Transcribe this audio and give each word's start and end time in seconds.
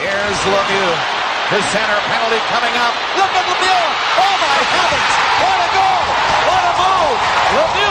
Here's 0.00 0.40
Lemieux. 0.48 0.96
His 1.52 1.64
center 1.76 2.00
penalty 2.08 2.40
coming 2.48 2.72
up. 2.80 2.94
Look 3.20 3.28
at 3.36 3.44
Lemieux. 3.44 3.88
Oh 4.16 4.34
my 4.40 4.58
heavens. 4.72 5.12
What 5.44 5.60
a 5.60 5.68
goal. 5.76 6.04
What 6.48 6.62
a 6.64 6.72
move. 6.80 7.20
Lemieux. 7.52 7.89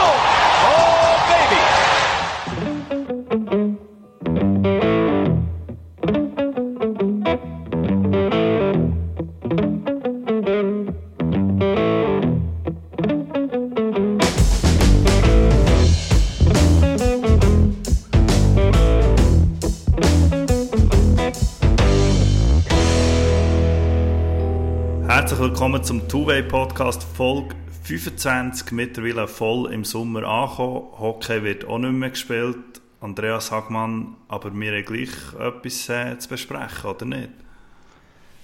Zum 25.90 26.06
Two-Way-Podcast 26.06 27.02
Folge 27.02 27.56
25, 27.82 28.70
mittlerweile 28.70 29.26
voll 29.26 29.72
im 29.72 29.82
Sommer 29.82 30.22
angekommen. 30.22 30.86
Hockey 31.00 31.42
wird 31.42 31.64
auch 31.64 31.78
nicht 31.78 31.90
mehr 31.90 32.10
gespielt. 32.10 32.80
Andreas 33.00 33.50
Hagmann, 33.50 34.14
aber 34.28 34.54
wir 34.54 34.70
haben 34.70 34.84
gleich 34.84 35.10
etwas 35.40 35.88
äh, 35.88 36.16
zu 36.16 36.28
besprechen, 36.28 36.90
oder 36.90 37.04
nicht? 37.06 37.30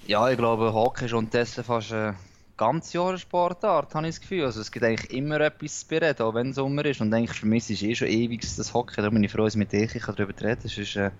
Ja, 0.07 0.29
ich 0.29 0.37
glaube, 0.37 0.73
Hockey 0.73 1.05
ist 1.05 1.13
unterdessen 1.13 1.63
fast 1.63 1.93
eine 1.93 2.15
ganz 2.57 2.91
Jahr 2.91 3.17
Sportart, 3.17 3.95
habe 3.95 4.09
ich 4.09 4.15
das 4.15 4.21
Gefühl. 4.23 4.43
Also 4.43 4.59
es 4.59 4.69
gibt 4.69 4.83
eigentlich 4.83 5.13
immer 5.13 5.39
etwas 5.39 5.79
zu 5.79 5.87
bereden, 5.87 6.23
auch 6.23 6.33
wenn 6.33 6.49
es 6.49 6.57
Sommer 6.57 6.83
ist. 6.83 6.99
Und 6.99 7.13
eigentlich 7.13 7.39
für 7.39 7.45
mich 7.45 7.69
ist 7.69 7.81
es 7.81 7.83
eh 7.83 7.95
schon 7.95 8.09
ewig 8.09 8.41
das 8.41 8.73
Hockey. 8.73 8.97
Darum 8.97 9.13
bin 9.13 9.23
ich 9.23 9.31
froh, 9.31 9.45
dass 9.45 9.53
ich 9.53 9.59
mit 9.59 9.71
dir 9.71 9.87
darüber 9.87 10.33
reden 10.33 10.59
kann. 10.63 10.69
Sonst 10.69 10.97
äh, 10.97 11.11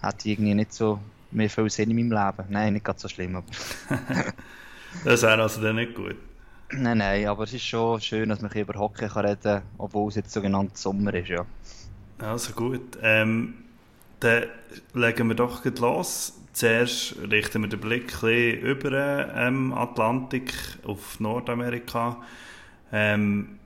hätte 0.00 0.16
ich 0.20 0.26
irgendwie 0.38 0.54
nicht 0.54 0.72
so 0.72 1.00
mehr 1.32 1.50
viel 1.50 1.68
Sinn 1.68 1.90
in 1.90 2.08
meinem 2.08 2.12
Leben. 2.12 2.48
Nein, 2.48 2.72
nicht 2.72 2.86
ganz 2.86 3.02
so 3.02 3.08
schlimm. 3.08 3.36
Aber 3.36 3.44
Das 5.04 5.22
wäre 5.22 5.42
also 5.42 5.60
dann 5.60 5.76
nicht 5.76 5.94
gut. 5.94 6.16
nein, 6.70 6.98
nein, 6.98 7.26
aber 7.26 7.44
es 7.44 7.52
ist 7.52 7.64
schon 7.64 8.00
schön, 8.00 8.28
dass 8.28 8.40
man 8.40 8.52
hier 8.52 8.62
über 8.62 8.78
Hockey 8.78 9.08
kann 9.08 9.24
reden 9.24 9.42
kann, 9.42 9.62
obwohl 9.78 10.08
es 10.08 10.16
jetzt 10.16 10.32
sogenannt 10.32 10.76
Sommer 10.76 11.14
ist, 11.14 11.28
ja. 11.28 11.44
Also 12.18 12.52
gut. 12.52 12.98
Ähm, 13.02 13.54
dann 14.20 14.44
legen 14.94 15.28
wir 15.28 15.34
doch 15.34 15.62
gleich 15.62 15.78
los. 15.78 16.32
Zuerst 16.52 17.16
richten 17.30 17.62
wir 17.62 17.68
den 17.68 17.80
Blick 17.80 18.22
ein 18.22 18.54
über 18.60 19.34
ähm, 19.34 19.74
Atlantik 19.74 20.54
auf 20.84 21.20
Nordamerika. 21.20 22.16
Ähm, 22.92 23.58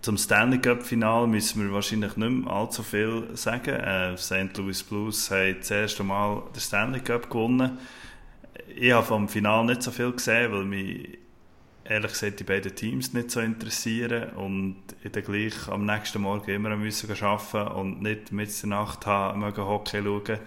zum 0.00 0.18
Stanley 0.18 0.58
Cup 0.58 0.82
Final 0.84 1.26
müssen 1.26 1.64
wir 1.64 1.72
wahrscheinlich 1.72 2.16
nicht 2.16 2.30
mehr 2.30 2.52
allzu 2.52 2.82
viel 2.82 3.28
sagen. 3.34 3.70
Äh, 3.70 4.16
St. 4.16 4.56
Louis 4.56 4.82
Blues 4.82 5.30
haben 5.30 5.56
das 5.58 5.70
erste 5.70 6.04
Mal 6.04 6.42
den 6.54 6.60
Stanley 6.60 7.00
Cup 7.00 7.28
gewonnen. 7.28 7.78
Ich 8.76 8.92
habe 8.92 9.06
vom 9.06 9.28
Final 9.28 9.64
nicht 9.66 9.82
so 9.82 9.92
viel 9.92 10.10
gesehen, 10.10 10.50
weil 10.50 10.64
mich 10.64 11.18
ehrlich 11.84 12.12
gesagt 12.12 12.40
die 12.40 12.44
beiden 12.44 12.74
Teams 12.74 13.12
nicht 13.12 13.30
so 13.30 13.40
interessieren 13.40 14.30
und 14.30 14.76
ich 15.02 15.12
dann 15.12 15.22
gleich 15.22 15.68
am 15.68 15.84
nächsten 15.86 16.22
Morgen 16.22 16.50
immer 16.50 16.74
müssen 16.76 17.10
arbeiten 17.22 17.72
und 17.72 18.02
nicht 18.02 18.32
mit 18.32 18.62
der 18.62 18.68
Nacht 18.68 19.06
haben 19.06 19.40
mögen 19.40 19.64
Hockey 19.64 20.02
schauen. 20.02 20.38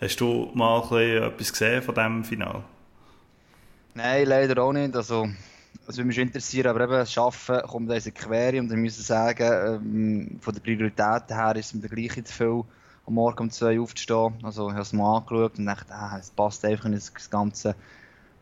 Hast 0.00 0.20
du 0.20 0.50
mal 0.54 0.82
etwas 1.00 1.52
gesehen 1.52 1.82
von 1.82 1.94
diesem 1.94 2.24
Final? 2.24 2.62
Nein, 3.94 4.26
leider 4.26 4.62
auch 4.62 4.72
nicht. 4.72 4.94
Also, 4.94 5.28
es 5.88 5.96
würde 5.96 6.06
mich 6.06 6.16
schon 6.16 6.26
interessieren, 6.26 6.68
aber 6.68 6.84
eben 6.84 6.92
das 6.92 7.16
Arbeiten 7.18 7.66
kommt 7.66 7.90
eine 7.90 8.00
Quere 8.00 8.60
und 8.60 8.70
ich 8.70 8.78
muss 8.78 9.06
sagen, 9.06 9.80
ähm, 9.84 10.38
von 10.40 10.54
der 10.54 10.60
Priorität 10.60 11.28
her 11.28 11.56
ist 11.56 11.66
es 11.66 11.74
mir 11.74 11.88
gleich 11.88 12.16
nicht 12.16 12.28
viel, 12.28 12.62
am 13.06 13.14
Morgen 13.14 13.44
um 13.44 13.50
2 13.50 13.78
Uhr 13.78 13.84
aufzustehen. 13.84 14.34
Also 14.42 14.68
ich 14.68 14.72
habe 14.72 14.82
es 14.82 14.92
mal 14.92 15.18
angeschaut 15.18 15.58
und 15.58 15.66
dachte, 15.66 15.92
ah, 15.92 16.16
es 16.18 16.30
passt 16.30 16.64
einfach 16.64 16.86
in 16.86 16.92
das 16.92 17.12
ganze 17.30 17.74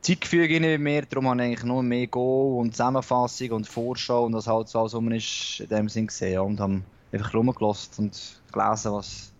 Zeitgefüge 0.03 0.61
nicht 0.61 0.81
mehr. 0.81 1.03
Darum 1.03 1.29
habe 1.29 1.41
ich 1.41 1.47
eigentlich 1.47 1.65
nur 1.65 1.83
mehr 1.83 2.07
Go 2.07 2.59
und 2.61 2.73
Zusammenfassung 2.73 3.51
und 3.53 3.69
Vorschau 3.69 4.25
und 4.25 4.33
das 4.33 4.47
halt 4.47 4.69
so 4.69 4.81
alles 4.81 4.95
rum 4.95 5.11
ist, 5.13 5.61
in 5.61 5.69
dem 5.69 5.89
Sinn 5.89 6.07
gesehen. 6.07 6.33
Ja, 6.33 6.41
und 6.41 6.61
haben 6.61 6.85
einfach 7.13 7.35
rumgelassen 7.35 8.07
und 8.07 8.41
gelesen, 8.53 8.93
was, 8.93 9.33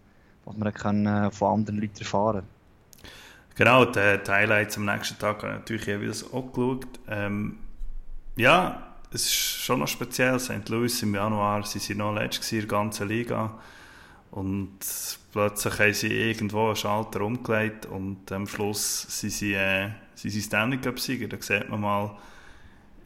was 0.45 0.57
man 0.57 0.75
können, 0.75 1.07
äh, 1.07 1.31
von 1.31 1.55
anderen 1.55 1.81
Leuten 1.81 1.99
erfahren 1.99 2.45
Genau, 3.57 3.85
die, 3.85 4.19
die 4.27 4.31
Highlights 4.31 4.79
am 4.79 4.87
nächsten 4.87 5.19
Tag 5.19 5.43
habe 5.43 5.61
ich 5.67 5.87
natürlich 5.87 6.25
auch 6.33 6.53
geschaut. 6.53 6.87
Ähm, 7.09 7.59
ja, 8.37 8.91
es 9.13 9.27
ist 9.27 9.35
schon 9.35 9.81
noch 9.81 9.89
speziell. 9.89 10.39
St. 10.39 10.69
Louis 10.69 11.03
im 11.03 11.15
Januar, 11.15 11.63
sie 11.65 11.99
waren 11.99 12.15
noch 12.15 12.21
letztes 12.21 12.53
in 12.53 12.61
der 12.61 12.69
ganzen 12.69 13.09
Liga. 13.09 13.59
Und 14.31 14.79
plötzlich 15.33 15.79
haben 15.79 15.95
sie 15.95 16.09
irgendwo 16.09 16.67
einen 16.67 16.77
Schalter 16.77 17.23
umgelegt 17.23 17.87
und 17.87 18.31
am 18.31 18.47
Schluss 18.47 19.03
sind 19.09 19.33
sie, 19.33 19.55
äh, 19.55 19.91
sind 20.15 20.33
Stanley 20.33 20.79
Cup-Sieger. 20.79 21.29
Da 21.29 21.37
sieht 21.41 21.69
man 21.69 21.81
mal 21.81 22.17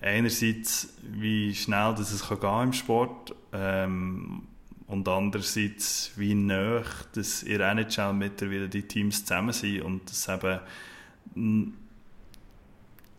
einerseits, 0.03 0.93
wie 1.03 1.55
schnell 1.55 1.95
das 1.97 2.13
es 2.13 2.29
kann 2.29 2.41
gehen 2.41 2.63
im 2.65 2.73
Sport 2.75 3.35
ähm, 3.53 4.43
und 4.87 5.09
andererseits, 5.09 6.13
wie 6.17 6.35
nah 6.35 6.83
dass 7.15 7.43
in 7.43 7.59
der 7.59 7.71
NHL 7.71 8.13
mittlerweile 8.13 8.69
die 8.69 8.83
Teams 8.83 9.25
zusammen 9.25 9.53
sind 9.53 9.81
und 9.81 10.11
das 10.11 10.29
eben 10.29 10.61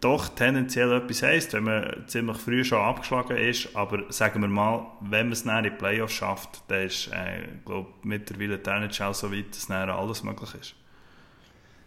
doch 0.05 0.29
tendenziell 0.29 0.91
etwas 0.91 1.23
heisst, 1.23 1.53
wenn 1.53 1.63
man 1.63 2.03
ziemlich 2.05 2.37
früh 2.37 2.63
schon 2.63 2.79
abgeschlagen 2.79 3.37
ist, 3.37 3.75
aber 3.75 4.03
sagen 4.09 4.39
wir 4.41 4.47
mal, 4.47 4.85
wenn 5.01 5.27
man 5.27 5.33
es 5.33 5.43
dann 5.43 5.65
in 5.65 5.71
die 5.71 5.77
Playoffs 5.77 6.13
schafft, 6.13 6.61
dann 6.67 6.83
ist 6.83 7.07
äh, 7.07 7.47
glaub, 7.65 7.87
mittlerweile 8.05 8.59
die 8.59 8.69
NHL 8.69 9.13
so 9.15 9.31
weit, 9.31 9.49
dass 9.49 9.65
dann 9.65 9.89
alles 9.89 10.23
möglich 10.23 10.53
ist. 10.61 10.75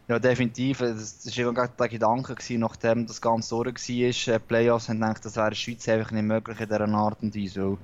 Ja, 0.08 0.18
definitiv. 0.18 0.78
Das 0.78 1.26
war 1.38 1.68
der 1.68 1.88
Gedanke, 1.88 2.34
gewesen, 2.34 2.60
nachdem 2.60 3.06
das 3.06 3.20
Ganze 3.20 3.54
durch 3.54 3.88
war. 3.88 4.34
Äh, 4.34 4.40
Playoffs 4.40 4.88
haben 4.88 5.00
gedacht, 5.00 5.24
das 5.24 5.36
wäre 5.36 5.46
in 5.46 5.50
der 5.50 5.56
Schweiz 5.56 5.88
einfach 5.88 6.10
nicht 6.10 6.22
möglich 6.24 6.58
in 6.58 6.66
dieser 6.66 6.88
Art 6.88 7.22
und 7.22 7.36
Weise. 7.36 7.78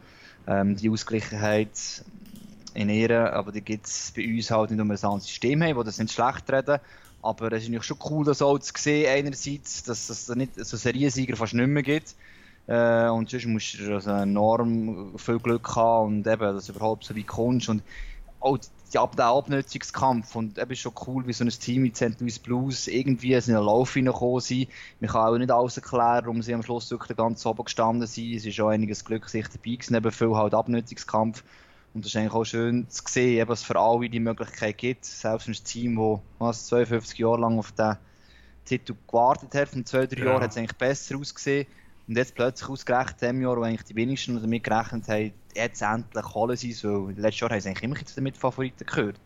Ähm, 0.48 0.74
die 0.74 0.90
Ausgleichheit 0.90 2.04
in 2.74 2.88
Ehren, 2.88 3.28
aber 3.28 3.52
die 3.52 3.60
gibt 3.60 3.86
es 3.86 4.12
bei 4.16 4.26
uns 4.26 4.50
halt 4.50 4.72
nicht, 4.72 4.84
wir 4.84 5.04
ein 5.04 5.20
System 5.20 5.62
haben, 5.62 5.76
das 5.76 5.84
das 5.84 5.98
nicht 5.98 6.12
schlecht 6.12 6.50
reden. 6.50 6.80
Aber 7.24 7.50
es 7.52 7.62
ist 7.62 7.70
natürlich 7.70 7.84
schon 7.84 7.98
cool, 8.10 8.24
das 8.24 8.42
auch 8.42 8.58
zu 8.58 8.72
sehen, 8.76 9.08
einerseits, 9.08 9.82
dass 9.82 10.10
es 10.10 10.28
nicht 10.28 10.56
so 10.56 10.76
Seriensieger 10.76 11.36
fast 11.36 11.54
nicht 11.54 11.66
mehr 11.66 11.82
gibt. 11.82 12.14
Äh, 12.66 13.08
und 13.08 13.30
sonst 13.30 13.46
musst 13.46 13.80
du 13.80 13.94
also 13.94 14.10
enorm 14.10 15.14
viel 15.16 15.38
Glück 15.38 15.74
haben 15.74 16.18
und 16.18 16.26
eben, 16.26 16.54
dass 16.54 16.66
du 16.66 16.72
überhaupt 16.72 17.04
so 17.04 17.16
weit 17.16 17.26
kommst. 17.26 17.70
Und 17.70 17.82
auch 18.40 18.58
die, 18.92 18.98
ab, 18.98 19.16
der 19.16 19.26
Abnutzungskampf 19.26 20.36
und 20.36 20.58
eben 20.58 20.76
schon 20.76 20.92
cool, 21.06 21.26
wie 21.26 21.32
so 21.32 21.44
ein 21.44 21.48
Team 21.48 21.84
wie 21.84 21.94
St. 21.94 22.20
Louis 22.20 22.38
Blues 22.38 22.88
irgendwie 22.88 23.32
in 23.32 23.42
einen 23.42 23.64
Lauf 23.64 23.94
hineingekommen 23.94 24.40
sind. 24.40 24.68
Man 25.00 25.10
kann 25.10 25.34
auch 25.34 25.38
nicht 25.38 25.50
alles 25.50 25.78
erklären, 25.78 26.26
warum 26.26 26.42
sie 26.42 26.52
am 26.52 26.62
Schluss 26.62 26.90
wirklich 26.90 27.16
ganz 27.16 27.46
oben 27.46 27.64
gestanden 27.64 28.06
sind. 28.06 28.34
Es 28.34 28.44
ist 28.44 28.60
auch 28.60 28.68
einiges 28.68 29.02
Glück 29.02 29.30
sich 29.30 29.46
dabei 29.46 29.76
gewesen, 29.76 29.94
eben 29.94 30.12
viel 30.12 30.34
halt 30.36 30.52
Abnutzungskampf. 30.52 31.42
Und 31.94 32.04
das 32.04 32.12
ist 32.12 32.16
eigentlich 32.16 32.34
auch 32.34 32.44
schön 32.44 32.88
zu 32.90 33.02
sehen, 33.08 33.38
eben, 33.38 33.48
dass 33.48 33.60
es 33.60 33.66
für 33.66 33.78
alle 33.78 34.08
die 34.10 34.20
Möglichkeit 34.20 34.78
gibt. 34.78 35.04
Selbst 35.04 35.48
ein 35.48 35.54
Team, 35.54 35.96
das 35.96 36.20
was, 36.38 36.66
52 36.66 37.18
Jahre 37.18 37.40
lang 37.40 37.58
auf 37.58 37.72
den 37.72 37.96
Titel 38.64 38.94
gewartet 39.06 39.54
hat, 39.54 39.68
von 39.70 39.86
zwei, 39.86 40.06
drei 40.06 40.22
Ja. 40.22 40.24
Jahren 40.24 40.42
hat 40.42 40.50
es 40.52 40.56
eigentlich 40.56 40.78
besser 40.78 41.16
ausgesehen. 41.18 41.66
Und 42.08 42.16
jetzt 42.16 42.34
plötzlich 42.34 42.68
ausgerechnet 42.68 43.22
dem 43.22 43.40
Jahr, 43.42 43.56
wo 43.56 43.62
eigentlich 43.62 43.84
die 43.84 43.96
wenigsten 43.96 44.40
damit 44.40 44.64
gerechnet 44.64 45.08
haben, 45.08 45.32
jetzt 45.54 45.82
endlich 45.82 46.26
holen 46.34 46.56
sie 46.56 46.70
es. 46.72 46.84
Weil 46.84 47.14
letztes 47.16 47.40
Jahr 47.40 47.50
haben 47.50 47.60
sie 47.60 47.68
eigentlich 47.68 47.84
immer 47.84 48.04
zu 48.04 48.14
den 48.16 48.24
Mitfavoriten 48.24 48.86
gehört. 48.86 49.20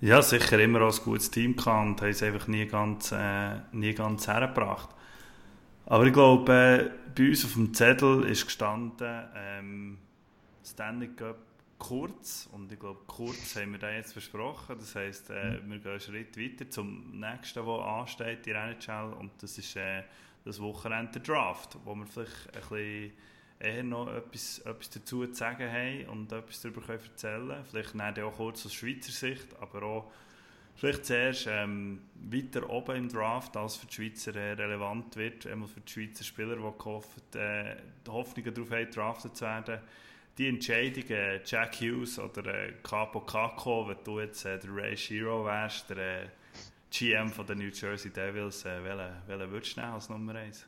Ja, 0.00 0.22
sicher 0.22 0.58
immer 0.58 0.80
ein 0.82 0.94
gutes 1.04 1.30
Team 1.30 1.56
gehabt 1.56 1.86
und 1.86 2.00
haben 2.00 2.08
es 2.10 2.22
einfach 2.22 2.48
nie 2.48 2.66
ganz, 2.66 3.12
äh, 3.12 3.60
nie 3.72 3.94
ganz 3.94 4.26
hergebracht. 4.28 4.88
Aber 5.86 6.06
ich 6.06 6.12
glaube, 6.12 6.52
äh, 6.52 6.90
bei 7.14 7.28
uns 7.28 7.44
auf 7.44 7.54
dem 7.54 7.74
Zettel 7.74 8.24
ist 8.24 8.46
gestanden, 8.46 9.24
ähm, 9.36 9.98
Stanley 10.64 11.08
Cup 11.14 11.38
kurz. 11.80 12.48
Und 12.52 12.70
ich 12.70 12.78
glaube, 12.78 13.00
kurz 13.08 13.56
haben 13.56 13.72
wir 13.72 13.80
da 13.80 13.90
jetzt 13.90 14.12
versprochen. 14.12 14.76
Das 14.78 14.94
heisst, 14.94 15.30
äh, 15.30 15.58
wir 15.66 15.78
gehen 15.78 15.90
einen 15.90 16.00
Schritt 16.00 16.38
weiter 16.38 16.70
zum 16.70 17.18
nächsten, 17.18 17.64
der 17.64 17.74
ansteht, 17.74 18.46
die 18.46 18.50
NHL. 18.50 19.12
Und 19.18 19.32
das 19.42 19.58
ist 19.58 19.74
äh, 19.74 20.04
das 20.44 20.60
Wochenende 20.60 21.18
der 21.18 21.22
Draft, 21.22 21.76
wo 21.84 21.96
wir 21.96 22.06
vielleicht 22.06 22.54
ein 22.54 22.60
bisschen 22.60 23.12
eher 23.58 23.82
noch 23.82 24.08
etwas, 24.08 24.60
etwas 24.60 24.90
dazu 24.90 25.26
zu 25.26 25.34
sagen 25.34 25.70
haben 25.70 26.06
und 26.06 26.32
etwas 26.32 26.60
darüber 26.62 26.80
können 26.82 27.00
erzählen 27.00 27.48
können. 27.48 27.64
Vielleicht 27.64 27.98
dann 27.98 28.24
auch 28.24 28.36
kurz 28.36 28.64
aus 28.64 28.74
Schweizer 28.74 29.12
Sicht, 29.12 29.48
aber 29.60 29.82
auch 29.82 30.12
vielleicht 30.76 31.06
zuerst 31.06 31.46
ähm, 31.48 32.02
weiter 32.14 32.70
oben 32.70 32.96
im 32.96 33.08
Draft, 33.08 33.56
als 33.56 33.76
für 33.76 33.86
die 33.86 33.94
Schweizer 33.94 34.34
äh, 34.36 34.52
relevant 34.52 35.16
wird, 35.16 35.46
einmal 35.46 35.68
für 35.68 35.80
die 35.80 35.92
Schweizer 35.92 36.24
Spieler, 36.24 36.56
die 36.56 36.78
gehofft, 36.78 37.34
äh, 37.34 37.76
die 38.06 38.10
Hoffnungen 38.10 38.54
darauf 38.54 38.70
haben, 38.70 38.90
drafted 38.90 39.36
zu 39.36 39.44
werden. 39.44 39.80
Die 40.40 40.48
Entscheidung, 40.48 41.04
äh, 41.10 41.40
Jack 41.44 41.82
Hughes 41.82 42.18
oder 42.18 42.46
äh, 42.46 42.72
Capo 42.82 43.20
Caco, 43.20 43.86
wenn 43.86 43.98
du 44.04 44.20
jetzt 44.20 44.46
äh, 44.46 44.58
der 44.58 44.74
Ray 44.74 44.96
Shiro 44.96 45.44
wärst, 45.44 45.90
der 45.90 45.98
äh, 45.98 46.26
GM 46.90 47.28
von 47.28 47.44
den 47.44 47.58
New 47.58 47.68
Jersey 47.68 48.10
Devils, 48.10 48.64
äh, 48.64 48.82
welchen, 48.82 49.12
welchen 49.26 49.50
würdest 49.50 49.76
du 49.76 49.80
nehmen 49.82 49.92
als 49.92 50.08
Nummer 50.08 50.34
1? 50.36 50.66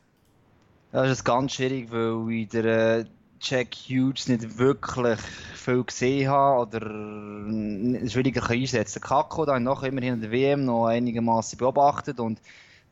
Ja, 0.93 1.03
das 1.05 1.13
ist 1.13 1.25
ganz 1.25 1.55
schwierig, 1.55 1.91
weil 1.91 2.31
in 2.31 2.49
der 2.51 2.99
äh, 2.99 3.05
Jack 3.41 3.75
Hughes 3.89 4.29
nicht 4.29 4.59
wirklich 4.59 5.19
viel 5.55 5.85
gesehen 5.85 6.29
habe 6.29 6.61
oder 6.67 6.81
schwieriger 8.11 8.51
einsetzen 8.51 9.01
kann. 9.01 9.23
Kako, 9.23 9.47
habe 9.47 9.57
ich 9.57 9.65
noch 9.65 9.85
immerhin 9.85 10.13
in 10.13 10.21
der 10.21 10.33
WM 10.33 10.67
noch 10.67 10.89
einigermaßen 10.89 11.59
beobachtet 11.59 12.21
und 12.21 12.43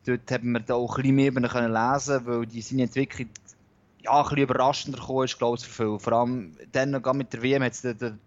dort 0.07 0.31
haben 0.31 0.53
wir 0.53 0.61
da 0.61 0.73
auch 0.73 0.97
ein 0.97 1.03
bisschen 1.03 1.15
mehr 1.15 1.27
über 1.27 1.41
ihn 1.41 1.73
lesen, 1.73 2.25
weil 2.25 2.47
die 2.47 2.61
seine 2.61 2.85
Entwicklung 2.85 3.29
ja, 4.03 4.17
ein 4.17 4.23
bisschen 4.23 4.37
überraschender 4.39 4.99
gekommen 4.99 5.25
ist, 5.25 5.37
glaube 5.37 5.57
ich, 5.57 5.65
für 5.65 5.83
viele. 5.83 5.99
Vor 5.99 6.13
allem 6.13 6.57
dann 6.71 6.91
mit 7.13 7.33
der 7.33 7.41
WM 7.43 7.63
hat 7.63 7.73
es 7.73 7.81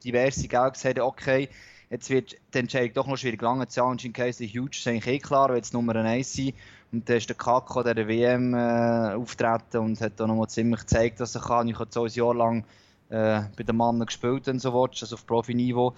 diverse 0.04 0.48
Geld 0.48 0.74
gesagt, 0.74 0.98
okay, 1.00 1.48
jetzt 1.90 2.10
wird 2.10 2.36
die 2.52 2.58
Entscheidung 2.58 2.94
doch 2.94 3.06
noch 3.06 3.16
schwierig. 3.16 3.40
Lange 3.42 3.68
Zeit 3.68 3.84
anscheinend 3.84 4.18
heisst, 4.18 4.40
Huge 4.40 4.70
ist 4.72 4.86
eigentlich 4.86 5.06
eh 5.06 5.18
klar, 5.18 5.48
wird 5.48 5.58
jetzt 5.58 5.74
Nummer 5.74 5.94
1 5.96 6.32
sein. 6.32 6.52
Und 6.92 7.08
dann 7.08 7.16
ist 7.16 7.28
der 7.28 7.36
Kako 7.36 7.82
der 7.82 8.06
WM 8.06 8.54
äh, 8.54 9.14
auftreten 9.14 9.78
und 9.78 10.00
hat 10.00 10.12
da 10.16 10.26
nochmal 10.26 10.48
ziemlich 10.48 10.80
gezeigt, 10.80 11.20
dass 11.20 11.34
er 11.34 11.40
kann. 11.40 11.68
Ich 11.68 11.78
habe 11.78 11.90
so 11.90 12.04
ein 12.04 12.10
Jahr 12.10 12.34
lang 12.34 12.64
äh, 13.08 13.42
bei 13.56 13.64
den 13.64 13.76
Mannen 13.76 14.06
gespielt, 14.06 14.46
wenn 14.46 14.58
so 14.58 14.72
willst, 14.72 15.02
also 15.02 15.16
auf 15.16 15.26
Profiniveau. 15.26 15.94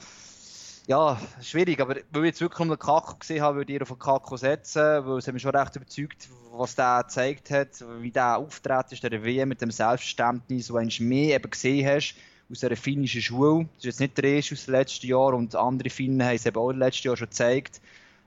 Ja, 0.89 1.21
schwierig, 1.43 1.81
aber 1.81 1.97
weil 2.13 2.23
ich 2.23 2.27
jetzt 2.29 2.41
wirklich 2.41 2.65
nur 2.65 2.77
den 2.77 2.81
Kako 2.81 3.17
gesehen 3.17 3.43
habe, 3.43 3.59
würde 3.59 3.73
ich 3.73 3.83
auf 3.83 3.89
den 3.89 3.99
Kako 3.99 4.37
setzen, 4.37 5.05
weil 5.05 5.19
es 5.19 5.27
mich 5.27 5.43
schon 5.43 5.55
recht 5.55 5.75
überzeugt, 5.75 6.29
was 6.53 6.77
der 6.77 7.03
gezeigt 7.03 7.51
hat, 7.51 7.85
wie 8.01 8.13
der 8.13 8.37
auftreten 8.39 8.95
ist, 8.95 9.03
der 9.03 9.25
WM 9.25 9.49
mit 9.49 9.61
dem 9.61 9.73
Selbstverständnis, 9.73 10.73
wo 10.73 10.79
du 10.79 11.03
mehr 11.03 11.35
eben 11.35 11.51
gesehen 11.51 11.89
hast, 11.89 12.15
aus 12.49 12.63
einer 12.63 12.77
finnischen 12.77 13.21
Schule. 13.21 13.65
Das 13.77 13.79
ist 13.79 13.85
jetzt 13.85 14.01
nicht 14.01 14.19
der 14.19 14.25
erste 14.25 14.55
aus 14.55 14.65
dem 14.67 14.73
letzten 14.75 15.07
Jahr 15.09 15.35
und 15.35 15.57
andere 15.57 15.91
Finnen 15.91 16.23
haben 16.23 16.37
es 16.37 16.47
eben 16.47 16.57
auch 16.57 16.71
im 16.71 16.79
letzten 16.79 17.09
Jahr 17.09 17.17
schon 17.17 17.31
gezeigt 17.31 17.81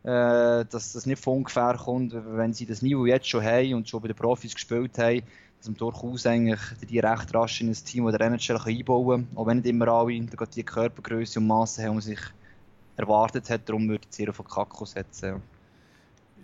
äh, 0.04 0.66
dass 0.66 0.94
das 0.94 1.06
nicht 1.06 1.22
von 1.22 1.38
ungefähr 1.38 1.78
kommt, 1.78 2.14
wenn 2.14 2.54
sie 2.54 2.66
das 2.66 2.82
Niveau 2.82 3.06
jetzt 3.06 3.28
schon 3.28 3.44
haben 3.44 3.74
und 3.74 3.90
schon 3.90 4.02
bei 4.02 4.08
den 4.08 4.16
Profis 4.16 4.54
gespielt 4.54 4.98
haben, 4.98 5.22
dass 5.58 5.68
man 5.68 5.76
durchaus 5.76 6.26
eigentlich 6.26 6.60
die 6.90 7.00
recht 7.00 7.34
rasch 7.34 7.62
in 7.62 7.68
ein 7.68 7.74
Team 7.74 8.06
oder 8.06 8.22
NHL 8.22 8.60
einbauen 8.66 9.28
kann, 9.28 9.38
auch 9.38 9.46
wenn 9.46 9.58
nicht 9.58 9.68
immer 9.68 9.88
alle 9.90 10.20
die 10.56 10.64
Körpergröße 10.64 11.40
und 11.40 11.48
Masse 11.48 11.84
haben, 11.84 11.96
man 11.96 12.02
sich 12.02 12.20
erwartet 13.00 13.50
hat, 13.50 13.68
darum 13.68 13.88
würde 13.88 14.06
ich 14.10 14.16
sehr 14.16 14.30
auf 14.30 14.44
Kakko 14.44 14.86
setzen. 14.86 15.42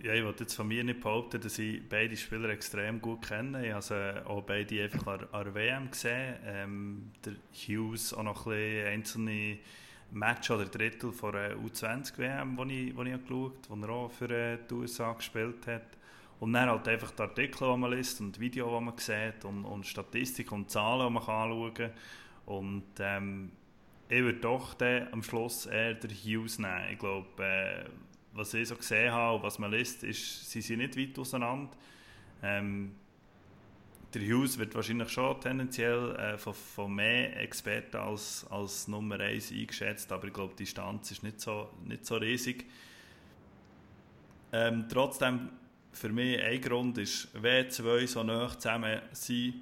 Ja, 0.02 0.12
ich 0.12 0.24
wollte 0.24 0.44
jetzt 0.44 0.54
von 0.54 0.68
mir 0.68 0.84
nicht 0.84 1.00
behaupten, 1.00 1.40
dass 1.40 1.58
ich 1.58 1.80
beide 1.88 2.16
Spieler 2.16 2.50
extrem 2.50 3.00
gut 3.00 3.26
kenne. 3.26 3.66
Ich 3.66 3.72
habe 3.72 4.22
auch 4.26 4.42
beide 4.42 4.84
einfach 4.84 5.06
an, 5.32 5.44
der 5.44 5.54
WM 5.54 5.90
gesehen. 5.90 6.36
Ähm, 6.44 7.10
der 7.24 7.32
Hughes 7.52 8.12
auch 8.12 8.22
noch 8.22 8.46
ein 8.46 8.52
bisschen 8.52 8.86
einzelne 8.86 9.58
Match 10.12 10.50
oder 10.50 10.66
Drittel 10.66 11.12
von 11.12 11.32
der 11.32 11.56
U20-WM, 11.56 12.56
wo 12.56 12.64
ich, 12.64 12.96
wo 12.96 13.02
ich 13.02 13.20
geschaut 13.22 13.68
habe, 13.68 13.80
wo 13.80 13.86
er 13.86 13.90
auch 13.90 14.10
für 14.10 14.30
äh, 14.30 14.58
die 14.68 14.74
USA 14.74 15.12
gespielt 15.12 15.66
hat. 15.66 15.96
Und 16.38 16.52
dann 16.52 16.68
halt 16.68 16.86
einfach 16.86 17.10
die 17.12 17.22
Artikel, 17.22 17.72
die 17.72 17.78
man 17.78 17.90
liest 17.90 18.20
und 18.20 18.36
die 18.36 18.40
Videos, 18.40 18.78
die 18.78 18.84
man 18.84 18.98
sieht 18.98 19.44
und, 19.44 19.64
und 19.64 19.86
Statistik 19.86 20.52
und 20.52 20.70
Zahlen, 20.70 21.08
die 21.08 21.14
man 21.14 21.22
anschauen 21.22 21.74
kann. 21.74 21.90
Und 22.44 22.84
ähm, 23.00 23.50
ich 24.08 24.22
würde 24.22 24.38
doch 24.38 24.76
am 24.80 25.22
Schluss 25.22 25.66
eher 25.66 25.94
den 25.94 26.10
Hughes 26.10 26.58
nehmen. 26.58 26.92
Ich 26.92 26.98
glaube, 26.98 27.44
äh, 27.44 27.84
was 28.32 28.54
ich 28.54 28.68
so 28.68 28.76
gesehen 28.76 29.12
habe 29.12 29.36
und 29.36 29.42
was 29.42 29.58
man 29.58 29.72
liest, 29.72 30.04
ist, 30.04 30.50
sie 30.50 30.60
sind 30.60 30.78
nicht 30.78 30.96
weit 30.96 31.18
auseinander. 31.18 31.70
Ähm, 32.42 32.94
der 34.14 34.22
Hughes 34.22 34.58
wird 34.58 34.74
wahrscheinlich 34.74 35.08
schon 35.08 35.40
tendenziell 35.40 36.14
äh, 36.16 36.38
von, 36.38 36.54
von, 36.54 36.94
mehr 36.94 37.36
Experten 37.40 37.96
als, 37.96 38.46
als 38.50 38.88
Nummer 38.88 39.18
1 39.18 39.52
eingeschätzt, 39.52 40.10
aber 40.12 40.28
ich 40.28 40.32
glaube, 40.32 40.54
die 40.54 40.64
Distanz 40.64 41.10
ist 41.10 41.22
nicht 41.22 41.40
so, 41.40 41.70
nicht 41.84 42.06
so 42.06 42.16
riesig. 42.16 42.64
Ähm, 44.52 44.86
trotzdem, 44.88 45.50
für 45.92 46.10
mich 46.10 46.40
ein 46.42 46.60
Grund 46.60 46.98
ist, 46.98 47.28
wenn 47.34 47.70
zwei 47.70 48.06
so 48.06 48.22
nah 48.22 48.48
zusammen 48.48 49.00
sind, 49.12 49.54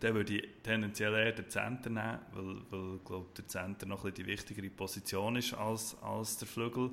dann 0.00 0.14
würde 0.14 0.38
ich 0.38 0.48
tendenziell 0.62 1.14
eher 1.14 1.32
den 1.32 1.48
Center 1.48 1.90
nehmen, 1.90 2.18
weil, 2.32 2.56
weil 2.70 2.98
glaub, 3.04 3.34
der 3.34 3.46
Center 3.46 3.86
noch 3.86 4.04
ein 4.04 4.14
die 4.14 4.26
wichtigere 4.26 4.70
Position 4.70 5.36
ist 5.36 5.54
als, 5.54 5.96
als 6.02 6.38
der 6.38 6.48
Flügel. 6.48 6.90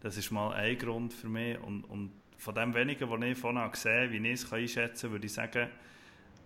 Das 0.00 0.16
ist 0.16 0.30
mal 0.30 0.52
ein 0.52 0.78
Grund 0.78 1.12
für 1.12 1.28
mich. 1.28 1.58
Und, 1.60 1.84
und 1.84 2.12
von 2.36 2.54
dem 2.54 2.74
wenigen, 2.74 3.10
was 3.10 3.22
ich 3.22 3.38
vorhin 3.38 3.70
gesehen 3.70 4.02
habe, 4.02 4.12
wie 4.12 4.28
ich 4.28 4.42
es 4.42 4.52
einschätzen 4.52 5.02
kann, 5.02 5.12
würde 5.12 5.26
ich 5.26 5.32
sagen, 5.32 5.68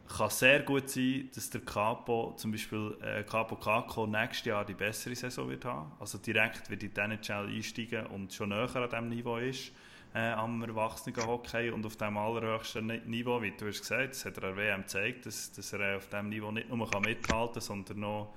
kann 0.08 0.30
sehr 0.30 0.60
gut 0.60 0.90
sein, 0.90 1.30
dass 1.34 1.50
der 1.50 1.62
Capo, 1.62 2.34
zum 2.36 2.52
Beispiel 2.52 2.96
äh, 3.00 3.22
Capo 3.22 3.56
Kako, 3.56 4.06
nächstes 4.06 4.46
Jahr 4.46 4.64
die 4.64 4.74
bessere 4.74 5.14
Saison 5.14 5.48
wird 5.48 5.64
haben. 5.64 5.92
Also 5.98 6.18
direkt 6.18 6.68
wird 6.68 6.82
in 6.82 6.92
die 6.92 7.00
NHL 7.00 7.48
einsteigen 7.48 8.06
und 8.06 8.32
schon 8.32 8.50
näher 8.50 8.76
an 8.76 8.90
diesem 8.90 9.08
Niveau 9.08 9.38
ist, 9.38 9.72
äh, 10.14 10.30
am 10.32 10.62
erwachsenen 10.62 11.26
Hockey 11.26 11.70
und 11.70 11.84
auf 11.84 11.96
dem 11.96 12.16
allerhöchsten 12.16 12.86
Niveau, 13.06 13.42
wie 13.42 13.50
du 13.50 13.66
hast 13.66 13.80
gesagt, 13.80 14.10
das 14.10 14.24
hat 14.24 14.38
er 14.38 14.50
an 14.50 14.56
WM 14.56 14.82
gezeigt, 14.82 15.26
dass, 15.26 15.52
dass 15.52 15.72
er 15.72 15.96
auf 15.96 16.08
diesem 16.08 16.28
Niveau 16.28 16.52
nicht 16.52 16.68
nur 16.68 16.86
mithalten 17.00 17.54
kann, 17.54 17.60
sondern 17.60 18.00
noch 18.00 18.34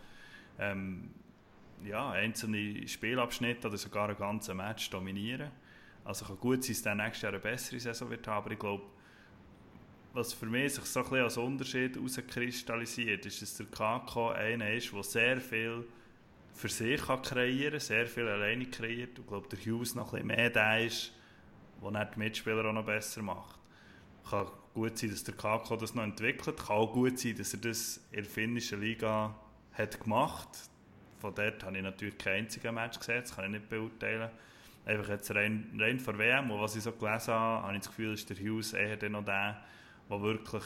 ähm, 0.59 1.11
ja, 1.85 2.09
einzelne 2.09 2.87
Spielabschnitte 2.87 3.67
oder 3.67 3.77
sogar 3.77 4.09
ein 4.09 4.17
ganzes 4.17 4.53
Match 4.55 4.89
dominieren. 4.89 5.51
Also 6.03 6.25
kann 6.25 6.39
gut 6.39 6.63
sein, 6.63 6.73
dass 6.73 6.85
er 6.85 6.95
nächstes 6.95 7.21
Jahr 7.21 7.33
eine 7.33 7.41
bessere 7.41 7.79
Saison 7.79 8.09
wird 8.09 8.27
haben, 8.27 8.43
aber 8.43 8.51
ich 8.51 8.59
glaube, 8.59 8.83
was 10.13 10.33
für 10.33 10.47
mich 10.47 10.73
sich 10.73 10.85
so 10.85 11.05
ein 11.05 11.21
als 11.21 11.37
Unterschied 11.37 11.95
herauskristallisiert, 11.95 13.23
ist, 13.27 13.41
dass 13.43 13.57
der 13.57 13.67
KK 13.67 14.31
einer 14.31 14.71
ist, 14.71 14.91
der 14.91 15.03
sehr 15.03 15.39
viel 15.39 15.85
für 16.53 16.69
sich 16.69 16.99
kann 17.05 17.21
kreieren 17.21 17.79
sehr 17.79 18.07
viel 18.07 18.27
alleine 18.27 18.65
kreiert. 18.65 19.19
Ich 19.19 19.27
glaube, 19.27 19.47
der 19.47 19.59
Hughes 19.59 19.93
noch 19.93 20.13
ein 20.13 20.23
bisschen 20.23 20.27
mehr 20.27 20.49
der 20.49 20.85
ist, 20.85 21.13
der 21.81 22.05
die 22.05 22.19
Mitspieler 22.19 22.65
auch 22.65 22.73
noch 22.73 22.85
besser 22.85 23.21
macht. 23.21 23.59
Kann 24.29 24.47
gut 24.73 24.97
sein, 24.97 25.09
dass 25.09 25.23
der 25.23 25.35
KK 25.35 25.77
das 25.77 25.95
noch 25.95 26.03
entwickelt. 26.03 26.57
Kann 26.57 26.75
auch 26.75 26.93
gut 26.93 27.17
sein, 27.19 27.35
dass 27.37 27.53
er 27.53 27.59
das 27.61 27.97
in 28.11 28.23
der 28.23 28.25
finnischen 28.25 28.81
Liga 28.81 29.35
hat 29.73 29.99
gemacht 29.99 30.49
hat. 30.49 30.69
Von 31.19 31.33
dort 31.33 31.63
habe 31.63 31.77
ich 31.77 31.83
natürlich 31.83 32.17
kein 32.17 32.43
einziges 32.43 32.71
Match 32.71 32.99
gesehen, 32.99 33.21
das 33.21 33.35
kann 33.35 33.45
ich 33.45 33.51
nicht 33.51 33.69
beurteilen. 33.69 34.29
Einfach 34.85 35.09
jetzt 35.09 35.33
rein, 35.33 35.75
rein 35.79 35.99
von 35.99 36.17
WM 36.17 36.51
und 36.51 36.61
was 36.61 36.75
ich 36.75 36.83
so 36.83 36.91
gelesen 36.91 37.33
habe, 37.33 37.63
habe 37.63 37.73
ich 37.73 37.79
das 37.79 37.89
Gefühl, 37.89 38.13
ist 38.13 38.29
der 38.29 38.37
Hughes 38.37 38.73
eher 38.73 39.09
noch 39.09 39.25
der, 39.25 39.61
der 40.09 40.21
wirklich, 40.21 40.63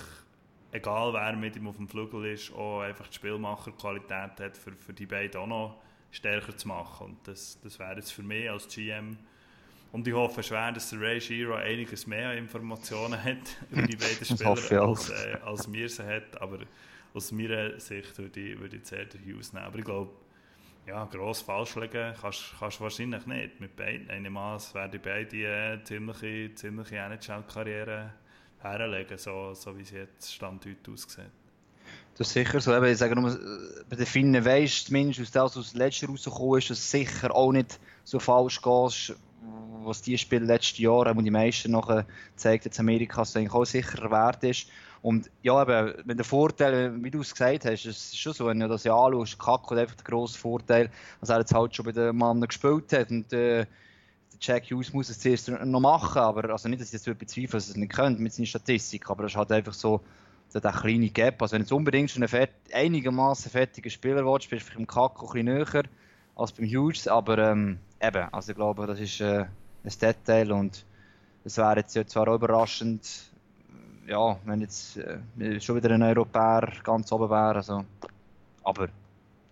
egal 0.71 1.13
wer 1.13 1.35
mit 1.35 1.55
ihm 1.55 1.67
auf 1.67 1.77
dem 1.77 1.87
Flügel 1.87 2.25
ist, 2.25 2.53
auch 2.53 2.81
einfach 2.81 3.07
die 3.07 3.15
Spielmacherqualität 3.15 4.39
hat, 4.39 4.57
für, 4.57 4.73
für 4.73 4.93
die 4.93 5.05
beiden 5.05 5.41
auch 5.41 5.47
noch 5.47 5.81
stärker 6.11 6.55
zu 6.55 6.67
machen. 6.67 7.07
Und 7.07 7.27
das, 7.27 7.59
das 7.61 7.79
wäre 7.79 7.95
jetzt 7.95 8.11
für 8.11 8.23
mich 8.23 8.49
als 8.49 8.67
GM 8.67 9.17
und 9.91 10.07
ich 10.07 10.13
hoffe 10.13 10.41
schwer, 10.41 10.71
dass 10.71 10.89
der 10.89 11.01
Ray 11.01 11.19
Shiro 11.19 11.55
einiges 11.55 12.07
mehr 12.07 12.33
Informationen 12.33 13.21
hat 13.23 13.57
über 13.69 13.81
die 13.83 13.97
beiden 13.97 14.25
Spieler, 14.25 14.81
als, 14.83 15.09
äh, 15.09 15.38
als 15.43 15.67
mir 15.67 15.89
sie 15.89 16.03
hat. 16.03 16.41
Aber 16.41 16.59
aus 17.13 17.31
meiner 17.31 17.79
Sicht 17.79 18.17
würde 18.17 18.39
ich, 18.39 18.59
würde 18.59 18.77
ich 18.77 18.85
sehr 18.85 19.05
den 19.05 19.21
Hughes 19.25 19.51
nehmen. 19.51 19.65
Aber 19.65 19.79
ich 19.79 19.85
glaube, 19.85 20.11
ja, 20.88 21.05
gross 21.05 21.41
falsch 21.41 21.75
liegen 21.75 22.13
kannst 22.19 22.53
du 22.59 22.79
wahrscheinlich 22.79 23.25
nicht 23.25 23.59
mit 23.59 23.75
beiden. 23.75 24.09
Einmal 24.09 24.59
werden 24.73 24.99
beide 25.03 25.38
äh, 25.38 25.83
ziemliche, 25.83 26.55
ziemliche 26.55 26.95
NHL-Karriere 26.97 28.13
herlegen, 28.61 29.18
so, 29.18 29.54
so 29.54 29.77
wie 29.77 29.81
es 29.81 29.92
jetzt 29.92 30.33
Stand 30.33 30.66
heute 30.66 30.92
aussieht. 30.92 31.31
Das 32.18 32.27
ist 32.27 32.33
sicher 32.33 32.59
so. 32.59 32.81
ich 32.83 32.97
sage 32.97 33.16
nur, 33.19 33.37
bei 33.89 33.95
den 33.95 34.06
Finnen 34.06 34.45
weisst 34.45 34.83
du 34.83 34.87
zumindest 34.87 35.37
aus 35.37 35.54
dem, 35.54 35.61
was 35.61 35.73
letzten 35.73 36.06
rausgekommen 36.07 36.59
ist, 36.59 36.69
dass 36.69 36.77
es 36.77 36.92
sicher 36.92 37.35
auch 37.35 37.51
nicht 37.51 37.80
so 38.04 38.19
falsch 38.19 38.61
geht, 38.61 39.16
was 39.83 40.02
die 40.02 40.18
Spiele 40.18 40.45
letztes 40.45 40.78
Jahr, 40.78 41.07
und 41.16 41.24
die 41.24 41.31
meisten 41.31 41.71
nachher 41.71 42.06
zeigt 42.36 42.66
jetzt 42.66 42.80
Amerika, 42.80 43.21
dass 43.21 43.36
eigentlich 43.36 43.54
auch 43.54 43.66
sicher 43.66 44.10
wert 44.12 44.44
ist. 44.44 44.68
Und 45.02 45.31
ja, 45.42 45.62
eben, 45.64 45.95
wenn 46.06 46.18
der 46.18 46.26
Vorteil, 46.26 47.04
wie 47.04 47.10
du 47.10 47.21
es 47.21 47.33
gesagt 47.33 47.66
hast, 47.66 47.86
ist 47.86 48.19
schon 48.19 48.33
so, 48.33 48.45
wenn 48.45 48.60
du 48.60 48.68
das 48.68 48.83
ja 48.83 48.95
anschaust, 48.95 49.40
Kakko 49.40 49.71
hat 49.71 49.80
einfach 49.80 49.95
der 49.95 50.06
grosse 50.06 50.38
Vorteil, 50.38 50.92
dass 51.19 51.30
er 51.30 51.40
jetzt 51.40 51.54
halt 51.54 51.76
schon 51.76 51.86
bei 51.86 51.92
den 51.92 52.16
Mannen 52.16 52.48
gespielt 52.48 52.94
hat 52.94 53.10
und 53.10 53.33
äh, 53.33 53.66
Jack 54.40 54.66
Hughes 54.71 54.94
muss 54.94 55.10
es 55.10 55.19
zuerst 55.19 55.50
noch 55.50 55.80
machen, 55.80 56.19
aber 56.19 56.50
also 56.50 56.68
nicht, 56.69 56.81
dass 56.81 56.94
ich 56.94 57.06
jetzt 57.06 57.19
bezweifle, 57.19 57.57
dass 57.57 57.68
er 57.68 57.71
es 57.71 57.78
nicht 57.78 57.94
könnte 57.94 58.21
mit 58.21 58.33
seiner 58.33 58.48
Statistik, 58.48 59.10
aber 59.10 59.26
es 59.26 59.36
halt 59.36 59.52
einfach 59.52 59.74
so 59.74 60.02
der 60.54 60.71
kleine 60.71 61.10
Gap. 61.10 61.42
Also 61.42 61.54
wenn 61.54 61.62
du 61.62 61.66
jetzt 61.66 61.71
unbedingt 61.71 62.12
schon 62.12 62.24
einen 62.24 62.48
einigermaßen 62.74 63.52
fertigen 63.52 63.90
Spieler 63.90 64.26
willst, 64.26 64.50
bist 64.50 64.64
du 64.64 64.66
vielleicht 64.66 64.80
im 64.80 64.88
Kakko 64.88 65.28
ein 65.28 65.45
bisschen 65.45 65.45
näher 65.45 65.83
als 66.36 66.52
beim 66.52 66.66
Hughes, 66.66 67.07
aber 67.07 67.38
ähm, 67.38 67.80
eben, 68.01 68.27
also 68.31 68.51
ich 68.51 68.55
glaube, 68.55 68.87
das 68.87 68.99
ist 68.99 69.21
äh, 69.21 69.45
ein 69.83 69.93
Detail 70.01 70.51
und 70.51 70.85
es 71.43 71.57
wäre 71.57 71.77
jetzt 71.77 71.95
ja 71.95 72.05
zwar 72.05 72.27
überraschend, 72.27 73.31
ja, 74.07 74.37
wenn 74.45 74.61
jetzt 74.61 74.97
äh, 74.97 75.59
schon 75.59 75.75
wieder 75.75 75.91
ein 75.91 76.03
Europäer 76.03 76.71
ganz 76.83 77.11
oben 77.11 77.29
wäre, 77.29 77.55
also, 77.55 77.85
aber 78.63 78.89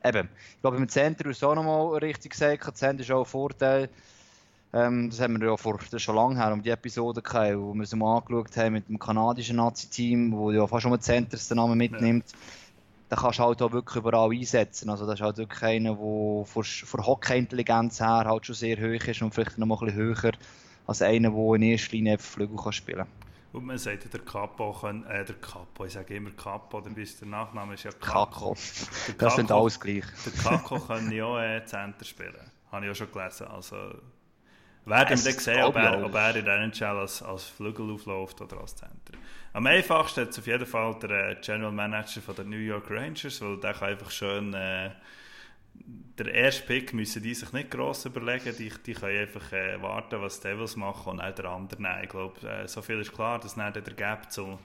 eben, 0.04 0.30
ich 0.56 0.62
glaube, 0.62 0.78
im 0.78 0.90
Center 0.90 1.26
ist 1.28 1.44
auch 1.44 1.56
nochmal 1.56 1.98
richtig 2.00 2.32
gesagt, 2.32 2.68
das 2.68 2.76
Center 2.76 3.04
ist 3.04 3.12
auch 3.12 3.20
ein 3.20 3.26
Vorteil, 3.26 3.90
ähm, 4.72 5.10
das 5.10 5.20
haben 5.20 5.40
wir 5.40 5.48
ja 5.50 5.58
vor, 5.58 5.80
das 5.90 6.02
schon 6.02 6.16
lange 6.16 6.38
her, 6.38 6.54
um 6.54 6.62
die 6.62 6.70
Episode 6.70 7.22
gehabt, 7.22 7.58
wo 7.58 7.74
wir 7.74 7.84
es 7.84 7.96
mal 7.96 8.18
angeschaut 8.18 8.56
haben 8.58 8.74
mit 8.74 8.88
dem 8.88 9.00
kanadischen 9.00 9.56
Nazi-Team, 9.56 10.32
wo 10.32 10.52
ja 10.52 10.68
fast 10.68 10.84
schon 10.84 10.94
ein 10.94 11.02
Center 11.02 11.38
den 11.38 11.58
Namen 11.58 11.78
mitnimmt. 11.78 12.26
Ja. 12.32 12.38
Da 13.10 13.16
kannst 13.16 13.40
du 13.40 13.44
halt 13.44 13.62
auch 13.62 13.72
wirklich 13.72 13.98
überall 13.98 14.32
einsetzen. 14.32 14.90
Also 14.90 15.06
das 15.06 15.16
ist 15.16 15.22
halt 15.22 15.38
wirklich 15.38 15.64
einer, 15.64 15.96
der 15.96 16.46
von, 16.46 16.64
von 16.64 17.06
Hockey-Intelligenz 17.06 18.00
her 18.00 18.26
halt 18.26 18.46
schon 18.46 18.56
sehr 18.56 18.78
hoch 18.78 19.08
ist 19.08 19.22
und 19.22 19.34
vielleicht 19.34 19.58
noch 19.58 19.66
mal 19.66 19.76
ein 19.76 19.86
bisschen 19.86 19.96
höher 19.96 20.32
als 20.86 21.02
einer, 21.02 21.32
der 21.32 21.56
in 21.56 21.62
erster 21.64 21.92
Linie 21.94 22.18
Flügel 22.18 22.58
kann 22.58 22.72
spielen 22.72 23.06
Und 23.52 23.66
man 23.66 23.78
sagt, 23.78 24.14
der 24.14 24.20
Capo, 24.22 24.74
kann, 24.74 25.06
äh, 25.06 25.26
der 25.26 25.36
Capo, 25.36 25.86
ich 25.86 25.94
sage 25.94 26.16
immer 26.16 26.32
Capo, 26.32 26.82
dann 26.82 26.94
bist 26.94 27.22
der 27.22 27.28
Nachname 27.28 27.74
ist 27.74 27.84
ja 27.84 27.92
Caco. 27.92 28.56
Der 29.08 29.16
das 29.16 29.36
sind 29.36 29.52
alles 29.52 29.80
gleich. 29.80 30.06
Der 30.26 30.34
Caco 30.44 30.80
kann 30.80 31.12
ja 31.12 31.26
auch 31.26 31.40
äh, 31.40 31.64
Center 31.66 32.06
spielen, 32.06 32.36
habe 32.72 32.86
ich 32.86 32.92
auch 32.92 32.96
schon 32.96 33.12
gelesen. 33.12 33.48
Also, 33.48 33.76
werden 34.90 35.18
wir 35.18 35.32
dann 35.32 35.40
sehen, 35.40 35.64
ob 35.64 35.76
er, 35.76 36.04
ob 36.04 36.14
er 36.16 36.36
in 36.36 36.46
der 36.46 36.60
NHL 36.62 36.98
als, 36.98 37.22
als 37.22 37.46
Flügel 37.46 37.92
aufläuft 37.92 38.42
oder 38.42 38.60
als 38.60 38.76
Center. 38.76 39.14
Am 39.54 39.66
einfachsten 39.66 40.28
ist 40.28 40.38
auf 40.38 40.48
jeden 40.48 40.66
Fall 40.66 40.98
der 41.00 41.30
äh, 41.30 41.36
General 41.42 41.72
Manager 41.72 42.22
von 42.22 42.36
der 42.36 42.46
New 42.46 42.58
York 42.58 42.90
Rangers, 42.90 43.42
weil 43.42 43.58
der 43.58 43.74
kann 43.74 43.90
einfach 43.90 44.12
schön... 44.12 44.54
Äh, 44.54 44.92
der 46.18 46.34
erste 46.34 46.66
Pick 46.66 46.94
müssen 46.94 47.24
die 47.24 47.34
sich 47.34 47.54
nicht 47.54 47.72
gross 47.72 48.06
überlegen, 48.06 48.54
die, 48.58 48.70
die 48.86 48.94
können 48.94 49.18
einfach 49.18 49.54
äh, 49.54 49.82
warten, 49.82 50.22
was 50.22 50.42
die 50.42 50.50
Devils 50.50 50.76
machen 50.76 51.14
und 51.14 51.22
auch 51.22 51.34
der 51.34 51.46
andere 51.46 51.82
nehmen. 51.82 52.04
Ich 52.04 52.10
glaube, 52.10 52.48
äh, 52.48 52.68
so 52.68 52.82
viel 52.82 53.00
ist 53.00 53.14
klar, 53.14 53.40
dass 53.40 53.56
dann 53.56 53.72
der 53.72 53.82
Gap 53.82 54.30
zu, 54.30 54.60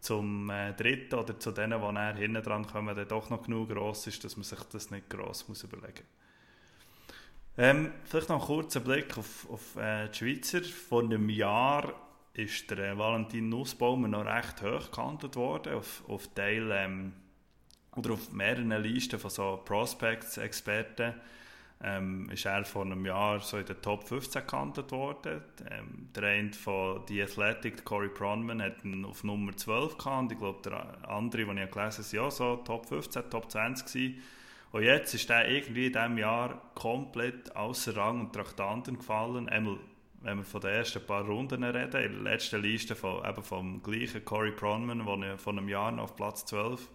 zum 0.00 0.50
äh, 0.50 0.72
dritten 0.72 1.14
oder 1.14 1.38
zu 1.38 1.52
denen, 1.52 1.80
die 1.80 2.20
hinten 2.20 2.42
dran 2.42 2.66
kommen, 2.66 2.96
dann 2.96 3.06
doch 3.06 3.30
noch 3.30 3.44
genug 3.44 3.68
gross 3.68 4.08
ist, 4.08 4.24
dass 4.24 4.36
man 4.36 4.44
sich 4.44 4.58
das 4.72 4.90
nicht 4.90 5.08
gross 5.08 5.46
muss 5.48 5.62
überlegen 5.62 6.04
ähm, 7.60 7.92
Vielleicht 8.04 8.28
noch 8.28 8.36
einen 8.36 8.46
kurzen 8.46 8.82
Blick 8.82 9.16
auf, 9.18 9.48
auf 9.50 9.76
äh, 9.76 10.08
die 10.08 10.18
Schweizer. 10.18 10.62
Vor 10.62 11.02
einem 11.02 11.28
Jahr 11.28 11.92
ist 12.34 12.70
der 12.70 12.78
äh, 12.78 12.98
Valentin 12.98 13.48
Nussbaumer 13.48 14.08
noch 14.08 14.24
recht 14.24 14.62
hoch 14.62 14.90
gehandelt 14.90 15.36
worden, 15.36 15.74
auf, 15.74 16.02
auf 16.08 16.28
Teil... 16.34 16.70
Ähm, 16.72 17.12
oder 17.96 18.12
auf 18.12 18.32
mehreren 18.32 18.70
Listen 18.82 19.18
von 19.18 19.30
so 19.30 19.60
Prospects-Experten 19.64 21.14
ähm, 21.82 22.28
ist 22.30 22.44
er 22.44 22.64
vor 22.64 22.82
einem 22.84 23.06
Jahr 23.06 23.40
so 23.40 23.56
in 23.56 23.64
den 23.64 23.80
Top 23.80 24.06
15 24.06 24.46
gehandelt 24.46 24.92
worden. 24.92 25.42
Ähm, 25.70 26.08
der 26.14 26.24
eine 26.24 26.52
von 26.52 27.02
The 27.08 27.22
Athletic, 27.22 27.84
Corey 27.84 28.08
Pronman, 28.08 28.60
hat 28.60 28.84
ihn 28.84 29.04
auf 29.04 29.24
Nummer 29.24 29.56
12 29.56 29.96
gehandelt. 29.96 30.32
Ich 30.32 30.38
glaube, 30.38 30.60
der 30.62 31.08
andere, 31.08 31.46
den 31.46 31.58
ich 31.58 31.70
gelesen 31.70 32.04
habe, 32.04 32.16
war 32.16 32.24
ja 32.24 32.30
so 32.30 32.56
Top 32.56 32.86
15, 32.86 33.30
Top 33.30 33.50
20 33.50 33.86
gewesen. 33.86 34.22
Und 34.72 34.82
jetzt 34.84 35.14
ist 35.14 35.28
er 35.30 35.48
irgendwie 35.48 35.86
in 35.86 35.92
diesem 35.92 36.18
Jahr 36.18 36.70
komplett 36.74 37.54
außer 37.56 37.96
Rang 37.96 38.20
und 38.20 38.32
Traktanten 38.32 38.98
gefallen. 38.98 39.48
Einmal, 39.48 39.78
wenn 40.20 40.38
wir 40.38 40.44
von 40.44 40.60
den 40.60 40.70
ersten 40.70 41.04
paar 41.04 41.24
Runden 41.24 41.64
reden, 41.64 42.02
in 42.02 42.12
der 42.12 42.32
letzten 42.32 42.62
Liste 42.62 42.94
von, 42.94 43.24
eben 43.24 43.42
vom 43.42 43.82
gleichen 43.82 44.24
Corey 44.24 44.52
Pronman, 44.52 45.04
der 45.20 45.38
vor 45.38 45.52
einem 45.52 45.68
Jahr 45.68 45.90
noch 45.90 46.04
auf 46.04 46.16
Platz 46.16 46.44
12 46.46 46.88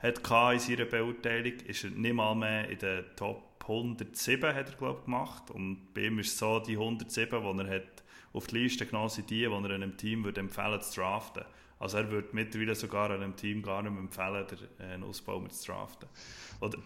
hat 0.00 0.18
in 0.52 0.58
seiner 0.58 0.84
Beurteilung, 0.84 1.54
ist 1.66 1.84
er 1.84 1.90
nicht 1.90 2.14
mal 2.14 2.34
mehr 2.34 2.68
in 2.68 2.78
der 2.78 3.16
Top 3.16 3.54
107 3.62 4.54
hat 4.54 4.68
er, 4.68 4.76
glaub, 4.76 5.06
gemacht. 5.06 5.50
Und 5.50 5.94
bei 5.94 6.02
ihm 6.02 6.18
ist 6.18 6.32
es 6.32 6.38
so, 6.38 6.60
die 6.60 6.74
107, 6.74 7.40
die 7.40 7.62
er 7.62 7.76
hat 7.76 8.04
auf 8.34 8.48
die 8.48 8.58
Liste 8.58 8.84
genommen 8.84 9.08
sind 9.08 9.30
die, 9.30 9.44
er 9.44 9.52
einem 9.52 9.96
Team 9.96 10.24
würde 10.24 10.40
empfehlen 10.40 10.82
zu 10.82 11.00
draften. 11.00 11.44
Also 11.78 11.98
er 11.98 12.10
würde 12.10 12.28
mittlerweile 12.32 12.74
sogar 12.74 13.10
einem 13.10 13.36
Team 13.36 13.62
gar 13.62 13.82
nicht 13.82 13.92
mehr 13.92 14.00
empfehlen, 14.00 14.46
den 14.80 15.02
äh, 15.02 15.06
Ausbau 15.06 15.46
zu 15.48 15.66
draften. 15.66 16.08
Oder, 16.60 16.78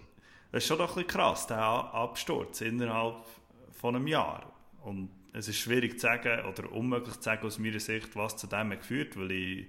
das 0.51 0.63
ist 0.63 0.69
schon 0.69 0.79
doch 0.79 0.91
ein 0.91 1.05
bisschen 1.05 1.09
krass, 1.09 1.47
der 1.47 1.59
Absturz 1.59 2.61
innerhalb 2.61 3.25
von 3.73 3.97
einem 3.97 4.07
Jahr. 4.07 4.53
Und 4.83 5.11
es 5.33 5.49
ist 5.49 5.59
schwierig 5.59 6.01
zu 6.01 6.07
sagen 6.07 6.47
oder 6.47 6.73
unmöglich 6.73 7.17
zu 7.17 7.23
sagen 7.23 7.47
aus 7.47 7.59
meiner 7.59 7.81
Sicht, 7.81 8.17
was 8.17 8.37
zu 8.37 8.47
dem 8.47 8.71
geführt 8.71 9.17
weil 9.17 9.31
ich 9.31 9.67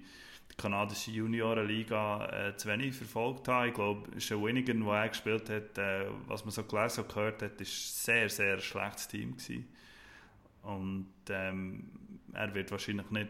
kanadische 0.59 1.11
Juniorenliga 1.11 2.49
äh, 2.49 2.57
zu 2.57 2.67
wenig 2.67 2.93
verfolgt 2.93 3.47
habe. 3.47 3.69
Ich 3.69 3.73
glaube, 3.73 4.19
Shawinigan, 4.19 4.85
wo 4.85 4.91
er 4.91 5.09
gespielt 5.09 5.49
hat, 5.49 5.77
äh, 5.77 6.05
was 6.27 6.43
man 6.43 6.51
so 6.51 6.63
gelesen 6.63 7.03
und 7.03 7.13
gehört 7.13 7.41
hat, 7.41 7.59
ist 7.61 8.03
sehr, 8.03 8.29
sehr 8.29 8.59
schlechtes 8.59 9.07
Team 9.07 9.37
gewesen. 9.37 9.67
Und 10.63 11.13
ähm, 11.29 11.89
er 12.33 12.53
wird 12.53 12.71
wahrscheinlich 12.71 13.09
nicht 13.09 13.29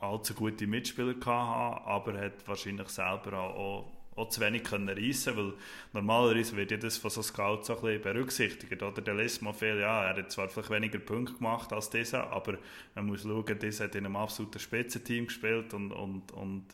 allzu 0.00 0.34
gute 0.34 0.66
Mitspieler 0.66 1.14
haben, 1.24 1.84
aber 1.84 2.14
er 2.14 2.26
hat 2.26 2.48
wahrscheinlich 2.48 2.88
selber 2.88 3.38
auch 3.38 3.92
auch 4.16 4.28
zu 4.28 4.40
wenig 4.40 4.64
können 4.64 4.88
reissen 4.88 5.36
weil 5.36 5.54
normalerweise 5.92 6.56
wird 6.56 6.70
ja 6.70 6.76
das 6.76 6.98
von 6.98 7.10
so 7.10 7.22
Scouts 7.22 7.66
so 7.66 7.76
ein 7.76 7.82
bisschen 7.82 8.02
berücksichtigt. 8.02 8.82
Oder 8.82 9.02
der 9.02 9.14
mal 9.40 9.52
viel, 9.52 9.78
ja, 9.80 10.04
er 10.04 10.16
hat 10.16 10.30
zwar 10.30 10.48
vielleicht 10.48 10.70
weniger 10.70 10.98
Punkte 10.98 11.34
gemacht 11.34 11.72
als 11.72 11.90
dieser, 11.90 12.30
aber 12.30 12.58
man 12.94 13.06
muss 13.06 13.22
schauen, 13.22 13.58
dieser 13.58 13.84
hat 13.84 13.94
in 13.94 14.06
einem 14.06 14.16
absoluten 14.16 14.58
Spitzenteam 14.58 15.26
gespielt 15.26 15.74
und, 15.74 15.92
und, 15.92 16.32
und 16.32 16.66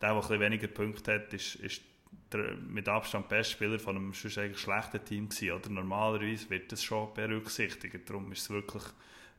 der, 0.00 0.08
der 0.08 0.10
ein 0.10 0.20
bisschen 0.20 0.40
weniger 0.40 0.68
Punkte 0.68 1.14
hat, 1.14 1.32
ist, 1.32 1.56
ist 1.56 1.82
der 2.32 2.54
mit 2.56 2.88
Abstand 2.88 3.28
beste 3.28 3.54
Spieler 3.54 3.78
von 3.78 3.96
einem 3.96 4.14
schlechten 4.14 5.04
Team 5.04 5.28
gewesen. 5.28 5.52
Oder 5.52 5.70
normalerweise 5.70 6.50
wird 6.50 6.70
das 6.72 6.82
schon 6.82 7.12
berücksichtigt. 7.14 8.08
Darum 8.08 8.30
ist 8.32 8.42
es 8.42 8.50
wirklich, 8.50 8.82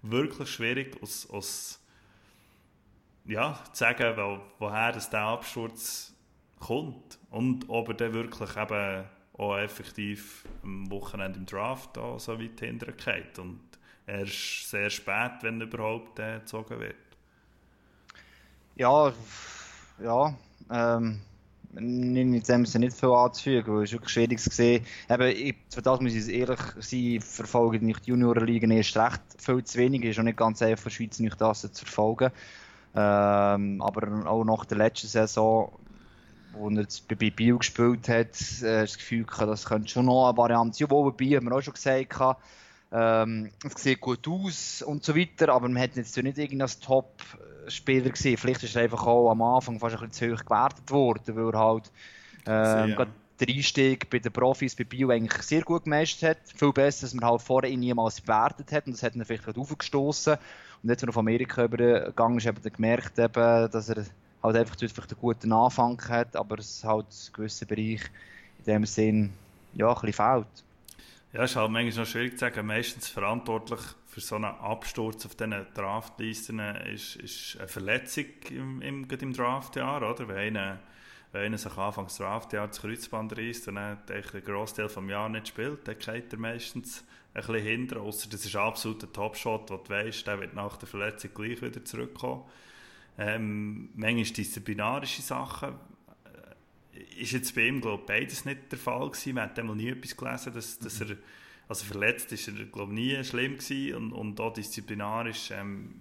wirklich 0.01 0.49
schwierig, 0.49 1.01
aus, 1.01 1.29
aus 1.29 1.79
ja, 3.25 3.63
zu 3.73 3.79
sagen, 3.79 4.17
wo, 4.17 4.39
woher 4.57 4.91
das 4.91 5.09
der 5.09 5.21
Absturz 5.21 6.13
kommt 6.59 7.19
und 7.29 7.65
ob 7.69 7.89
er 7.89 7.93
dann 7.95 8.13
wirklich 8.13 8.55
eben 8.55 9.05
auch 9.33 9.57
effektiv 9.57 10.45
am 10.63 10.91
Wochenende 10.91 11.39
im 11.39 11.45
Draft 11.45 11.95
da 11.95 12.19
so 12.19 12.39
weit 12.39 12.59
hinterher 12.59 12.93
geht 12.95 13.39
und 13.39 13.61
erst 14.05 14.69
sehr 14.69 14.89
spät, 14.89 15.31
wenn 15.41 15.61
überhaupt 15.61 16.19
äh, 16.19 16.39
gezogen 16.39 16.79
wird. 16.79 16.95
Ja, 18.75 19.13
ja, 20.03 20.35
ähm, 20.71 21.21
in 21.75 22.41
dem 22.41 22.65
Sinne 22.65 22.85
nicht 22.85 22.99
viel 22.99 23.09
anzufügen, 23.09 23.75
weil 23.75 23.83
es 23.83 23.91
wirklich 23.91 24.11
schwierig 24.11 24.43
gesehen. 24.43 24.85
Eben, 25.09 25.27
ich, 25.27 25.55
für 25.71 25.81
das 25.81 25.99
muss 26.01 26.13
ich 26.13 26.27
ehrlich 26.29 26.59
sein, 26.79 27.21
verfolge 27.21 27.83
nicht 27.85 28.05
die 28.05 28.11
Juniorenliga 28.11 28.67
erst 28.67 28.97
recht 28.97 29.21
viel 29.37 29.63
zu 29.63 29.77
wenig. 29.77 30.03
Es 30.03 30.11
ist 30.11 30.19
auch 30.19 30.23
nicht 30.23 30.37
ganz 30.37 30.61
einfach 30.61 30.83
für 30.83 30.89
Schweiz 30.89 31.19
nicht 31.19 31.39
das 31.39 31.61
zu 31.61 31.85
verfolgen. 31.85 32.31
Ähm, 32.95 33.81
aber 33.81 34.27
auch 34.27 34.43
nach 34.43 34.65
der 34.65 34.79
letzten 34.79 35.07
Saison 35.07 35.71
wo 36.53 36.69
er 36.69 36.81
jetzt 36.81 37.07
bei 37.07 37.15
Bio 37.15 37.57
gespielt 37.57 38.07
hat, 38.09 38.61
äh, 38.61 38.81
das 38.81 38.97
Gefühl 38.97 39.25
gehabt, 39.25 39.49
das 39.49 39.65
könnte 39.65 39.89
schon 39.89 40.05
noch 40.05 40.27
eine 40.29 40.37
Variante 40.37 40.77
sein. 40.77 40.85
Obwohl 40.85 41.11
bei 41.11 41.17
Bio 41.17 41.37
haben 41.37 41.45
wir 41.49 41.55
auch 41.55 41.61
schon 41.61 41.73
gesagt, 41.73 42.37
ähm, 42.91 43.51
es 43.63 43.83
sieht 43.83 44.01
gut 44.01 44.27
aus 44.27 44.81
und 44.81 45.03
so 45.03 45.15
weiter, 45.15 45.49
aber 45.49 45.69
man 45.69 45.81
hat 45.81 45.95
jetzt 45.95 46.17
nicht 46.17 46.37
irgendwie 46.37 46.61
als 46.61 46.79
Top-Spieler 46.79 48.09
gesehen. 48.09 48.37
Vielleicht 48.37 48.63
ist 48.63 48.75
er 48.75 48.83
einfach 48.83 49.05
auch 49.05 49.29
am 49.29 49.41
Anfang 49.41 49.79
fast 49.79 49.95
ein 49.95 50.09
bisschen 50.09 50.29
zu 50.29 50.35
hoch 50.35 50.45
gewertet 50.45 50.89
worden, 50.89 51.35
weil 51.35 51.53
er 51.53 51.59
halt 51.59 51.91
ähm, 52.47 52.95
ja. 52.97 53.05
den 53.39 53.55
Einstieg 53.55 54.09
bei 54.09 54.17
den 54.17 54.31
Profis 54.31 54.75
bei 54.75 54.85
Bio 54.85 55.09
eigentlich 55.09 55.43
sehr 55.43 55.61
gut 55.61 55.83
gemeistert 55.83 56.37
hat. 56.37 56.57
Viel 56.57 56.73
besser, 56.73 57.03
als 57.03 57.13
man 57.13 57.29
halt 57.29 57.41
vorher 57.43 57.69
ihn 57.69 57.81
niemals 57.81 58.21
bewertet 58.21 58.71
hat 58.71 58.87
und 58.87 58.93
das 58.93 59.03
hat 59.03 59.15
ihn 59.15 59.23
vielleicht 59.23 59.55
aufgestoßen. 59.55 60.37
Und 60.81 60.89
jetzt, 60.89 61.01
wenn 61.03 61.09
er 61.09 61.11
auf 61.11 61.17
Amerika 61.17 61.65
übergegangen 61.65 62.39
ist, 62.39 62.47
hat 62.47 62.55
er 62.63 62.71
gemerkt, 62.71 63.19
eben, 63.19 63.71
dass 63.71 63.89
er 63.89 64.03
halt 64.41 64.55
einfach 64.55 64.75
vielleicht 64.77 64.97
einen 64.97 65.19
guten 65.19 65.51
Anfang 65.51 66.01
hat, 66.07 66.35
aber 66.35 66.59
es 66.59 66.83
halt 66.83 67.05
einen 67.05 67.33
gewissen 67.33 67.67
Bereich 67.67 68.01
in 68.59 68.63
dem 68.65 68.85
Sinn 68.85 69.33
ja, 69.73 69.89
ein 69.89 69.93
bisschen 69.93 70.13
fehlt. 70.13 70.63
Ja, 71.31 71.43
es 71.43 71.51
ist 71.51 71.57
halt 71.57 71.71
manchmal 71.71 72.05
noch 72.05 72.11
schwierig 72.11 72.33
zu 72.33 72.39
sagen. 72.39 72.65
Meistens 72.65 73.09
verantwortlich 73.09 73.79
für 74.07 74.19
so 74.19 74.35
einen 74.35 74.45
Absturz 74.45 75.25
auf 75.25 75.35
diesen 75.35 75.67
Draftlisten 75.75 76.59
ist, 76.59 77.17
ist 77.17 77.57
eine 77.59 77.67
Verletzung 77.67 78.25
im, 78.49 78.81
im, 78.81 79.07
im 79.07 79.33
Draftjahr, 79.33 79.97
oder? 79.97 80.27
Wenn 80.27 80.57
einer, 80.57 80.79
wenn 81.31 81.55
sich 81.55 81.77
anfangs 81.77 82.17
Draftjahr 82.17 82.67
das 82.67 82.81
Kreuzband 82.81 83.37
reißt 83.37 83.67
und 83.67 83.75
dann 83.75 83.99
einen 84.09 84.43
Großteil 84.43 84.87
des 84.87 84.95
Jahres 85.07 85.31
nicht 85.31 85.47
spielt, 85.49 85.87
dann 85.87 85.99
geht 85.99 86.33
er 86.33 86.39
meistens 86.39 87.03
ein 87.35 87.43
bisschen 87.45 87.63
hinter, 87.63 88.01
außer 88.01 88.27
das 88.27 88.43
ist 88.43 88.55
absolut 88.55 89.03
ein 89.03 89.13
Topshot, 89.13 89.69
wo 89.69 89.77
du 89.77 89.89
weißt, 89.89 90.25
der 90.25 90.39
wird 90.39 90.55
nach 90.55 90.77
der 90.77 90.87
Verletzung 90.87 91.29
gleich 91.35 91.61
wieder 91.61 91.85
zurückkommen. 91.85 92.43
Ähm, 93.21 93.89
manchmal 93.95 94.23
disziplinarische 94.23 95.21
Sachen. 95.21 95.73
Äh, 96.93 97.21
ist 97.21 97.33
jetzt 97.33 97.53
bei 97.53 97.67
ihm, 97.67 97.81
glaube 97.81 98.01
ich, 98.03 98.07
beides 98.07 98.45
nicht 98.45 98.71
der 98.71 98.79
Fall 98.79 99.09
gewesen. 99.09 99.35
Man 99.35 99.43
hat 99.43 99.59
einmal 99.59 99.75
nie 99.75 99.89
etwas 99.89 100.15
gelesen, 100.15 100.53
dass, 100.53 100.79
dass 100.79 101.01
er, 101.01 101.17
also 101.67 101.85
verletzt 101.85 102.31
ist 102.31 102.47
er, 102.47 102.53
glaube 102.65 102.93
ich, 102.93 102.99
nie 102.99 103.23
schlimm 103.25 103.57
gewesen 103.57 103.95
und, 103.95 104.13
und 104.13 104.39
auch 104.39 104.53
disziplinarisch 104.53 105.51
ähm, 105.51 105.95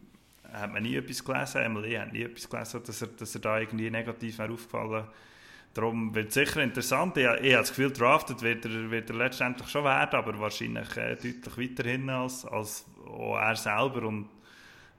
hat 0.53 0.73
man 0.73 0.85
nie 0.85 0.95
etwas 0.95 1.25
gelesen. 1.25 1.63
Emily 1.63 1.95
hat 1.95 2.13
nie 2.13 2.23
etwas 2.23 2.49
gelesen, 2.49 2.83
dass 2.87 3.03
er, 3.03 3.09
dass 3.09 3.35
er 3.35 3.41
da 3.41 3.59
irgendwie 3.59 3.91
negativ 3.91 4.39
wäre 4.39 4.53
aufgefallen 4.53 5.05
Darum 5.75 6.15
wird 6.15 6.29
es 6.29 6.35
sicher 6.35 6.63
interessant. 6.63 7.17
Ich, 7.17 7.25
ich 7.25 7.29
habe 7.29 7.43
das 7.43 7.69
Gefühl, 7.69 7.93
drafted 7.93 8.43
wird 8.43 8.65
er, 8.65 8.91
wird 8.91 9.11
er 9.11 9.17
letztendlich 9.17 9.69
schon 9.69 9.85
werden, 9.85 10.17
aber 10.17 10.39
wahrscheinlich 10.41 10.97
äh, 10.97 11.15
deutlich 11.15 11.57
weiterhin 11.57 12.09
als, 12.11 12.45
als 12.45 12.87
auch 13.07 13.37
er 13.37 13.57
selber. 13.57 14.07
Und 14.07 14.29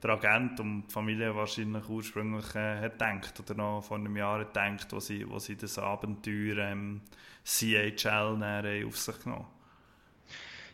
der 0.02 0.10
Agent 0.10 0.60
und 0.60 0.86
die 0.88 0.92
Familie 0.92 1.34
wahrscheinlich 1.34 1.88
ursprünglich 1.88 2.54
äh, 2.54 2.80
hat 2.80 2.92
gedacht 2.92 3.38
oder 3.40 3.54
noch 3.54 3.82
vor 3.82 3.98
einem 3.98 4.16
Jahr 4.16 4.44
gedacht, 4.44 4.88
wo 4.90 5.00
sie, 5.00 5.28
wo 5.28 5.38
sie 5.38 5.56
das 5.56 5.78
Abenteuer 5.78 6.58
ähm, 6.58 7.02
CHL 7.44 8.84
auf 8.86 8.98
sich 8.98 9.18
genommen 9.22 9.46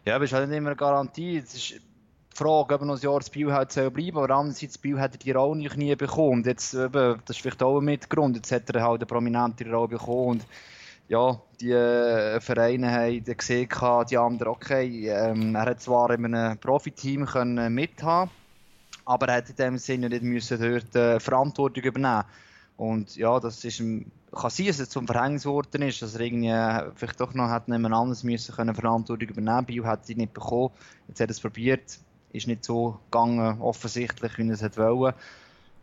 Ja, 0.05 0.15
aber 0.17 0.25
es 0.25 0.31
ist 0.31 0.37
halt 0.37 0.49
nicht 0.49 0.59
immer 0.59 0.71
eine 0.71 0.77
Garantie. 0.77 1.39
Es 1.39 1.55
ist 1.55 1.71
die 1.73 2.37
Frage, 2.37 2.75
ob 2.75 2.83
noch 2.83 2.97
ein 2.97 3.01
Jahr 3.01 3.19
das 3.19 3.27
Spiel 3.27 3.53
hat 3.53 3.75
bleiben, 3.75 4.19
aber 4.19 4.31
andererseits, 4.31 4.75
das 4.75 4.75
Spiel 4.75 5.01
hat 5.01 5.15
er 5.15 5.19
die 5.19 5.33
Rolle 5.33 5.59
nicht 5.59 5.77
nie 5.77 5.97
bekommen. 5.97 6.45
Jetzt, 6.45 6.75
eben, 6.75 7.21
das 7.25 7.37
ist 7.37 7.43
vielleicht 7.43 7.63
auch 7.63 7.79
ein 7.79 7.85
Mitgrund, 7.85 8.37
jetzt 8.37 8.53
hat 8.53 8.71
er 8.71 8.83
halt 8.83 9.01
eine 9.01 9.07
prominente 9.07 9.69
Rolle 9.69 9.89
bekommen 9.89 10.29
und 10.29 10.47
ja, 11.09 11.41
die 11.61 11.71
äh, 11.71 12.41
Vereine 12.41 12.91
haben 12.91 13.25
gesehen, 13.25 13.69
die 14.11 14.19
anderen, 14.19 14.53
okay, 14.53 15.09
ähm, 15.09 15.55
er 15.55 15.67
hat 15.67 15.81
zwar 15.81 16.11
in 16.11 16.25
einem 16.25 16.59
Profiteam 16.59 17.29
mithaben 17.73 18.31
aber 19.07 19.29
er 19.29 19.37
hat 19.37 19.49
in 19.49 19.57
dem 19.57 19.79
Sinne 19.79 20.11
nicht 20.11 20.23
müssen 20.23 20.61
dort 20.61 20.95
äh, 20.95 21.19
Verantwortung 21.19 21.83
übernehmen 21.83 22.25
und 22.77 23.17
ja, 23.17 23.41
das 23.41 23.65
ist 23.65 23.81
ein, 23.81 24.11
kann 24.33 24.51
sein, 24.51 24.67
dass 24.67 24.81
es 24.81 24.91
zum 24.91 25.07
Verhängnis 25.07 25.45
geworden 25.45 25.83
ist, 25.83 26.03
dass 26.03 26.15
er 26.15 26.21
irgendwie 26.21 26.49
äh, 26.49 26.91
vielleicht 26.95 27.21
doch 27.21 27.33
noch 27.33 27.49
hat 27.49 27.69
jemand 27.69 27.95
anderes 27.95 28.23
müssen 28.23 28.55
können 28.55 28.75
Verantwortung 28.75 29.29
übernehmen. 29.29 29.65
Bio 29.65 29.85
hat 29.85 30.05
sie 30.05 30.15
nicht 30.15 30.35
bekommen. 30.35 30.71
Jetzt 31.09 31.21
hat 31.21 31.29
er 31.29 31.31
es 31.31 31.41
probiert, 31.41 31.99
ist 32.33 32.47
nicht 32.47 32.65
so 32.65 32.99
gegangen, 33.11 33.63
offensichtlich, 33.63 34.37
wie 34.37 34.49
er 34.49 34.61
es 34.61 34.77
wollen. 34.77 35.15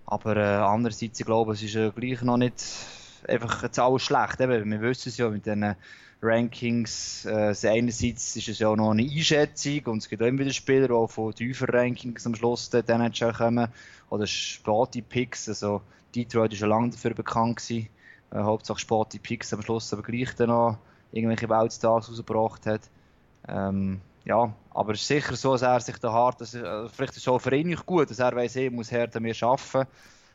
Aber 0.05 0.37
äh, 0.37 0.57
andererseits, 0.57 1.19
ich 1.19 1.25
glaube, 1.25 1.53
es 1.53 1.63
ist 1.63 1.75
äh, 1.75 1.91
gleich 1.95 2.21
noch 2.21 2.37
nicht 2.37 2.63
einfach 3.27 3.63
jetzt 3.63 3.79
alles 3.79 4.03
schlecht. 4.03 4.39
Eben, 4.39 4.69
wir 4.69 4.81
wissen 4.81 5.09
es 5.09 5.17
ja 5.17 5.29
mit 5.29 5.47
den 5.47 5.75
Rankings. 6.23 7.25
Äh, 7.25 7.53
einerseits 7.63 8.35
ist 8.35 8.47
es 8.47 8.59
ja 8.59 8.69
auch 8.69 8.75
noch 8.75 8.91
eine 8.91 9.03
Einschätzung 9.03 9.81
und 9.85 9.97
es 9.97 10.09
gibt 10.09 10.21
auch 10.21 10.27
immer 10.27 10.39
wieder 10.39 10.51
Spieler, 10.51 10.87
die 10.87 10.93
auch 10.93 11.09
von 11.09 11.33
tiefer 11.33 11.71
Rankings 11.71 12.25
am 12.25 12.35
Schluss 12.35 12.69
der 12.69 12.87
NHL 12.87 13.33
kommen. 13.33 13.67
Oder 14.09 14.25
späte 14.25 15.01
Picks. 15.01 15.49
Also 15.49 15.81
Detroit 16.15 16.53
ist 16.53 16.59
schon 16.59 16.69
lange 16.69 16.91
dafür 16.91 17.13
bekannt 17.13 17.57
gewesen. 17.57 17.89
Äh, 18.31 18.39
Hauptsache 18.39 18.79
späte 18.79 19.19
Picks 19.19 19.53
am 19.53 19.61
Schluss 19.61 19.93
aber 19.93 20.03
gleich 20.03 20.33
dann 20.35 20.49
noch 20.49 20.77
irgendwelche 21.11 21.49
Weltstars 21.49 22.09
rausgebracht 22.09 22.65
hat. 22.65 22.81
Ähm, 23.47 24.01
ja, 24.25 24.53
aber 24.71 24.93
es 24.93 25.01
ist 25.01 25.07
sicher 25.07 25.35
so, 25.35 25.51
dass 25.51 25.61
er 25.61 25.79
sich 25.81 25.97
da 25.97 26.11
hart, 26.11 26.39
dass 26.39 26.53
äh, 26.53 26.87
vielleicht 26.89 27.13
ist 27.13 27.19
es 27.19 27.27
auch 27.27 27.39
für 27.39 27.55
ihn 27.55 27.67
nicht 27.67 27.85
gut, 27.85 28.09
dass 28.09 28.19
er 28.19 28.35
weiss, 28.35 28.55
er 28.55 28.71
muss 28.71 28.91
härter 28.91 29.19
mehr 29.19 29.35
arbeiten. 29.41 29.87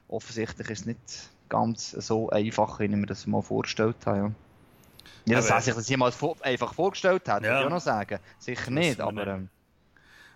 Offensichtlich 0.08 0.70
ist 0.70 0.80
es 0.80 0.86
nicht 0.86 1.30
ganz 1.48 1.90
so 1.90 2.28
einfach, 2.30 2.78
wie 2.78 2.84
ich 2.84 2.90
mir 2.90 3.06
das 3.06 3.26
mal 3.26 3.42
vorgestellt 3.42 3.96
habe. 4.06 4.18
Ja. 4.18 4.30
Ja, 5.24 5.36
dass 5.36 5.50
er 5.50 5.60
sich 5.60 5.74
das 5.74 5.88
jemals 5.88 6.16
vor, 6.16 6.36
einfach 6.40 6.72
vorgestellt 6.72 7.28
hat, 7.28 7.42
ja. 7.42 7.50
würde 7.50 7.60
ich 7.60 7.66
auch 7.66 7.70
noch 7.70 7.80
sagen. 7.80 8.18
Sicher 8.38 8.70
nicht, 8.70 9.00
aber... 9.00 9.26
Ähm, 9.26 9.48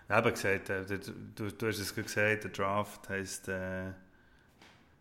ja, 0.09 0.17
aber 0.17 0.33
gesagt, 0.33 0.69
äh, 0.69 0.85
du, 0.85 1.51
du 1.51 1.67
hast 1.67 1.79
es 1.79 1.95
gesagt, 1.95 2.45
der 2.45 2.51
Draft 2.51 3.09
heisst, 3.09 3.49
äh, 3.49 3.93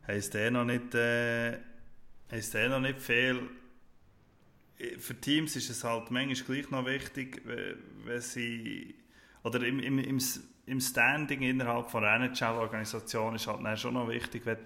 heisst 0.08 0.36
eh 0.36 0.50
noch 0.50 0.64
nicht, 0.64 0.96
äh, 0.96 1.58
heisst 2.32 2.56
eh 2.56 2.70
noch 2.70 2.80
nicht 2.80 3.02
viel. 3.02 3.50
Für 4.98 5.14
Teams 5.16 5.56
ist 5.56 5.70
es 5.70 5.84
halt 5.84 6.10
manchmal 6.12 6.36
gleich 6.48 6.72
noch 6.72 6.86
wichtig, 6.86 7.42
wenn 7.46 8.22
sie, 8.22 8.96
oder 9.44 9.62
im, 9.64 9.80
im, 9.80 10.00
im, 10.00 10.20
im 10.66 10.80
Standing 10.80 11.42
innerhalb 11.42 11.90
von 11.90 12.06
einer 12.06 12.26
NHL-Organisation 12.26 13.36
ist 13.36 13.48
halt 13.48 13.80
schon 13.80 13.94
noch 13.94 14.08
wichtig, 14.08 14.46
wenn, 14.46 14.58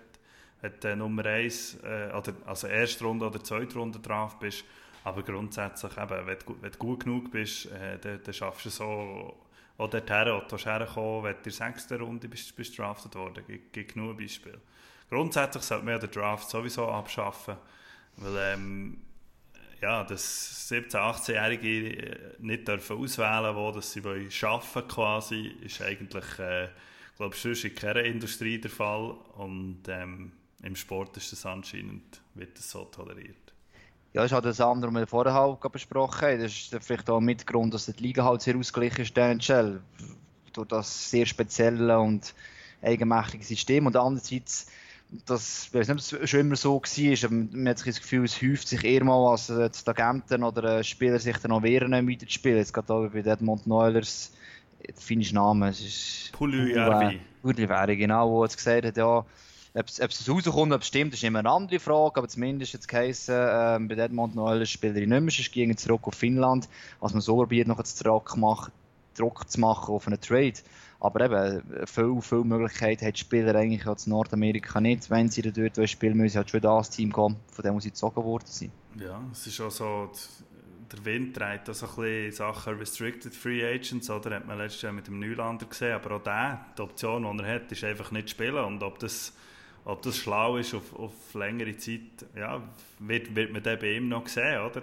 wenn 0.61 0.73
du 0.79 0.95
Nummer 0.95 1.25
1, 1.25 1.79
äh, 1.83 2.11
oder, 2.15 2.33
also 2.45 2.67
erste 2.67 3.03
Runde 3.03 3.25
oder 3.25 3.43
zweite 3.43 3.79
Runde 3.79 3.99
drauf 3.99 4.37
bist, 4.39 4.63
aber 5.05 5.21
grundsätzlich, 5.21 5.95
eben, 5.97 6.27
wenn, 6.27 6.39
du, 6.39 6.57
wenn 6.61 6.71
du 6.71 6.77
gut 6.79 7.03
genug 7.03 7.31
bist, 7.31 7.67
äh, 7.67 7.99
dann, 7.99 8.21
dann 8.23 8.33
schaffst 8.33 8.65
du 8.65 8.69
so 8.69 9.37
auch 9.77 9.89
dorthin, 9.89 10.33
wo 10.33 10.41
du 10.47 10.57
herkommen 10.57 11.23
wenn 11.23 11.33
du 11.33 11.37
in 11.37 11.43
der 11.43 11.51
sechsten 11.51 12.01
Runde 12.01 12.27
bist, 12.27 12.55
bist 12.55 12.77
drafted 12.77 13.13
worden. 13.13 13.43
Es 13.47 13.71
gibt 13.71 13.93
genug 13.93 14.17
Beispiele. 14.17 14.59
Grundsätzlich 15.07 15.63
sollte 15.63 15.85
man 15.85 15.99
den 15.99 16.09
Draft 16.09 16.49
sowieso 16.49 16.87
abschaffen, 16.87 17.55
weil 18.17 18.53
ähm, 18.53 18.97
ja, 19.79 20.03
dass 20.03 20.71
17-, 20.71 20.95
18-Jährige 20.95 22.37
nicht 22.39 22.67
dürfen 22.67 22.97
auswählen 22.97 23.55
wo 23.55 23.71
dass 23.71 23.91
sie 23.91 23.99
arbeiten 23.99 24.87
quasi, 24.87 25.55
ist 25.61 25.83
eigentlich, 25.83 26.39
äh, 26.39 26.69
glaube 27.15 27.35
ich, 27.35 27.41
sonst 27.41 27.63
in 27.63 27.75
keiner 27.75 28.03
Industrie 28.03 28.59
der 28.59 28.71
Fall 28.71 29.11
und 29.35 29.83
ähm, 29.87 30.31
im 30.63 30.75
Sport 30.75 31.15
ist 31.17 31.31
das 31.31 31.45
anscheinend, 31.45 32.21
wird 32.33 32.57
das 32.57 32.71
so 32.71 32.85
toleriert. 32.85 33.44
Ja, 34.15 34.23
ist 34.23 34.31
halt 34.31 34.45
das 34.45 34.61
andere, 34.61 34.93
was 34.93 35.01
wir 35.01 35.07
vorher 35.07 35.33
halt 35.33 35.59
besprochen 35.73 36.21
haben. 36.21 36.41
Das 36.41 36.53
ist 36.53 36.73
vielleicht 36.79 37.09
auch 37.09 37.17
ein 37.17 37.25
Mitgrund, 37.25 37.73
dass 37.73 37.87
die 37.87 38.01
Liga 38.01 38.23
halt 38.23 38.41
sehr 38.41 38.55
ausgeglichen 38.55 39.01
ist, 39.01 39.17
der 39.17 39.31
NHL. 39.31 39.81
Durch 40.53 40.67
das 40.69 41.11
sehr 41.11 41.25
spezielle 41.25 41.99
und 41.99 42.33
eigenmächtige 42.81 43.43
System. 43.43 43.87
Und 43.87 43.97
andererseits, 43.97 44.67
das, 45.25 45.65
ich 45.65 45.73
weiß 45.73 45.89
nicht, 45.89 46.13
ob 46.13 46.21
es 46.23 46.29
schon 46.29 46.39
immer 46.39 46.55
so 46.55 46.75
war, 46.81 47.25
aber 47.25 47.33
man 47.33 47.67
hat 47.67 47.85
das 47.85 47.99
Gefühl, 47.99 48.23
es 48.23 48.41
häuft 48.41 48.69
sich 48.69 48.85
eher 48.85 49.03
mal, 49.03 49.31
als 49.31 49.47
die 49.47 49.89
Agenten 49.89 50.43
oder 50.45 50.81
Spieler 50.81 51.19
sich 51.19 51.37
dann 51.39 51.49
noch 51.49 51.63
wehren, 51.63 51.91
weiter 51.91 52.25
zu 52.25 52.31
spielen. 52.31 52.55
Jetzt 52.55 52.73
gerade 52.73 52.93
auch 52.93 53.09
bei 53.09 53.19
Edmond 53.19 53.67
Neulers, 53.67 54.31
der 54.87 54.95
finnische 54.95 55.35
Name, 55.35 55.71
es 55.71 55.81
ist... 55.81 56.31
Puljujärvi. 56.31 57.19
Puljujärvi, 57.41 57.97
genau, 57.97 58.29
wo 58.29 58.45
es 58.45 58.55
gesagt 58.55 58.85
hat, 58.85 58.95
ja, 58.95 59.25
ob 59.75 59.87
es 59.87 60.29
rauskommt, 60.29 60.73
ob 60.73 60.81
es 60.81 60.87
stimmt, 60.87 61.13
ist 61.13 61.23
immer 61.23 61.39
eine 61.39 61.49
andere 61.49 61.79
Frage, 61.79 62.17
aber 62.17 62.27
zumindest 62.27 62.73
jetzt 62.73 62.87
geheißen, 62.87 63.35
äh, 63.35 63.79
bei 63.81 64.01
Edmond 64.01 64.35
Noel 64.35 64.65
Spielerin 64.65 65.09
nicht 65.09 65.21
mehr, 65.21 65.31
sonst 65.31 65.51
ging 65.51 65.75
zurück 65.75 66.01
auf 66.03 66.15
Finnland, 66.15 66.69
als 67.01 67.13
man 67.13 67.21
so 67.21 67.35
probiert, 67.35 67.67
noch 67.67 67.83
machen, 68.37 68.71
Druck 69.15 69.49
zu 69.49 69.59
machen 69.59 69.93
auf 69.93 70.07
einen 70.07 70.19
Trade. 70.19 70.53
Aber 70.99 71.25
eben, 71.25 71.85
viele, 71.85 72.21
viele 72.21 72.43
Möglichkeiten 72.43 73.05
hat 73.05 73.17
Spieler 73.17 73.53
eigentlich 73.55 73.85
aus 73.85 74.07
Nordamerika 74.07 74.79
nicht, 74.79 75.09
wenn 75.09 75.29
sie 75.29 75.41
dort 75.41 75.89
spielen 75.89 76.17
müssen, 76.17 76.37
halt 76.37 76.49
schon 76.49 76.61
das 76.61 76.89
Team 76.89 77.11
kommen, 77.11 77.37
von 77.51 77.63
dem 77.63 77.79
sie 77.79 77.89
gezogen 77.89 78.23
worden 78.23 78.47
sind. 78.47 78.71
Ja, 78.99 79.21
es 79.31 79.45
ist 79.45 79.59
auch 79.59 79.71
so, 79.71 80.09
der 80.91 81.05
Wind 81.05 81.35
trägt 81.35 81.69
auch 81.69 81.73
so 81.73 81.85
ein 81.85 81.95
bisschen 81.95 82.31
Sachen 82.31 82.77
Restricted 82.77 83.35
Free 83.35 83.63
Agents, 83.65 84.09
oder? 84.09 84.35
Hat 84.35 84.47
man 84.47 84.57
letztes 84.57 84.83
Jahr 84.83 84.93
mit 84.93 85.07
dem 85.07 85.19
Neulander 85.19 85.65
gesehen, 85.65 85.93
aber 85.93 86.15
auch 86.15 86.23
der, 86.23 86.65
die 86.77 86.81
Option, 86.81 87.37
die 87.37 87.43
er 87.43 87.55
hat, 87.55 87.71
ist 87.71 87.83
einfach 87.83 88.11
nicht 88.11 88.29
spielen 88.29 88.63
und 88.63 88.81
ob 88.81 88.99
das 88.99 89.33
ob 89.85 90.01
das 90.01 90.17
schlau 90.17 90.57
ist 90.57 90.73
auf, 90.73 90.93
auf 90.97 91.33
längere 91.33 91.77
Zeit, 91.77 92.25
ja, 92.35 92.61
wird, 92.99 93.35
wird 93.35 93.53
man 93.53 93.63
dann 93.63 93.79
bei 93.79 93.93
ihm 93.93 94.09
noch 94.09 94.27
sehen, 94.27 94.61
oder? 94.61 94.81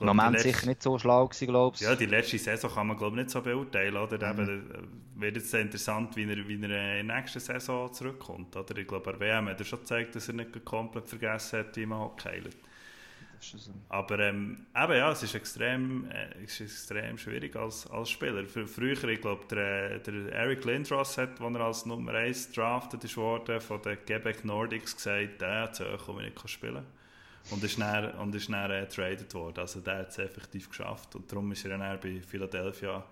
Im 0.00 0.06
Moment 0.06 0.32
letzte, 0.32 0.48
sicher 0.48 0.66
nicht 0.66 0.82
so 0.82 0.98
schlau 0.98 1.28
gewesen, 1.28 1.46
glaube 1.46 1.76
ich. 1.76 1.82
Ja, 1.82 1.94
die 1.94 2.06
letzte 2.06 2.38
Saison 2.38 2.70
kann 2.70 2.86
man 2.86 2.96
glaube 2.96 3.16
ich 3.16 3.24
nicht 3.24 3.30
so 3.30 3.42
beurteilen, 3.42 3.96
oder? 3.96 4.32
Mhm. 4.32 4.40
Eben, 4.40 4.70
äh, 4.70 5.20
wird 5.20 5.36
jetzt 5.36 5.52
interessant, 5.54 6.16
wie 6.16 6.24
er, 6.24 6.48
wie 6.48 6.54
er 6.62 7.00
in 7.00 7.08
der 7.08 7.16
nächsten 7.16 7.40
Saison 7.40 7.92
zurückkommt, 7.92 8.56
oder? 8.56 8.76
Ich 8.76 8.88
glaube, 8.88 9.12
bei 9.12 9.20
WM 9.20 9.48
hat 9.48 9.60
er 9.60 9.66
schon 9.66 9.80
gezeigt, 9.80 10.16
dass 10.16 10.28
er 10.28 10.34
nicht 10.34 10.64
komplett 10.64 11.06
vergessen 11.06 11.58
hat, 11.60 11.76
wie 11.76 11.86
man 11.86 11.98
Hockey 11.98 12.42
so. 12.42 12.48
Aber 13.88 14.18
ähm, 14.18 14.66
eben, 14.76 14.92
ja, 14.92 15.12
es 15.12 15.22
ist 15.22 15.34
extrem, 15.34 16.10
äh, 16.10 16.44
ist 16.44 16.60
extrem 16.60 17.16
schwierig 17.16 17.56
als, 17.56 17.86
als 17.90 18.10
Spieler. 18.10 18.46
Für, 18.46 18.66
früher, 18.66 19.02
ich 19.04 19.20
glaube, 19.20 19.44
der, 19.50 19.98
der 19.98 20.32
Eric 20.32 20.64
Lindros 20.64 21.16
hat, 21.18 21.40
als 21.40 21.54
er 21.54 21.60
als 21.60 21.86
Nummer 21.86 22.12
1 22.14 22.52
drafted 22.52 23.16
worden, 23.16 23.60
von 23.60 23.80
den 23.82 23.98
Quebec 24.04 24.44
Nordics 24.44 24.94
gesagt, 24.94 25.40
der 25.40 25.62
hat 25.62 25.80
es 25.80 25.86
ich 25.86 26.16
nicht 26.16 26.50
spielen 26.50 26.84
und 27.50 27.64
ist 27.64 27.80
dann, 27.80 28.12
und 28.12 28.34
ist 28.34 28.50
dann 28.50 28.70
äh, 28.70 28.86
traded 28.86 29.32
worden. 29.34 29.58
Also 29.58 29.80
der 29.80 29.98
hat 29.98 30.10
es 30.10 30.18
effektiv 30.18 30.68
geschafft 30.68 31.14
und 31.16 31.30
darum 31.30 31.50
ist 31.52 31.64
er 31.64 31.78
dann 31.78 32.00
bei 32.00 32.20
Philadelphia 32.20 33.04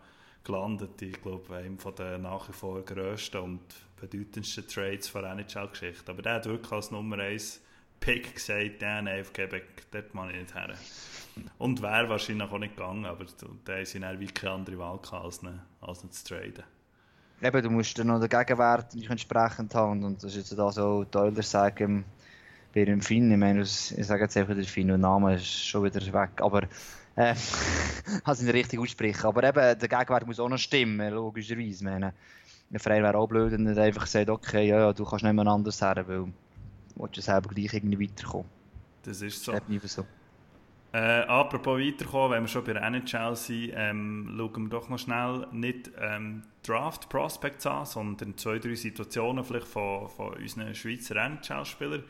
gelandet. 0.45 1.01
Ich 1.03 1.21
glaube, 1.21 1.57
einem 1.57 1.79
von 1.79 1.95
den 1.95 2.23
nach 2.23 2.49
wie 2.49 2.53
vor 2.53 2.83
grössten 2.85 3.39
und 3.39 3.61
bedeutendsten 4.01 4.67
Trades 4.67 5.11
der 5.13 5.25
NHL-Geschichte. 5.25 6.13
Aber 6.13 6.23
der 6.23 6.35
hat 6.35 6.47
wirklich 6.47 6.73
als 6.73 6.91
Nummer 6.91 7.19
1 7.19 7.61
Pick 8.01 8.35
gesagt, 8.35 8.83
ja, 8.83 9.03
nein, 9.03 9.21
auf 9.21 9.33
dort 9.33 10.15
muss 10.15 10.31
ich 10.31 10.41
nicht 10.41 10.55
her. 10.55 10.75
Und 11.59 11.83
wäre 11.83 12.09
wahrscheinlich 12.09 12.51
auch 12.51 12.59
nicht 12.59 12.77
gegangen, 12.77 13.07
aber 13.07 13.25
da 13.65 13.73
haben 13.75 13.85
sie 13.85 14.01
dann 14.01 14.21
wie 14.21 14.27
keine 14.27 14.55
andere 14.55 14.79
Wahl 14.79 14.99
gehabt, 14.99 15.25
als, 15.25 15.43
ihn, 15.43 15.61
als 15.81 16.05
ihn 16.05 16.11
zu 16.11 16.25
traden. 16.25 16.65
Eben, 17.41 17.63
du 17.63 17.71
musst 17.71 17.99
dann 17.99 18.09
noch 18.09 18.21
den 18.21 18.29
Gegenwert 18.29 18.95
entsprechend 18.95 19.75
haben 19.75 20.03
und 20.03 20.23
das 20.23 20.35
ist 20.35 20.51
jetzt 20.51 20.59
auch 20.59 20.73
so, 20.73 21.05
Teuler 21.05 21.43
sagen, 21.43 22.05
bei 22.75 22.85
dem 22.85 23.01
Finn, 23.01 23.31
ich 23.31 23.39
meine, 23.39 23.63
ich 23.63 23.71
sage 23.71 24.25
jetzt 24.25 24.37
einfach, 24.37 24.55
der 24.55 24.65
Finn, 24.65 24.89
der 24.89 24.99
Name 24.99 25.37
ist 25.37 25.47
schon 25.47 25.85
wieder 25.85 26.01
weg, 26.01 26.31
aber 26.39 26.65
äh, 27.15 27.35
also 28.25 28.45
nicht 28.45 28.55
richtig 28.55 28.81
aussprechen, 28.81 29.25
aber 29.25 29.45
eben, 29.45 29.79
der 29.79 29.89
Gegenwert 29.89 30.27
muss 30.27 30.41
auch 30.41 30.49
noch 30.49 30.59
stimmen, 30.59 31.13
logischerweise, 31.15 31.69
ich 31.69 31.83
meine, 31.83 32.13
ein 32.73 32.79
Verein 32.79 33.03
wäre 33.03 33.17
auch 33.17 33.29
blöd, 33.29 33.53
wenn 33.53 33.67
er 33.67 33.83
einfach 33.83 34.07
sagt, 34.07 34.29
okay, 34.29 34.67
ja, 34.69 34.81
ja, 34.81 34.93
du 34.93 35.05
kannst 35.05 35.25
nicht 35.25 35.33
mehr 35.33 35.47
anders 35.47 35.81
her, 35.81 36.05
weil 36.07 36.27
willst 36.99 37.17
du 37.17 37.21
selber 37.21 37.49
gleich 37.49 37.73
irgendwie 37.73 38.09
weiterkommen. 38.09 38.47
Das 39.03 39.23
ist 39.23 39.45
so. 39.45 39.53
Das 39.53 39.93
so. 39.93 40.05
Äh, 40.91 41.21
apropos 41.23 41.79
weiterkommen, 41.79 42.33
wenn 42.33 42.43
wir 42.45 42.49
schon 42.49 42.65
bei 42.65 42.73
der 42.73 42.83
NHL 42.83 43.37
sind, 43.37 43.73
ähm, 43.75 44.35
schauen 44.37 44.63
wir 44.65 44.69
doch 44.71 44.89
noch 44.89 44.99
schnell 44.99 45.47
nicht 45.53 45.91
ähm, 46.01 46.43
Draft 46.63 47.11
Prospects 47.11 47.67
an, 47.67 47.85
sondern 47.85 48.39
zwei, 48.39 48.59
drei 48.59 48.75
Situationen 48.75 49.45
vielleicht 49.45 49.69
von, 49.69 50.09
von 50.09 50.35
unseren 50.35 50.75
Schweizer 50.75 51.17
NHL-Spielern. 51.17 52.05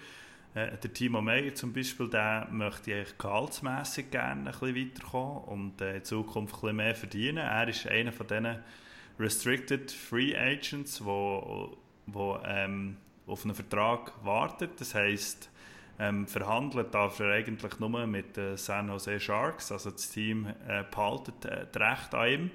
Äh, 0.55 0.77
der 0.77 0.93
Timo 0.93 1.21
Meyer 1.21 1.55
zum 1.55 1.73
Beispiel, 1.73 2.09
der 2.09 2.47
möchte 2.53 2.95
eigentlich 2.95 3.19
gehaltsmässig 3.19 4.13
gerne 4.13 4.51
ein 4.51 4.59
bisschen 4.59 4.77
weiterkommen 4.77 5.45
und 5.45 5.81
äh, 5.81 5.97
in 5.97 6.05
Zukunft 6.05 6.55
ein 6.55 6.61
bisschen 6.61 6.77
mehr 6.77 6.95
verdienen. 6.95 7.39
Er 7.39 7.69
ist 7.69 7.87
einer 7.89 8.13
von 8.13 8.29
diesen 8.29 8.59
Restricted 9.19 9.91
Free 9.91 10.37
Agents, 10.37 11.05
wo, 11.05 11.77
wo 12.07 12.39
ähm, 12.47 12.97
auf 13.29 13.45
einen 13.45 13.55
Vertrag 13.55 14.13
wartet. 14.25 14.81
Das 14.81 14.95
heisst, 14.95 15.51
ähm, 15.99 16.27
verhandelt 16.27 16.95
darf 16.95 17.21
er 17.21 17.33
eigentlich 17.33 17.79
nur 17.79 18.07
mit 18.07 18.37
den 18.37 18.57
San 18.57 18.89
Jose 18.89 19.19
Sharks, 19.19 19.73
also 19.73 19.91
das 19.91 20.11
Team 20.11 20.47
äh, 20.67 20.85
behaltet 20.91 21.45
äh, 21.45 21.67
das 21.71 21.83
Recht 21.83 22.15
an 22.15 22.29
ihm. 22.29 22.51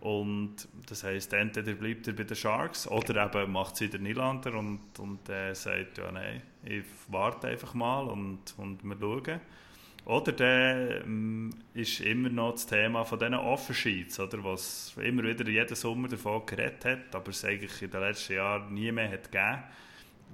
Und 0.00 0.66
das 0.88 1.04
heisst, 1.04 1.32
entweder 1.32 1.74
bleibt 1.74 2.08
er 2.08 2.14
bei 2.14 2.24
den 2.24 2.36
Sharks 2.36 2.88
oder 2.88 3.32
eben 3.40 3.52
macht 3.52 3.74
es 3.74 3.82
wieder 3.82 3.98
Nylander 3.98 4.54
und, 4.54 4.98
und 4.98 5.28
äh, 5.28 5.54
sagt, 5.54 5.98
ja 5.98 6.10
nein, 6.10 6.42
ich 6.64 6.84
warte 7.06 7.48
einfach 7.48 7.74
mal 7.74 8.08
und, 8.08 8.54
und 8.56 8.82
wir 8.82 8.96
schauen. 8.98 9.40
Oder 10.04 10.32
der 10.32 11.04
ähm, 11.04 11.50
ist 11.74 12.00
immer 12.00 12.28
noch 12.28 12.52
das 12.52 12.66
Thema 12.66 13.04
von 13.04 13.18
diesen 13.18 13.34
Offersheets, 13.34 14.18
oder, 14.18 14.42
was 14.42 14.94
immer 15.00 15.22
wieder 15.22 15.48
jeden 15.48 15.76
Sommer 15.76 16.08
davon 16.08 16.44
geredet 16.44 16.84
hat, 16.84 17.14
aber 17.14 17.30
es 17.30 17.44
eigentlich 17.44 17.80
in 17.82 17.90
den 17.90 18.00
letzten 18.00 18.34
Jahren 18.34 18.74
nie 18.74 18.90
mehr 18.90 19.10
hat 19.10 19.30
gegeben, 19.30 19.62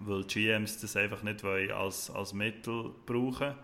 weil 0.00 0.24
GMs 0.24 0.80
das 0.80 0.96
einfach 0.96 1.22
nicht 1.22 1.44
als, 1.44 2.10
als 2.10 2.32
Mittel 2.32 2.92
brauchen. 3.04 3.54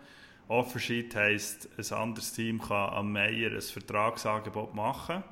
Offersheet 0.47 1.17
heisst, 1.17 1.71
ein 1.79 1.97
anderes 1.97 2.35
Team 2.35 2.61
kann 2.61 2.91
am 2.91 3.13
Meier 3.13 3.53
ein 3.53 3.63
Vertragsangebot 3.63 4.75
machen 4.75 5.25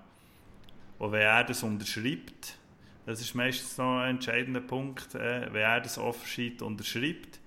und 0.99 1.11
wenn 1.11 1.23
er 1.23 1.45
das 1.45 1.63
unterschreibt, 1.65 2.57
das 3.05 3.21
ist 3.21 3.35
meistens 3.35 3.77
noch 3.77 3.99
ein 3.99 4.17
entscheidender 4.17 4.61
Punkt, 4.61 5.17
äh, 5.17 5.53
wenn 5.53 5.63
er 5.63 5.81
das 5.81 5.99
Offersheet 5.99 6.63
unterschreibt, 6.63 7.41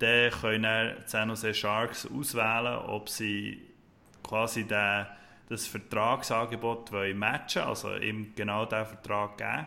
dann 0.00 0.30
können 0.30 0.96
die 0.96 1.08
San 1.08 1.28
Jose 1.28 1.54
Sharks 1.54 2.06
auswählen, 2.06 2.78
ob 2.86 3.08
sie 3.08 3.60
quasi 4.22 4.64
den, 4.64 5.06
das 5.48 5.66
Vertragsangebot 5.66 6.90
wollen 6.92 7.18
matchen 7.18 7.62
also 7.62 7.96
ihm 7.96 8.32
genau 8.34 8.64
diesen 8.64 8.86
Vertrag 8.86 9.36
geben 9.36 9.66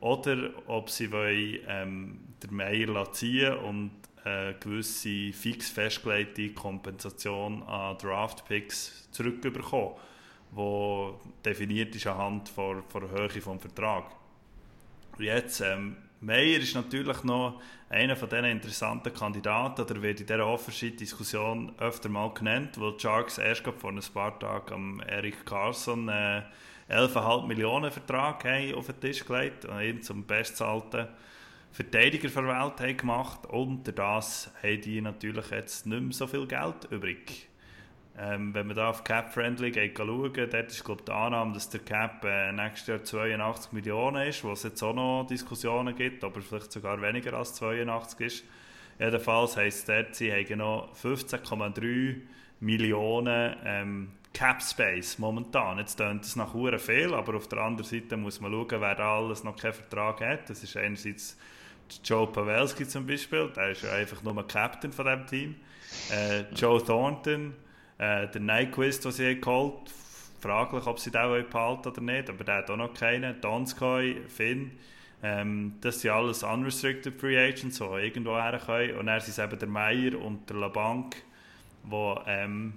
oder 0.00 0.50
ob 0.66 0.90
sie 0.90 1.10
wollen, 1.12 1.58
ähm, 1.68 2.18
den 2.42 2.54
Meier 2.54 3.12
ziehen 3.12 3.54
und 3.58 3.90
eine 4.24 4.54
gewisse 4.54 5.32
fix 5.32 5.70
festgelegte 5.70 6.50
Kompensation 6.50 7.62
an 7.64 7.96
Draft-Picks 7.98 9.08
zurückbekommen, 9.10 9.94
die 10.52 11.12
definiert 11.44 11.94
ist 11.94 12.06
anhand 12.06 12.52
der, 12.56 12.82
Höhe 13.10 13.28
des 13.28 13.44
Vertrags. 13.44 14.14
Jetzt 15.18 15.60
ähm, 15.60 15.96
Meyer 16.26 16.58
ist 16.58 16.74
natürlich 16.74 17.22
noch 17.22 17.62
einer 17.88 18.16
von 18.16 18.28
diesen 18.28 18.46
interessanten 18.46 19.14
Kandidaten, 19.14 19.82
oder 19.82 20.02
wird 20.02 20.18
in 20.18 20.26
dieser 20.26 20.44
Offersheet-Diskussion 20.44 21.72
öfter 21.78 22.08
mal 22.08 22.34
genannt, 22.34 22.80
weil 22.80 22.98
Sharks 22.98 23.38
erst 23.38 23.62
vor 23.78 23.92
ein 23.92 24.00
paar 24.12 24.36
Tagen 24.36 24.74
am 24.74 25.00
Eric 25.06 25.46
Carlson 25.46 26.08
äh, 26.08 26.42
11,5 26.90 27.46
Millionen 27.46 27.92
Vertrag 27.92 28.44
auf 28.74 28.86
den 28.86 29.00
Tisch 29.00 29.24
gelegt 29.24 29.66
und 29.66 29.80
ihn 29.80 30.02
zum 30.02 30.26
bestzahlten 30.26 31.06
Verteidiger 31.70 32.28
der 32.28 32.44
Welt 32.48 32.80
haben 32.80 32.96
gemacht 32.96 33.46
und 33.46 33.84
das 33.96 34.50
haben 34.64 34.80
die 34.80 35.00
natürlich 35.00 35.50
jetzt 35.50 35.86
nicht 35.86 36.02
mehr 36.02 36.12
so 36.12 36.26
viel 36.26 36.48
Geld 36.48 36.88
übrig. 36.90 37.48
Ähm, 38.18 38.54
wenn 38.54 38.66
man 38.66 38.76
da 38.76 38.88
auf 38.88 39.04
Cap-Friendly 39.04 39.92
schauen, 39.94 40.32
dort 40.34 40.70
ist 40.70 40.84
glaube 40.84 41.02
die 41.06 41.12
Annahme, 41.12 41.52
dass 41.52 41.68
der 41.68 41.80
Cap 41.80 42.24
äh, 42.24 42.50
nächstes 42.50 42.88
Jahr 42.88 43.04
82 43.04 43.72
Millionen 43.72 44.28
ist, 44.28 44.42
wo 44.42 44.52
es 44.52 44.62
jetzt 44.62 44.82
auch 44.82 44.94
noch 44.94 45.26
Diskussionen 45.28 45.94
gibt, 45.94 46.24
aber 46.24 46.40
vielleicht 46.40 46.72
sogar 46.72 47.00
weniger 47.02 47.34
als 47.34 47.54
82 47.54 48.20
ist. 48.26 48.44
Jedenfalls 48.98 49.58
heisst 49.58 49.80
es 49.80 49.84
dort, 49.84 50.14
sie 50.14 50.32
haben 50.32 50.58
noch 50.58 50.94
15,3 50.94 52.16
Millionen 52.60 53.56
ähm, 53.64 54.12
Cap 54.32 54.62
Space 54.62 55.18
momentan. 55.18 55.78
Jetzt 55.78 55.96
klingt 55.96 56.24
das 56.24 56.36
nach 56.36 56.54
Uhren 56.54 56.78
viel, 56.78 57.12
aber 57.12 57.36
auf 57.36 57.48
der 57.48 57.58
anderen 57.58 57.88
Seite 57.88 58.16
muss 58.16 58.40
man 58.40 58.50
schauen, 58.52 58.80
wer 58.80 58.94
da 58.94 59.16
alles 59.16 59.44
noch 59.44 59.56
keinen 59.56 59.74
Vertrag 59.74 60.22
hat. 60.22 60.48
Das 60.48 60.62
ist 60.62 60.76
einerseits 60.76 61.36
Joe 62.02 62.26
Pavelski 62.26 62.86
zum 62.86 63.06
Beispiel, 63.06 63.50
der 63.54 63.70
ist 63.70 63.82
ja 63.82 63.92
einfach 63.92 64.22
nur 64.22 64.46
Captain 64.46 64.92
von 64.92 65.04
diesem 65.04 65.26
Team. 65.26 65.56
Äh, 66.10 66.44
Joe 66.54 66.82
Thornton, 66.82 67.54
äh, 67.98 68.28
der 68.28 68.40
Nyquist, 68.40 69.04
den 69.04 69.12
sie 69.12 69.40
geholt 69.40 69.90
fraglich, 70.40 70.86
ob 70.86 70.98
sie 70.98 71.10
den 71.10 71.48
behalten 71.50 71.88
oder 71.88 72.00
nicht, 72.00 72.30
aber 72.30 72.44
der 72.44 72.56
hat 72.56 72.70
auch 72.70 72.76
noch 72.76 72.94
keinen. 72.94 73.40
Donskoy, 73.40 74.22
Finn, 74.28 74.72
ähm, 75.22 75.74
das 75.80 76.00
sind 76.00 76.10
alles 76.10 76.42
unrestricted 76.42 77.18
Free 77.18 77.38
Agents, 77.38 77.78
die 77.78 77.84
irgendwo 77.84 78.36
her 78.36 78.60
können. 78.64 78.98
Und 78.98 79.06
dann 79.06 79.20
sind 79.20 79.30
es 79.30 79.38
eben 79.38 79.58
der 79.58 79.68
Meier 79.68 80.20
und 80.20 80.48
der 80.48 80.56
LaBank, 80.56 81.16
die 81.84 82.14
ähm, 82.26 82.74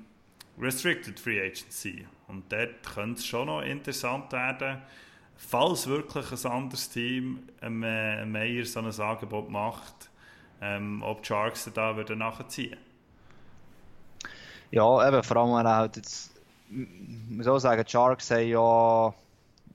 restricted 0.59 1.19
Free 1.19 1.39
Agents 1.39 1.81
sind. 1.81 2.05
Und 2.27 2.51
dort 2.51 2.83
könnte 2.83 3.19
es 3.19 3.25
schon 3.25 3.47
noch 3.47 3.61
interessant 3.61 4.31
werden, 4.31 4.79
falls 5.35 5.87
wirklich 5.87 6.31
ein 6.31 6.51
anderes 6.51 6.89
Team 6.89 7.39
einem, 7.61 7.83
äh, 7.83 8.25
Meier 8.25 8.65
so 8.65 8.79
ein 8.79 8.99
Angebot 8.99 9.49
macht, 9.49 10.09
ähm, 10.61 11.01
ob 11.03 11.21
die 11.23 11.27
Sharks 11.27 11.69
da 11.73 11.95
würden 11.95 12.19
nachziehen 12.19 12.77
Ja, 14.71 15.07
eben, 15.07 15.23
vor 15.23 15.37
allem, 15.37 15.55
wenn 15.55 15.65
er 15.65 15.75
halt 15.75 15.95
jetzt, 15.97 16.31
man 16.69 17.43
soll 17.43 17.59
sagen, 17.59 17.83
die 17.83 17.91
Sharks 17.91 18.29
haben 18.31 18.47
ja 18.47 19.13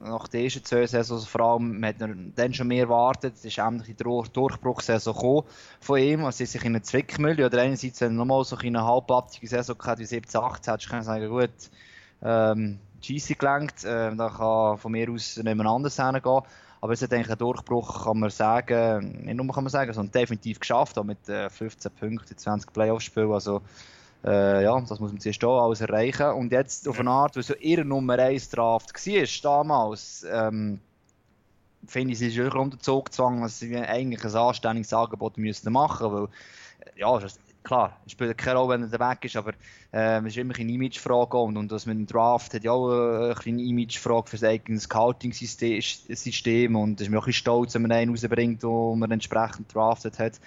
nach 0.00 0.28
der 0.28 0.42
ersten 0.42 0.64
zwei 0.64 0.86
Saisons 0.86 1.24
vor 1.26 1.40
allem, 1.40 1.80
man 1.80 1.88
hat 1.88 1.96
dann 2.36 2.54
schon 2.54 2.68
mehr 2.68 2.84
erwartet, 2.84 3.34
es 3.36 3.44
ist 3.44 3.58
endlich 3.58 3.96
die 3.96 4.04
Durch 4.04 4.28
Durchbruchssaison 4.28 5.14
gekommen 5.14 5.44
von 5.80 5.98
ihm, 5.98 6.24
also 6.24 6.38
sie 6.38 6.46
sich 6.46 6.62
in 6.62 6.72
eine 6.72 6.82
Zwickmühle, 6.82 7.46
oder 7.46 7.62
einerseits, 7.62 8.02
er 8.02 8.10
nochmal 8.10 8.44
so 8.44 8.56
eine 8.56 8.84
halbabtige 8.84 9.48
Saison 9.48 9.78
gehabt 9.78 10.00
wie 10.00 10.04
17, 10.04 10.40
18, 10.40 10.72
hättest 10.72 10.92
du 10.92 11.02
sagen, 11.02 11.28
gut, 11.28 11.50
ähm, 12.22 12.78
Scheisse 13.04 13.34
gelenkt. 13.34 13.84
Äh, 13.84 14.14
da 14.16 14.30
kann 14.30 14.78
von 14.78 14.92
mir 14.92 15.10
aus 15.10 15.36
niemand 15.42 15.68
anders 15.68 15.96
hingehen. 15.96 16.42
Aber 16.80 16.92
es 16.92 17.00
hat 17.00 17.12
eigentlich 17.12 17.28
einen 17.28 17.38
Durchbruch, 17.38 18.04
kann 18.04 18.18
man 18.18 18.30
sagen, 18.30 19.22
nicht 19.24 19.36
nur 19.36 19.46
kann 19.54 19.64
man 19.64 19.70
sagen, 19.70 19.92
sondern 19.92 20.12
definitiv 20.12 20.60
geschafft, 20.60 20.98
auch 20.98 21.04
mit 21.04 21.28
äh, 21.28 21.48
15 21.48 21.90
Punkten, 21.92 22.36
20 22.36 22.72
Playoff-Spielen. 22.72 23.32
Also, 23.32 23.62
äh, 24.24 24.64
ja, 24.64 24.80
das 24.80 25.00
muss 25.00 25.12
man 25.12 25.20
zuerst 25.20 25.40
hier 25.40 25.48
alles 25.48 25.80
erreichen. 25.80 26.30
Und 26.32 26.52
jetzt 26.52 26.88
auf 26.88 26.98
eine 26.98 27.10
Art, 27.10 27.36
weil 27.36 27.42
so 27.42 27.54
ihre 27.54 27.84
Nummer 27.84 28.18
1 28.18 28.48
Draft 28.50 28.94
war 28.94 29.42
damals, 29.42 30.26
ähm, 30.30 30.80
finde 31.86 32.12
ich, 32.12 32.18
sie 32.18 32.28
ist 32.28 32.36
wirklich 32.36 32.62
unter 32.62 32.78
Zug 32.78 33.06
gezwungen, 33.06 33.42
dass 33.42 33.58
sie 33.58 33.76
eigentlich 33.76 34.24
ein 34.24 34.34
anständiges 34.34 34.92
Angebot 34.92 35.36
müssten 35.36 35.72
machen 35.72 36.10
müssen. 36.10 36.22
Weil, 36.22 36.28
ja, 36.96 37.20
klar, 37.62 37.98
es 38.06 38.12
spielt 38.12 38.38
keine 38.38 38.58
Rolle, 38.58 38.80
wenn 38.80 38.92
er 38.92 39.10
weg 39.10 39.24
ist, 39.24 39.36
aber 39.36 39.52
äh, 39.92 40.18
es 40.20 40.26
ist 40.26 40.36
immer 40.36 40.54
eine 40.54 40.72
Imagefrage 40.72 41.36
und, 41.36 41.56
und 41.56 41.72
das 41.72 41.86
mit 41.86 41.96
dem 41.96 42.06
Draft 42.06 42.54
hat 42.54 42.64
ja 42.64 42.72
auch 42.72 43.34
eine 43.44 43.62
Imagefrage 43.62 44.30
für 44.30 44.36
sein 44.36 44.50
eigenes 44.50 44.84
Scouting-System 44.84 46.76
und 46.76 47.00
es 47.00 47.06
ist 47.06 47.10
mir 47.10 47.18
auch 47.18 47.22
ein 47.22 47.26
bisschen 47.26 47.40
stolz, 47.40 47.74
wenn 47.74 47.82
man 47.82 47.92
einen 47.92 48.10
rausbringt, 48.10 48.62
den 48.62 48.98
man 48.98 49.10
entsprechend 49.10 49.74
draftet 49.74 50.18
hat. 50.18 50.40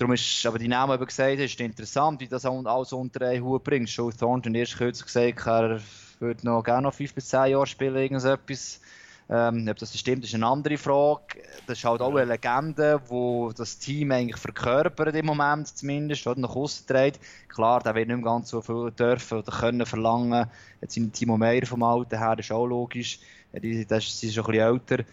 Darum 0.00 0.14
ist 0.14 0.46
aber 0.46 0.58
die 0.58 0.66
Namen 0.66 0.94
eben 0.94 1.04
gesagt, 1.04 1.40
es 1.40 1.52
ist 1.52 1.60
interessant, 1.60 2.22
wie 2.22 2.26
das 2.26 2.46
alles 2.46 2.90
unter 2.94 3.26
einen 3.26 3.44
Hut 3.44 3.62
bringt. 3.62 3.90
Joe 3.90 4.10
Thornton 4.10 4.54
erst 4.54 4.78
kürzlich 4.78 5.04
gesagt, 5.04 5.46
er 5.46 5.78
würde 6.20 6.46
noch 6.46 6.62
gerne 6.62 6.84
noch 6.84 6.94
5 6.94 7.12
bis 7.12 7.28
10 7.28 7.50
Jahre 7.50 7.66
spielen, 7.66 7.96
irgendetwas. 7.96 8.80
Ähm, 9.28 9.68
ob 9.70 9.76
das 9.76 9.98
stimmt, 9.98 10.24
ist 10.24 10.34
eine 10.34 10.46
andere 10.46 10.78
Frage. 10.78 11.42
Das 11.66 11.76
ist 11.76 11.84
halt 11.84 12.00
auch 12.00 12.14
eine 12.14 12.32
Legende, 12.32 12.98
die 13.10 13.54
das 13.54 13.78
Team 13.78 14.10
eigentlich 14.12 14.38
verkörpert 14.38 15.14
im 15.14 15.26
Moment 15.26 15.68
zumindest, 15.68 16.26
oder 16.26 16.40
nach 16.40 16.56
außen 16.56 16.86
trägt. 16.86 17.20
Klar, 17.48 17.80
der 17.80 17.94
wird 17.94 18.08
nicht 18.08 18.16
mehr 18.16 18.24
ganz 18.24 18.48
so 18.48 18.62
viel 18.62 18.90
dürfen 18.92 19.40
oder 19.40 19.52
können 19.52 19.84
verlangen. 19.84 20.46
Jetzt 20.80 20.94
sind 20.94 21.12
Timo 21.12 21.36
Meyer 21.36 21.66
vom 21.66 21.82
Alten 21.82 22.16
her, 22.16 22.36
das 22.36 22.46
ist 22.46 22.52
auch 22.52 22.64
logisch. 22.64 23.18
Die, 23.52 23.84
sie 23.84 23.94
ist 23.94 24.34
schon 24.34 24.46
ein 24.46 24.50
bisschen 24.50 24.54
älter. 24.54 25.04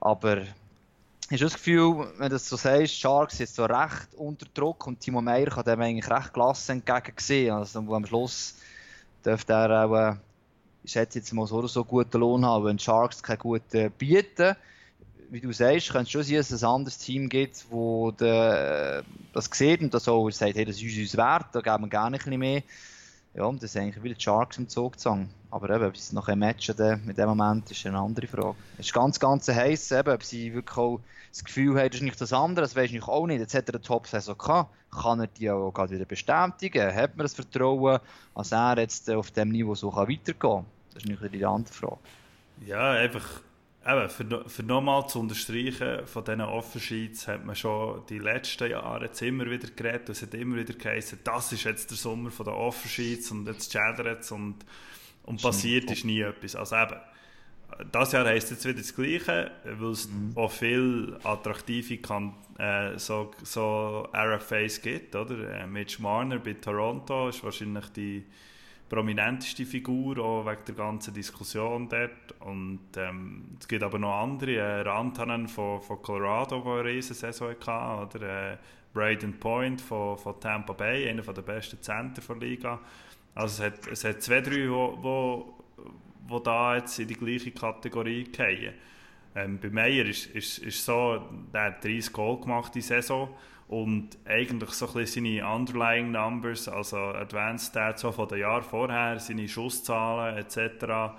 Aber 0.00 0.42
hast 1.30 1.40
du 1.40 1.44
das 1.44 1.54
Gefühl, 1.54 2.08
wenn 2.18 2.28
du 2.28 2.36
das 2.36 2.48
so 2.48 2.56
sagst, 2.56 2.98
Sharks 2.98 3.40
ist 3.40 3.54
so 3.54 3.64
recht 3.64 4.14
unter 4.16 4.46
Druck 4.54 4.86
und 4.86 5.00
Timo 5.00 5.20
Meyer 5.20 5.46
kann 5.46 5.64
dem 5.64 5.80
eigentlich 5.80 6.10
recht 6.10 6.32
gelassen 6.32 6.82
entgegensehen. 6.86 7.54
Also 7.54 7.80
am 7.80 8.06
Schluss 8.06 8.54
dürfte 9.24 9.52
er 9.52 9.84
auch 9.84 9.94
äh, 9.94 10.14
ich 10.82 10.92
schätze 10.92 11.18
jetzt 11.18 11.32
mal 11.32 11.46
so 11.46 11.56
oder 11.56 11.68
so 11.68 11.84
guten 11.84 12.18
Lohn 12.18 12.46
haben. 12.46 12.64
Wenn 12.64 12.78
Sharks 12.78 13.22
keinen 13.22 13.38
guten 13.38 13.90
bieten, 13.92 14.56
wie 15.30 15.40
du 15.40 15.52
sagst, 15.52 15.90
könnte 15.90 16.04
es 16.04 16.10
schon 16.10 16.22
sein, 16.22 16.36
dass 16.36 16.50
es 16.50 16.64
ein 16.64 16.70
anderes 16.70 16.98
Team 16.98 17.28
gibt, 17.28 17.66
wo 17.68 18.10
das 18.10 19.04
sieht 19.52 19.82
und 19.82 19.92
das 19.92 20.08
auch 20.08 20.30
sagt, 20.30 20.56
hey, 20.56 20.64
das 20.64 20.80
ist 20.80 20.98
uns 20.98 21.16
wert, 21.16 21.46
da 21.52 21.60
geben 21.60 21.84
wir 21.84 21.88
gerne 21.88 22.16
ein 22.16 22.18
bisschen 22.18 22.38
mehr. 22.38 22.62
Ja, 23.34 23.44
und 23.44 23.62
das 23.62 23.70
ist 23.70 23.76
eigentlich 23.76 24.02
wie 24.02 24.14
die 24.14 24.20
Sharks 24.20 24.58
im 24.58 24.68
Zugzwang. 24.68 25.28
Aber 25.50 25.70
eben, 25.70 25.84
ob 25.84 25.96
sie 25.96 26.14
noch 26.14 26.28
ein 26.28 26.38
Match 26.38 26.68
mit 27.04 27.18
dem 27.18 27.28
Moment 27.28 27.70
ist 27.70 27.86
eine 27.86 27.98
andere 27.98 28.26
Frage. 28.26 28.56
Es 28.78 28.86
ist 28.86 28.94
ganz, 28.94 29.20
ganz 29.20 29.48
heiß, 29.48 29.92
eben, 29.92 30.12
ob 30.12 30.22
sie 30.22 30.52
wirklich 30.52 30.76
auch 30.76 31.00
das 31.30 31.44
Gefühl 31.44 31.78
haben, 31.78 31.88
das 31.88 31.96
ist 31.96 32.02
nicht 32.02 32.20
das 32.20 32.32
andere, 32.32 32.64
das 32.64 32.74
weiß 32.74 32.90
ich 32.90 33.02
auch 33.02 33.26
nicht. 33.26 33.40
Jetzt 33.40 33.54
hat 33.54 33.68
er 33.68 33.74
eine 33.74 33.82
Top-Saison 33.82 34.36
gehabt, 34.36 34.74
kann 34.90 35.20
er 35.20 35.26
die 35.26 35.50
auch 35.50 35.70
gerade 35.70 35.94
wieder 35.94 36.04
bestätigen? 36.04 36.94
Hat 36.94 37.16
man 37.16 37.24
das 37.24 37.34
Vertrauen, 37.34 38.00
dass 38.34 38.52
er 38.52 38.78
jetzt 38.78 39.10
auf 39.10 39.30
dem 39.30 39.50
Niveau 39.50 39.74
so 39.74 39.94
weitergehen 39.94 40.38
kann? 40.38 40.64
Das 40.94 41.04
ist 41.04 41.08
nicht 41.08 41.34
die 41.34 41.44
andere 41.44 41.72
Frage. 41.72 41.98
Ja, 42.66 42.92
einfach 42.92 43.42
eben, 43.88 44.08
für, 44.08 44.48
für 44.48 44.62
nochmal 44.62 45.08
zu 45.08 45.20
unterstreichen, 45.20 46.06
von 46.06 46.24
diesen 46.24 46.42
Offensheets 46.42 47.26
hat 47.26 47.44
man 47.44 47.56
schon 47.56 48.04
die 48.08 48.18
letzten 48.18 48.70
Jahre 48.70 49.10
immer 49.20 49.50
wieder 49.50 49.68
geredet, 49.68 50.10
es 50.10 50.22
hat 50.22 50.34
immer 50.34 50.56
wieder 50.56 50.74
geheißen, 50.74 51.20
das 51.24 51.52
ist 51.52 51.64
jetzt 51.64 51.90
der 51.90 51.96
Sommer 51.96 52.30
von 52.30 52.46
den 52.46 52.54
und 52.54 53.46
jetzt 53.46 53.72
schädert 53.72 54.20
es 54.20 54.30
und, 54.30 54.56
und 55.24 55.42
passiert 55.42 55.90
ist 55.90 56.04
nie 56.04 56.20
etwas. 56.20 56.54
Also 56.54 56.76
eben, 56.76 56.96
das 57.92 58.12
Jahr 58.12 58.26
heisst 58.26 58.50
jetzt 58.50 58.64
wieder 58.64 58.78
das 58.78 58.94
Gleiche, 58.94 59.50
weil 59.64 59.90
es 59.90 60.08
mhm. 60.08 60.32
auch 60.34 60.50
viele 60.50 61.18
attraktive 61.22 61.98
kann, 61.98 62.34
äh, 62.58 62.98
so, 62.98 63.30
so 63.42 64.08
RFAs 64.14 64.82
gibt, 64.82 65.14
oder? 65.14 65.60
Äh, 65.60 65.66
Mitch 65.66 66.00
Marner 66.02 66.38
bei 66.38 66.54
Toronto 66.54 67.28
ist 67.28 67.44
wahrscheinlich 67.44 67.86
die 67.90 68.24
prominenteste 68.88 69.66
Figur, 69.66 70.18
auch 70.18 70.46
wegen 70.46 70.64
der 70.66 70.74
ganzen 70.74 71.14
Diskussion 71.14 71.88
dort. 71.88 72.34
Und 72.40 72.80
ähm, 72.96 73.56
es 73.60 73.68
gibt 73.68 73.82
aber 73.82 73.98
noch 73.98 74.14
andere, 74.14 74.56
äh, 74.56 74.80
Rantanen 74.80 75.48
von, 75.48 75.80
von 75.82 76.00
Colorado, 76.02 76.60
der 76.60 76.72
eine 76.72 76.84
riesen 76.84 77.14
Saison 77.14 77.48
hatte, 77.50 78.16
oder 78.16 78.52
äh, 78.52 78.56
Braden 78.92 79.38
Point 79.38 79.80
von, 79.80 80.16
von 80.16 80.40
Tampa 80.40 80.72
Bay, 80.72 81.08
einer 81.08 81.22
der 81.22 81.42
besten 81.42 81.80
Center 81.82 82.22
der 82.22 82.36
Liga. 82.36 82.80
Also 83.34 83.62
es 83.62 83.72
hat, 83.72 83.86
es 83.86 84.04
hat 84.04 84.22
zwei, 84.22 84.40
drei, 84.40 84.56
die 84.56 84.70
wo, 84.70 84.98
wo, 85.00 85.54
wo 86.26 86.38
da 86.38 86.76
jetzt 86.76 86.98
in 86.98 87.08
die 87.08 87.14
gleiche 87.14 87.50
Kategorie 87.50 88.26
fallen. 88.34 88.74
Ähm, 89.34 89.58
bei 89.60 89.68
Meyer 89.68 90.06
ist 90.06 90.34
es 90.34 90.84
so, 90.84 91.22
der 91.52 91.64
hat 91.64 91.84
30 91.84 92.12
Goal 92.12 92.40
gemacht 92.40 92.74
in 92.74 92.82
Saison 92.82 93.28
und 93.68 94.16
eigentlich 94.24 94.70
so 94.70 94.88
ein 94.88 94.94
bisschen 94.94 95.24
seine 95.24 95.46
Underlying 95.46 96.10
Numbers, 96.10 96.68
also 96.68 96.96
Advanced 96.96 97.68
Stats 97.68 98.02
von 98.02 98.26
den 98.28 98.38
Jahren 98.38 98.62
vorher, 98.62 99.20
seine 99.20 99.46
Schusszahlen 99.46 100.38
etc., 100.38 101.14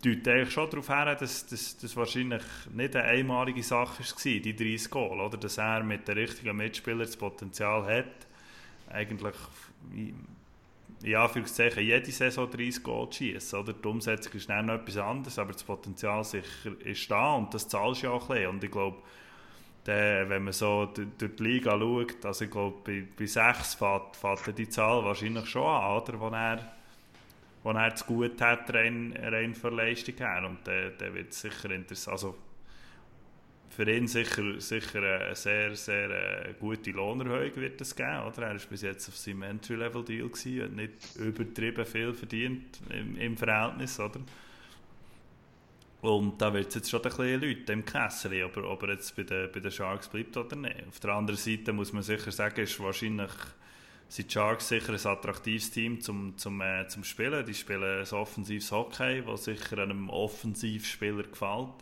deutet 0.00 0.28
eigentlich 0.28 0.52
schon 0.52 0.70
darauf 0.70 0.88
her, 0.88 1.16
dass 1.16 1.46
das 1.46 1.96
wahrscheinlich 1.96 2.42
nicht 2.72 2.94
eine 2.94 3.04
einmalige 3.04 3.64
Sache 3.64 4.00
war, 4.00 4.40
die 4.40 4.54
30 4.54 4.90
Goal, 4.90 5.20
oder? 5.20 5.36
dass 5.36 5.58
er 5.58 5.82
mit 5.82 6.06
den 6.06 6.18
richtigen 6.18 6.56
Mitspielern 6.56 7.00
das 7.00 7.16
Potenzial 7.16 7.84
hat, 7.84 8.26
eigentlich 8.90 9.34
in 11.02 11.14
Anführungszeichen 11.16 11.82
jede 11.82 12.12
Saison 12.12 12.48
30 12.48 12.82
Goal 12.82 13.10
zu 13.10 13.18
schießen. 13.18 13.64
Die 13.64 13.88
Umsetzung 13.88 14.32
ist 14.34 14.48
dann 14.48 14.66
noch 14.66 14.74
etwas 14.74 14.96
anderes, 14.98 15.38
aber 15.38 15.52
das 15.52 15.64
Potenzial 15.64 16.22
sicher 16.22 16.80
ist 16.84 17.10
da 17.10 17.34
und 17.34 17.52
das 17.54 17.68
zahlst 17.68 18.02
du 18.02 18.06
ja 18.06 18.12
auch 18.12 18.30
ein 18.30 18.36
bisschen. 18.36 18.50
Und 18.50 18.64
ich 18.64 18.70
glaube, 18.70 18.98
wenn 19.88 20.44
man 20.44 20.52
so 20.52 20.86
durch 20.86 21.36
die 21.36 21.42
Liga 21.42 21.78
schaut, 21.78 22.24
also 22.24 22.44
ich 22.44 22.50
glaube, 22.50 22.76
bei, 22.84 23.04
bei 23.16 23.26
6 23.26 23.74
fährt, 23.74 24.16
fährt 24.16 24.58
die 24.58 24.68
Zahl 24.68 25.04
wahrscheinlich 25.04 25.46
schon 25.46 25.66
an, 25.66 26.02
oder? 26.02 26.20
Wo 26.20 26.28
er, 26.28 26.72
wo 27.62 27.70
er 27.70 27.94
zu 27.94 28.04
gut 28.04 28.40
hat, 28.40 28.72
rein, 28.74 29.18
rein 29.20 29.54
für 29.54 29.70
Leistung 29.70 30.16
her. 30.16 30.44
Und 30.46 30.66
der, 30.66 30.90
der 30.90 31.14
wird 31.14 31.32
sicher 31.32 31.70
interessant. 31.70 32.12
Also, 32.12 32.36
für 33.70 33.90
ihn 33.90 34.08
sicher, 34.08 34.60
sicher 34.60 35.02
eine 35.02 35.36
sehr, 35.36 35.76
sehr 35.76 36.10
äh, 36.10 36.54
gute 36.58 36.90
Lohnerhöhung 36.90 37.54
wird 37.56 37.80
es 37.80 37.94
geben. 37.94 38.22
Oder? 38.26 38.48
Er 38.48 38.54
war 38.54 38.66
bis 38.68 38.82
jetzt 38.82 39.08
auf 39.08 39.16
seinem 39.16 39.42
Entry-Level-Deal 39.42 40.28
hat 40.64 40.72
nicht 40.72 41.16
übertrieben 41.16 41.86
viel 41.86 42.12
verdient 42.12 42.80
im, 42.90 43.16
im 43.16 43.36
Verhältnis. 43.36 44.00
Oder? 44.00 44.20
Und 46.00 46.40
da 46.40 46.52
wird 46.54 46.68
es 46.68 46.76
jetzt 46.76 46.90
schon 46.90 47.00
ein 47.02 47.10
bisschen 47.10 47.40
Leute 47.40 47.72
im 47.72 47.84
Kessel, 47.84 48.44
ob 48.44 48.56
er, 48.56 48.70
ob 48.70 48.82
er 48.84 48.90
jetzt 48.90 49.16
bei 49.16 49.24
den, 49.24 49.50
bei 49.50 49.60
den 49.60 49.70
Sharks 49.70 50.08
bleibt 50.08 50.36
oder 50.36 50.54
nicht. 50.54 50.86
Auf 50.88 51.00
der 51.00 51.14
anderen 51.14 51.38
Seite 51.38 51.72
muss 51.72 51.92
man 51.92 52.02
sicher 52.02 52.30
sagen, 52.30 52.60
ist 52.60 52.78
wahrscheinlich 52.78 53.32
sind 54.08 54.30
die 54.30 54.32
Sharks 54.32 54.68
sicher 54.68 54.94
ein 54.94 55.06
attraktives 55.06 55.70
Team 55.70 56.00
zum, 56.00 56.36
zum, 56.38 56.60
äh, 56.62 56.86
zum 56.88 57.04
Spielen. 57.04 57.44
Die 57.44 57.54
spielen 57.54 58.00
ein 58.00 58.12
offensives 58.12 58.72
Hockey, 58.72 59.22
was 59.26 59.44
sicher 59.44 59.78
einem 59.78 60.08
Offensivspieler 60.08 61.24
gefällt. 61.24 61.74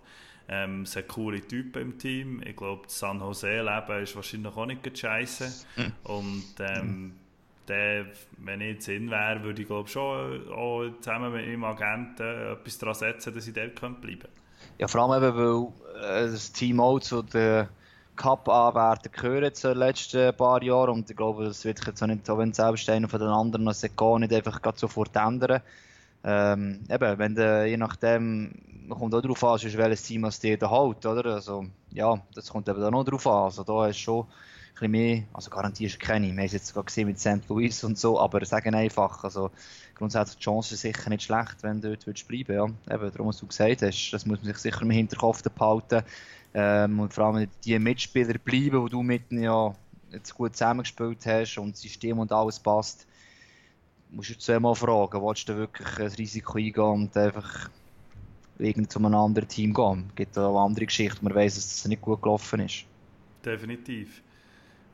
Ähm, 0.49 0.83
es 0.83 0.97
hat 0.97 1.09
coole 1.09 1.41
Typen 1.41 1.83
im 1.83 1.99
Team. 1.99 2.43
Ich 2.45 2.57
glaube, 2.57 2.83
das 2.85 2.99
San 2.99 3.21
Jose-Leben 3.21 4.03
ist 4.03 4.17
wahrscheinlich 4.17 4.57
auch 4.57 4.67
nicht 4.67 4.99
scheiße. 4.99 5.53
Mhm. 5.77 5.93
Und 6.05 6.55
ähm, 6.61 7.13
der, 7.69 8.07
wenn 8.39 8.61
ich 8.61 8.75
jetzt 8.75 8.89
in 8.89 9.11
wäre, 9.11 9.43
würde 9.43 9.63
ich 9.63 9.69
glaube 9.69 9.89
schon 9.89 10.49
auch 10.53 10.85
zusammen 11.01 11.33
mit 11.33 11.47
meinem 11.47 11.65
Agenten 11.65 12.23
etwas 12.23 12.79
daran 12.79 12.95
setzen, 12.95 13.35
dass 13.35 13.47
ich 13.47 13.55
dort 13.55 13.75
bleiben 13.75 13.97
könnte. 14.01 14.29
Ja, 14.79 14.89
vor 14.89 15.03
allem 15.03 15.23
eben, 15.23 15.37
weil 15.37 16.27
äh, 16.27 16.31
das 16.31 16.53
Team 16.53 16.81
auch 16.81 16.99
zu 17.01 17.23
den 17.23 17.69
Cup-Anwärtern 18.17 19.13
gehört 19.13 19.65
in 19.65 19.71
den 19.71 19.79
letzten 19.79 20.37
paar 20.37 20.63
Jahren 20.63 20.91
und 20.91 21.11
ich 21.11 21.17
glaube, 21.17 21.45
das 21.45 21.65
wird 21.65 21.79
sich 21.79 21.87
jetzt 21.87 22.03
auch 22.03 22.07
nicht, 22.07 22.29
auch 22.29 22.39
wenn 22.39 22.53
selbst 22.53 22.89
einer 22.89 23.09
von 23.09 23.21
den 23.21 23.29
anderen 23.29 23.65
noch 23.65 23.97
gar 23.97 24.19
nicht 24.19 24.33
einfach 24.33 24.61
sofort 24.75 25.15
ändern. 25.17 25.61
Ähm, 26.25 26.81
eben, 26.91 27.19
wenn 27.19 27.35
de, 27.35 27.67
je 27.67 27.77
nachdem, 27.77 28.53
man 28.89 28.99
kommt 28.99 29.15
auch 29.15 29.21
darauf 29.21 29.45
an, 29.45 29.61
welches 29.63 30.03
Team 30.03 30.25
es 30.25 30.41
dir 30.41 30.59
da 30.59 30.71
hält, 30.71 31.05
oder? 31.07 31.35
Also, 31.35 31.67
ja, 31.93 32.21
das 32.35 32.51
kommt 32.51 32.69
eben 32.69 32.83
auch 32.83 32.91
noch 32.91 33.05
darauf 33.05 33.27
an. 33.27 33.45
Also, 33.45 33.63
da 33.63 33.87
ist 33.87 33.99
schon 33.99 34.27
bisschen 34.81 34.91
mehr, 34.91 35.23
also 35.33 35.51
garantierst 35.51 35.97
du 35.97 35.99
keine. 35.99 36.27
Wir 36.27 36.33
haben 36.33 36.39
es 36.41 36.53
jetzt 36.53 36.69
sogar 36.69 36.85
gesehen 36.85 37.09
mit 37.09 37.19
St. 37.19 37.49
Louis 37.49 37.83
und 37.85 37.99
so, 37.99 38.21
aber 38.21 38.45
sagen 38.45 38.75
einfach, 38.75 39.25
also, 39.25 39.51
grundsätzlich 39.95 40.39
die 40.39 40.45
Chance 40.45 40.75
ist 40.75 40.83
sicher 40.83 41.11
nicht 41.11 41.23
schlecht, 41.25 41.62
wenn 41.62 41.81
du 41.81 41.97
dort 41.97 42.29
bleiben 42.29 42.55
ja. 42.55 42.65
Eben, 42.95 43.11
darum, 43.11 43.29
was 43.29 43.39
du 43.39 43.47
gesagt 43.47 43.83
hast, 43.83 44.11
das 44.11 44.27
muss 44.27 44.39
man 44.39 44.47
sich 44.47 44.59
sicher 44.59 44.83
im 44.83 44.91
Hinterkopf 44.91 45.43
behalten. 45.43 46.03
Ähm, 46.55 47.01
und 47.01 47.12
vor 47.12 47.25
allem 47.25 47.49
die 47.65 47.79
Mitspieler 47.79 48.39
bleiben, 48.39 48.85
die 48.85 48.91
du 48.91 49.03
mit 49.03 49.31
ja 49.31 49.75
jetzt 50.12 50.35
gut 50.35 50.55
zusammengespielt 50.55 51.27
hast 51.27 51.59
und 51.59 51.73
das 51.73 51.81
System 51.83 52.19
und 52.19 52.33
alles 52.33 52.59
passt 52.61 53.07
musst 54.11 54.31
du 54.31 54.39
zweimal 54.39 54.75
fragen, 54.75 55.23
willst 55.23 55.49
du 55.49 55.57
wirklich 55.57 55.99
ein 55.99 56.07
Risiko 56.07 56.59
eingehen 56.59 56.85
und 56.85 57.17
einfach 57.17 57.71
irgendwie 58.59 58.89
zu 58.89 58.99
einem 58.99 59.15
anderen 59.15 59.49
Team 59.49 59.75
gehen? 59.75 60.07
Es 60.09 60.15
gibt 60.15 60.39
auch 60.39 60.65
andere 60.65 60.87
Geschichten, 60.87 61.25
man 61.25 61.35
weiß, 61.35 61.57
dass 61.57 61.69
das 61.69 61.89
nicht 61.89 62.03
gut 62.03 62.23
gelaufen 62.23 62.61
ist. 62.61 62.85
Definitiv. 63.45 64.23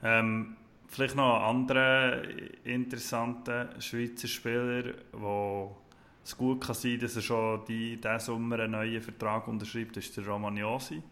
Ähm, 0.02 0.56
vielleicht 0.88 1.14
noch 1.14 1.36
ein 1.36 1.56
anderer 1.56 2.22
interessanter 2.64 3.80
Schweizer 3.80 4.28
Spieler, 4.28 4.82
der 4.82 5.70
es 6.24 6.36
gut 6.36 6.64
kann 6.64 6.74
sein, 6.74 7.00
dass 7.00 7.16
er 7.16 7.22
schon 7.22 7.64
die, 7.66 7.96
diesen 7.96 8.20
Sommer 8.20 8.60
einen 8.60 8.72
neuen 8.72 9.02
Vertrag 9.02 9.48
unterschreibt, 9.48 9.96
ist 9.96 10.16
der 10.16 10.26
Romagnosi. 10.26 11.02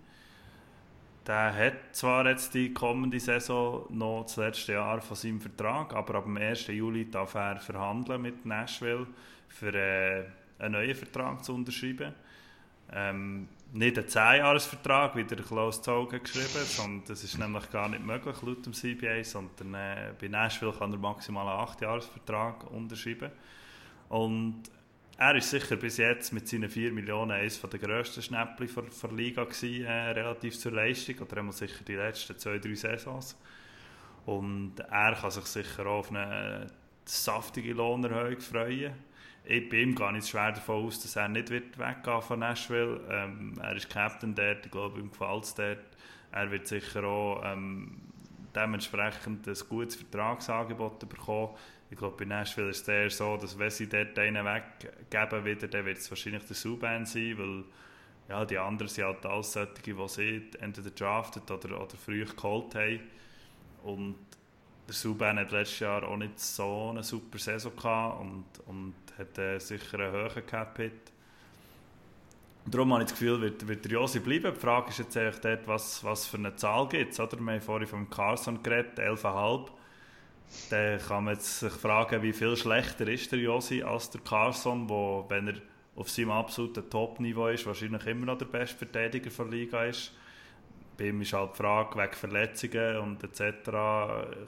Der 1.27 1.55
hat 1.55 1.95
zwar 1.95 2.27
jetzt 2.29 2.55
die 2.55 2.73
kommende 2.73 3.21
Saison 3.21 3.85
noch 3.91 4.25
das 4.25 4.37
letzte 4.37 4.73
Jahr 4.73 5.01
von 5.01 5.17
seinem 5.17 5.41
Vertrag, 5.41 5.95
aber 5.95 6.17
ab 6.17 6.25
dem 6.25 6.37
1. 6.37 6.69
Juli 6.69 7.11
darf 7.11 7.35
er 7.35 7.59
verhandeln 7.59 8.23
mit 8.23 8.47
Nashville 8.47 9.07
für 9.49 9.75
äh, 9.75 10.25
einen 10.59 10.73
neuen 10.73 10.95
Vertrag 10.95 11.45
zu 11.45 11.55
unterschreiben. 11.55 12.15
Ähm, 12.93 13.49
nicht 13.73 13.99
einen 13.99 14.07
10-Jahres-Vertrag, 14.07 15.17
wie 15.17 15.25
der 15.25 15.39
Klaus 15.39 15.81
Zog 15.83 16.11
geschrieben 16.11 16.65
sondern 16.65 17.05
das 17.07 17.23
ist 17.23 17.39
nämlich 17.39 17.71
gar 17.71 17.89
nicht 17.89 18.05
möglich 18.05 18.37
laut 18.43 18.67
dem 18.67 18.73
CBA, 18.73 19.23
sondern 19.23 19.75
äh, 19.75 20.13
bei 20.21 20.29
Nashville 20.29 20.73
kann 20.73 20.93
er 20.93 20.99
maximal 20.99 21.49
einen 21.49 21.69
8-Jahres-Vertrag 21.69 22.71
unterschreiben. 22.71 23.31
Und 24.09 24.63
er 25.19 25.37
ist 25.37 25.51
sicher 25.51 25.77
bis 25.77 25.99
jetzt 25.99 26.33
mit 26.33 26.49
seinen 26.49 26.69
4 26.69 26.93
Millionen 26.93 27.33
eines 27.33 27.61
der 27.61 27.79
grössten 27.79 28.23
Schnäppchen 28.23 28.69
der, 28.75 28.85
der 29.03 29.13
Liga 29.13 29.45
gewesen, 29.45 29.85
äh, 29.85 30.11
relativ 30.11 30.59
zur 30.59 30.73
Leistung, 30.73 31.19
oder 31.19 31.37
einmal 31.37 31.53
sicher 31.53 31.85
die 31.87 31.95
letzten 31.95 32.39
zwei, 32.39 32.59
drei 32.59 32.75
Saisons. 32.75 33.37
Und 34.27 34.81
er 34.81 35.15
kann 35.15 35.31
sich 35.31 35.45
sicher 35.45 35.87
auch 35.87 36.01
auf 36.01 36.11
eine 36.11 36.67
saftige 37.11 37.73
Lohnerhöhung 37.73 38.41
freuen. 38.41 38.93
Ich 39.45 39.69
bin 39.69 39.91
ihm 39.91 39.95
gar 39.95 40.13
nicht 40.13 40.29
schwer 40.29 40.53
davon 40.53 40.87
aus, 40.87 41.01
dass 41.01 41.17
er 41.17 41.29
nicht 41.29 41.51
wird 41.51 41.79
weggehen 41.79 42.23
von 42.23 42.39
Nashville. 42.39 43.01
Ähm, 43.11 43.55
er 43.61 43.75
ist 43.75 43.91
Captain 43.91 44.35
dort, 44.35 44.67
ich 44.67 44.71
glaube, 44.71 45.01
ihm 45.01 45.11
gefällt 45.11 45.45
es 45.45 45.55
dort. 45.55 45.79
Er 46.33 46.51
wird 46.51 46.69
sicher 46.69 47.03
auch 47.05 47.43
ähm, 47.45 48.01
dementsprechend 48.55 49.49
ein 49.49 49.57
gutes 49.69 49.97
Vertragsangebot 49.97 51.09
bekommen. 51.09 51.57
Ich 51.91 51.97
glaube, 51.97 52.17
bei 52.19 52.25
Nashville 52.25 52.71
ist 52.71 52.83
es 52.83 52.89
eher 52.89 53.11
so, 53.11 53.37
dass 53.37 53.59
wenn 53.59 53.71
sie 53.71 53.89
dort 53.89 54.17
einen 54.19 54.45
weggeben 54.45 55.45
wieder, 55.45 55.67
dann 55.67 55.87
wird 55.87 55.99
es 55.99 56.11
wahrscheinlich 56.11 56.45
der 56.45 56.55
Subban 56.55 57.05
sein, 57.05 57.37
weil 57.37 57.65
ja, 58.29 58.45
die 58.45 58.59
anderen 58.59 58.89
sind 58.89 59.05
halt 59.05 59.27
alles 59.27 59.53
solche, 59.53 59.83
die 59.83 60.09
sie 60.09 60.51
entweder 60.61 60.91
draftet 60.91 61.51
oder, 61.51 61.83
oder 61.83 61.97
früh 61.97 62.25
geholt 62.25 62.75
haben. 62.77 63.01
Und 63.83 64.15
der 64.91 64.97
Subban 64.97 65.39
hat 65.39 65.53
letztes 65.53 65.79
Jahr 65.79 66.03
auch 66.03 66.17
nicht 66.17 66.39
so 66.41 66.91
eine 66.91 67.05
super 67.05 67.39
Saison 67.39 67.75
gehabt 67.77 68.21
und, 68.21 68.45
und 68.67 68.95
hat 69.17 69.39
äh, 69.39 69.59
sicher 69.61 70.01
einen 70.01 70.13
hohen 70.13 70.47
Cap-Hit. 70.47 71.13
Darum 72.67 72.93
habe 72.93 73.05
ich 73.05 73.11
das 73.11 73.19
Gefühl, 73.19 73.41
wird, 73.41 73.67
wird 73.67 73.85
der 73.85 73.93
Josi 73.93 74.19
bleiben. 74.19 74.53
Die 74.53 74.61
Frage 74.61 74.91
ist 74.91 74.99
jetzt 74.99 75.17
eigentlich 75.17 75.41
dort, 75.41 75.67
was, 75.69 76.03
was 76.03 76.27
für 76.27 76.39
eine 76.39 76.57
Zahl 76.57 76.89
gibt 76.89 77.13
es. 77.13 77.19
Wir 77.19 77.27
haben 77.27 77.61
vorhin 77.61 77.87
vom 77.87 78.11
Carson 78.11 78.63
geredet, 78.63 78.99
11,5 78.99 79.69
dann 80.69 80.99
kann 80.99 81.25
man 81.25 81.37
sich 81.37 81.73
fragen, 81.73 82.23
wie 82.23 82.33
viel 82.33 82.57
schlechter 82.57 83.07
ist 83.07 83.31
der 83.31 83.39
Josi 83.39 83.85
als 83.85 84.11
der 84.11 84.21
Carson, 84.21 84.89
wo, 84.89 85.25
wenn 85.29 85.47
er 85.47 85.55
auf 85.95 86.11
seinem 86.11 86.33
absoluten 86.33 86.91
Top-Niveau 86.91 87.47
ist, 87.47 87.67
wahrscheinlich 87.67 88.05
immer 88.07 88.27
noch 88.27 88.39
der 88.39 88.47
beste 88.47 88.77
Verteidiger 88.77 89.31
der 89.31 89.47
Liga 89.47 89.85
ist. 89.85 90.13
Bei 91.01 91.07
ihm 91.07 91.23
ist 91.23 91.33
halt 91.33 91.55
die 91.55 91.57
Frage, 91.57 91.99
wegen 91.99 92.13
Verletzungen 92.13 92.99
und 92.99 93.25
etc., 93.25 93.71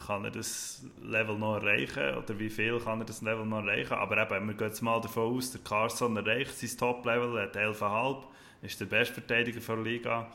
kann 0.07 0.25
er 0.27 0.31
das 0.31 0.85
Level 1.03 1.39
noch 1.39 1.57
erreichen 1.57 2.15
oder 2.15 2.39
wie 2.39 2.51
viel 2.51 2.79
kann 2.79 3.01
er 3.01 3.07
das 3.07 3.23
Level 3.23 3.47
noch 3.47 3.65
erreichen. 3.65 3.95
Aber 3.95 4.19
eben, 4.19 4.49
wir 4.49 4.55
gehen 4.55 4.67
jetzt 4.67 4.83
mal 4.83 5.01
davon 5.01 5.35
aus, 5.35 5.51
der 5.51 5.63
Carson 5.63 6.15
erreicht 6.15 6.59
sein 6.59 6.77
Top-Level, 6.77 7.41
hat 7.41 7.57
11,5, 7.57 8.25
ist 8.61 8.79
der 8.79 8.85
beste 8.85 9.15
Verteidiger 9.15 9.61
der 9.61 9.77
Liga 9.83 10.31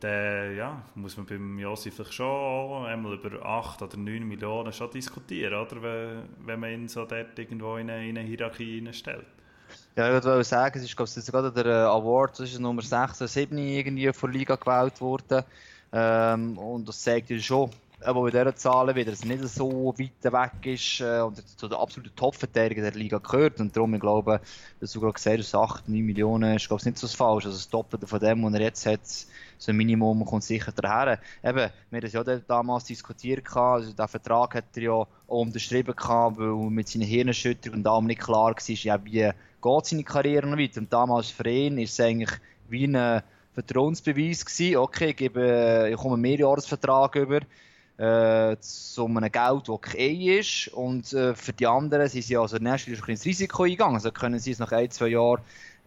dann 0.00 0.56
ja, 0.56 0.82
muss 0.94 1.16
man 1.16 1.26
beim 1.26 1.58
Josi 1.58 1.90
vielleicht 1.90 2.14
schon 2.14 2.86
einmal 2.86 3.14
über 3.14 3.44
8 3.44 3.82
oder 3.82 3.96
9 3.96 4.26
Millionen 4.26 4.72
schon 4.72 4.90
diskutieren, 4.90 5.54
oder? 5.54 5.82
Wenn, 5.82 6.60
man 6.60 6.70
ihn 6.70 6.88
so 6.88 7.04
dort 7.04 7.38
irgendwo 7.38 7.76
in 7.76 7.90
eine, 7.90 8.08
in 8.08 8.18
eine 8.18 8.26
Hierarchie 8.26 8.86
stellt. 8.92 9.26
Ja, 9.96 10.14
ich 10.14 10.24
wollte 10.24 10.44
sagen, 10.44 10.78
es 10.78 10.84
ist, 10.84 10.94
glaube 10.94 11.10
ich, 11.16 11.24
gerade 11.24 11.50
der 11.50 11.64
äh, 11.64 11.86
Award, 11.86 12.38
das 12.38 12.50
ist 12.50 12.60
Nummer 12.60 12.82
6 12.82 13.18
oder 13.18 13.28
7 13.28 13.56
irgendwie 13.56 14.12
von 14.12 14.30
Liga 14.30 14.56
gewählt 14.56 15.00
worden. 15.00 15.42
Ähm, 15.90 16.58
und 16.58 16.86
das 16.86 17.00
zeigt 17.00 17.30
ja 17.30 17.38
schon, 17.38 17.70
wo 18.04 18.26
in 18.26 18.32
dieser 18.32 18.54
Zahlen 18.54 18.94
wieder 18.94 19.10
es 19.10 19.24
nicht 19.24 19.42
so 19.48 19.94
weit 19.96 20.22
weg 20.22 20.66
ist 20.66 21.00
äh, 21.00 21.20
und 21.20 21.42
zu 21.58 21.66
den 21.66 21.78
absoluten 21.78 22.14
Top-Verteidigern 22.14 22.84
der 22.84 22.92
Liga 22.92 23.16
gehört. 23.16 23.58
Und 23.58 23.74
darum, 23.74 23.94
ich 23.94 24.00
glaube, 24.00 24.42
dass 24.80 24.92
du 24.92 25.00
gerade 25.00 25.14
gesagt 25.14 25.38
hast, 25.38 25.54
8, 25.54 25.88
9 25.88 26.04
Millionen 26.04 26.56
ist, 26.56 26.68
glaube 26.68 26.82
ich, 26.82 26.84
nicht 26.84 26.98
so 26.98 27.08
falsch. 27.08 27.46
Also 27.46 27.56
das 27.56 27.70
Doppelte 27.70 28.06
von 28.06 28.20
dem, 28.20 28.44
was 28.44 28.52
er 28.52 28.60
jetzt 28.60 28.84
hat, 28.84 29.00
so 29.06 29.72
ein 29.72 29.76
Minimum 29.78 30.26
kommt 30.26 30.44
sicher 30.44 30.72
daher. 30.72 31.18
Eben, 31.42 31.56
wir 31.56 31.70
haben 31.90 32.00
das 32.02 32.12
ja 32.12 32.22
damals 32.22 32.84
diskutiert, 32.84 33.44
also 33.56 33.94
der 33.94 34.08
Vertrag 34.08 34.56
hat 34.56 34.64
er 34.74 34.82
ja 34.82 34.92
auch 34.92 35.08
unterschrieben, 35.26 35.94
weil 35.96 36.70
mit 36.70 36.86
seinen 36.86 37.06
Hirnerschütterungen 37.06 37.80
und 37.80 37.90
allem 37.90 38.04
nicht 38.04 38.20
klar 38.20 38.54
war, 38.54 38.74
ja, 38.74 39.02
wie 39.02 39.30
geht 39.62 39.86
seine 39.86 40.04
Karriere 40.04 40.46
noch 40.46 40.58
weiter. 40.58 40.80
Und 40.80 40.92
damals 40.92 41.30
für 41.30 41.48
ihn 41.48 41.78
ist 41.78 41.92
es 41.92 42.00
eigentlich 42.00 42.30
wie 42.68 42.86
ein 42.86 43.22
Vertrauensbeweis 43.54 44.44
gewesen. 44.44 44.76
Okay, 44.76 45.10
ich, 45.10 45.16
gebe, 45.16 45.88
ich 45.90 45.96
komme 45.96 46.14
einen 46.14 46.22
Mehrjahresvertrag 46.22 47.16
über 47.16 47.40
äh, 47.98 48.56
zu 48.60 49.06
einem 49.06 49.32
Geld, 49.32 49.62
das 49.62 49.68
okay 49.68 50.38
ist. 50.38 50.68
Und 50.68 51.12
äh, 51.12 51.34
für 51.34 51.52
die 51.52 51.66
anderen 51.66 52.08
sind 52.08 52.22
sie 52.22 52.36
also 52.36 52.58
Nashville 52.58 52.98
ein 53.02 53.10
ins 53.10 53.24
Risiko 53.24 53.62
eingegangen. 53.62 53.96
Also 53.96 54.10
können 54.12 54.38
sie 54.38 54.52
es 54.52 54.58
nach 54.58 54.72
ein, 54.72 54.90
zwei 54.90 55.08
Jahren 55.08 55.40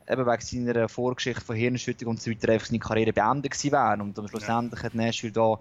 eben 0.09 0.25
wegen 0.25 0.41
seiner 0.41 0.89
Vorgeschichte 0.89 1.41
von 1.41 1.55
Hirnschüttung 1.55 2.09
und 2.09 2.21
so 2.21 2.31
weiter 2.31 2.51
einfach 2.51 2.67
seine 2.67 2.79
Karriere 2.79 3.13
beendet 3.13 3.51
gewesen 3.51 3.71
wären. 3.71 4.01
Und 4.01 4.29
schlussendlich 4.29 4.79
ja. 4.79 4.85
hat 4.85 4.95
Nashville 4.95 5.33
da 5.33 5.59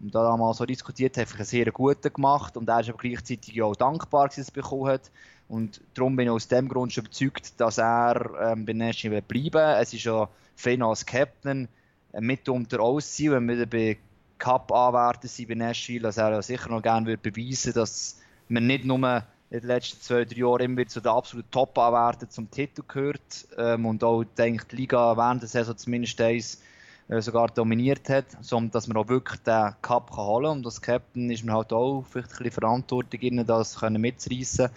und 0.00 0.14
da 0.14 0.22
damals 0.22 0.56
so 0.56 0.64
diskutiert, 0.64 1.16
hat 1.16 1.32
einen 1.34 1.44
sehr 1.44 1.70
guten 1.70 2.12
gemacht 2.12 2.56
und 2.56 2.68
er 2.68 2.80
ist 2.80 2.88
aber 2.88 2.98
gleichzeitig 2.98 3.60
auch 3.62 3.76
dankbar, 3.76 4.28
dass 4.28 4.38
er 4.38 4.42
es 4.42 4.50
bekommen 4.50 4.86
hat. 4.86 5.10
Und 5.50 5.80
darum 5.94 6.14
bin 6.14 6.26
ich 6.26 6.30
aus 6.30 6.46
dem 6.46 6.68
Grund 6.68 6.92
schon 6.92 7.04
überzeugt, 7.04 7.60
dass 7.60 7.78
er 7.78 8.30
ähm, 8.40 8.64
bei 8.64 8.72
Nashville 8.72 9.20
bleiben 9.20 9.80
Es 9.80 9.92
ist 9.92 10.04
ja 10.04 10.28
für 10.54 10.84
als 10.84 11.04
Captain 11.04 11.68
äh, 12.12 12.20
mitunter 12.20 12.80
ausziehen, 12.80 13.32
wenn 13.32 13.48
wir 13.48 13.66
bei 13.66 13.98
Cup 14.38 14.72
anwärter 14.72 15.26
sind 15.26 15.48
bei 15.48 15.56
Nashville, 15.56 16.02
dass 16.02 16.18
er 16.18 16.40
sicher 16.42 16.70
noch 16.70 16.82
gerne 16.82 17.06
würde 17.06 17.30
beweisen 17.30 17.72
dass 17.74 18.20
man 18.48 18.66
nicht 18.66 18.84
nur 18.84 19.24
in 19.50 19.58
den 19.58 19.66
letzten 19.66 20.00
zwei, 20.00 20.24
drei 20.24 20.36
Jahren 20.36 20.60
immer 20.60 20.86
zu 20.86 21.00
den 21.00 21.10
absoluten 21.10 21.50
Top-Anwärtern 21.50 22.30
zum 22.30 22.50
Titel 22.50 22.82
gehört 22.86 23.48
ähm, 23.58 23.86
und 23.86 24.04
auch 24.04 24.22
denkt, 24.22 24.70
die 24.70 24.76
Liga 24.76 25.16
während 25.16 25.42
der 25.42 25.48
Saison 25.48 25.76
zumindest 25.76 26.20
eins 26.20 26.62
äh, 27.08 27.20
sogar 27.20 27.48
dominiert 27.48 28.08
hat, 28.08 28.26
sondern 28.40 28.70
dass 28.70 28.86
man 28.86 28.96
auch 28.96 29.08
wirklich 29.08 29.40
den 29.40 29.74
Cup 29.82 30.12
kann 30.12 30.24
holen 30.24 30.44
kann. 30.44 30.58
Und 30.58 30.66
als 30.66 30.80
Captain 30.80 31.28
ist 31.30 31.44
man 31.44 31.56
halt 31.56 31.72
auch 31.72 32.04
vielleicht 32.08 32.30
ein 32.30 32.36
bisschen 32.36 32.52
Verantwortung, 32.52 33.46
das 33.46 33.80
mitzureissen. 33.90 34.70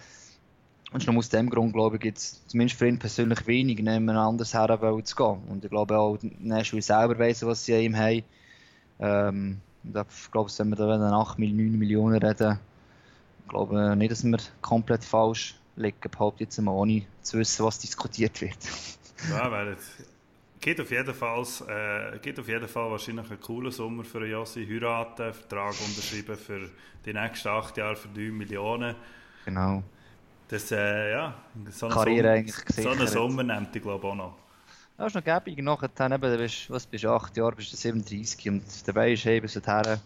Und 0.94 1.04
schon 1.04 1.18
aus 1.18 1.28
dem 1.28 1.50
Grund, 1.50 1.74
glaube 1.74 1.96
ich, 1.96 2.02
gibt 2.04 2.20
es 2.20 2.46
zumindest 2.46 2.78
für 2.78 2.88
ihn 2.88 3.00
persönlich 3.00 3.48
wenig, 3.48 3.80
nehmen 3.80 4.16
anders 4.16 4.54
her 4.54 4.80
zu 5.04 5.16
gehen. 5.16 5.42
Und 5.50 5.64
ich 5.64 5.72
glaube 5.72 5.98
auch, 5.98 6.20
Nashville 6.40 6.84
selber 6.84 7.18
weiss, 7.18 7.44
was 7.44 7.66
sie 7.66 7.74
an 7.74 7.82
ihm 7.82 7.98
haben. 7.98 8.24
Ähm, 9.00 9.62
ich 9.84 10.32
glaube, 10.32 10.52
wenn 10.56 10.70
wir 10.70 10.76
da 10.76 11.12
8, 11.12 11.40
9 11.40 11.56
Millionen 11.56 12.22
reden, 12.24 12.60
ich 13.44 13.50
glaube 13.50 13.96
nicht, 13.96 14.12
dass 14.12 14.24
wir 14.24 14.38
komplett 14.62 15.04
falsch 15.04 15.56
liegen, 15.76 15.98
behaupte 16.12 16.44
jetzt 16.44 16.62
mal, 16.62 16.72
ohne 16.72 17.02
zu 17.24 17.40
wissen, 17.40 17.66
was 17.66 17.80
diskutiert 17.80 18.40
wird. 18.40 18.58
Ja, 19.32 19.52
wäre 19.52 19.76
Geht 20.62 20.80
auf, 20.80 20.92
jeden 20.92 21.14
Fall, 21.14 21.44
äh, 21.68 22.20
geht 22.20 22.40
auf 22.40 22.48
jeden 22.48 22.68
Fall 22.70 22.90
wahrscheinlich 22.90 23.30
ein 23.30 23.42
cooler 23.42 23.70
Sommer 23.70 24.06
für 24.06 24.26
Jossi. 24.26 24.66
Heiraten, 24.66 25.34
Vertrag 25.34 25.74
unterschreiben 25.86 26.38
für 26.38 26.70
die 27.06 27.14
nächsten 27.14 27.50
acht 27.50 27.76
Jahre 27.76 27.98
für 27.98 28.08
9 28.08 28.32
Millionen. 28.32 28.96
Genau. 29.44 29.84
Das, 30.54 30.72
äh, 30.72 31.14
ja, 31.14 31.34
so 31.72 31.88
einen 31.88 31.96
Sommer, 31.96 32.46
so 32.70 32.90
einen 32.90 33.08
Sommer 33.08 33.42
nimmt 33.42 33.76
ich 33.76 33.82
glaube 33.82 34.08
auch 34.08 34.14
noch. 34.14 34.38
Das 34.96 35.08
ist 35.08 35.16
noch 35.16 35.24
gäbig. 35.24 35.58
Nachher 35.64 35.88
dann 35.88 36.12
eben, 36.12 36.38
bist, 36.38 36.70
was 36.70 36.86
bist 36.86 37.04
du, 37.04 37.10
acht 37.10 37.36
Jahre, 37.36 37.56
bist 37.56 37.74
du 37.74 37.76
37 37.76 38.50
und 38.50 38.64
dabei 38.88 39.14
ist 39.14 39.26
eben 39.26 39.48
so 39.48 39.60
her. 39.62 40.00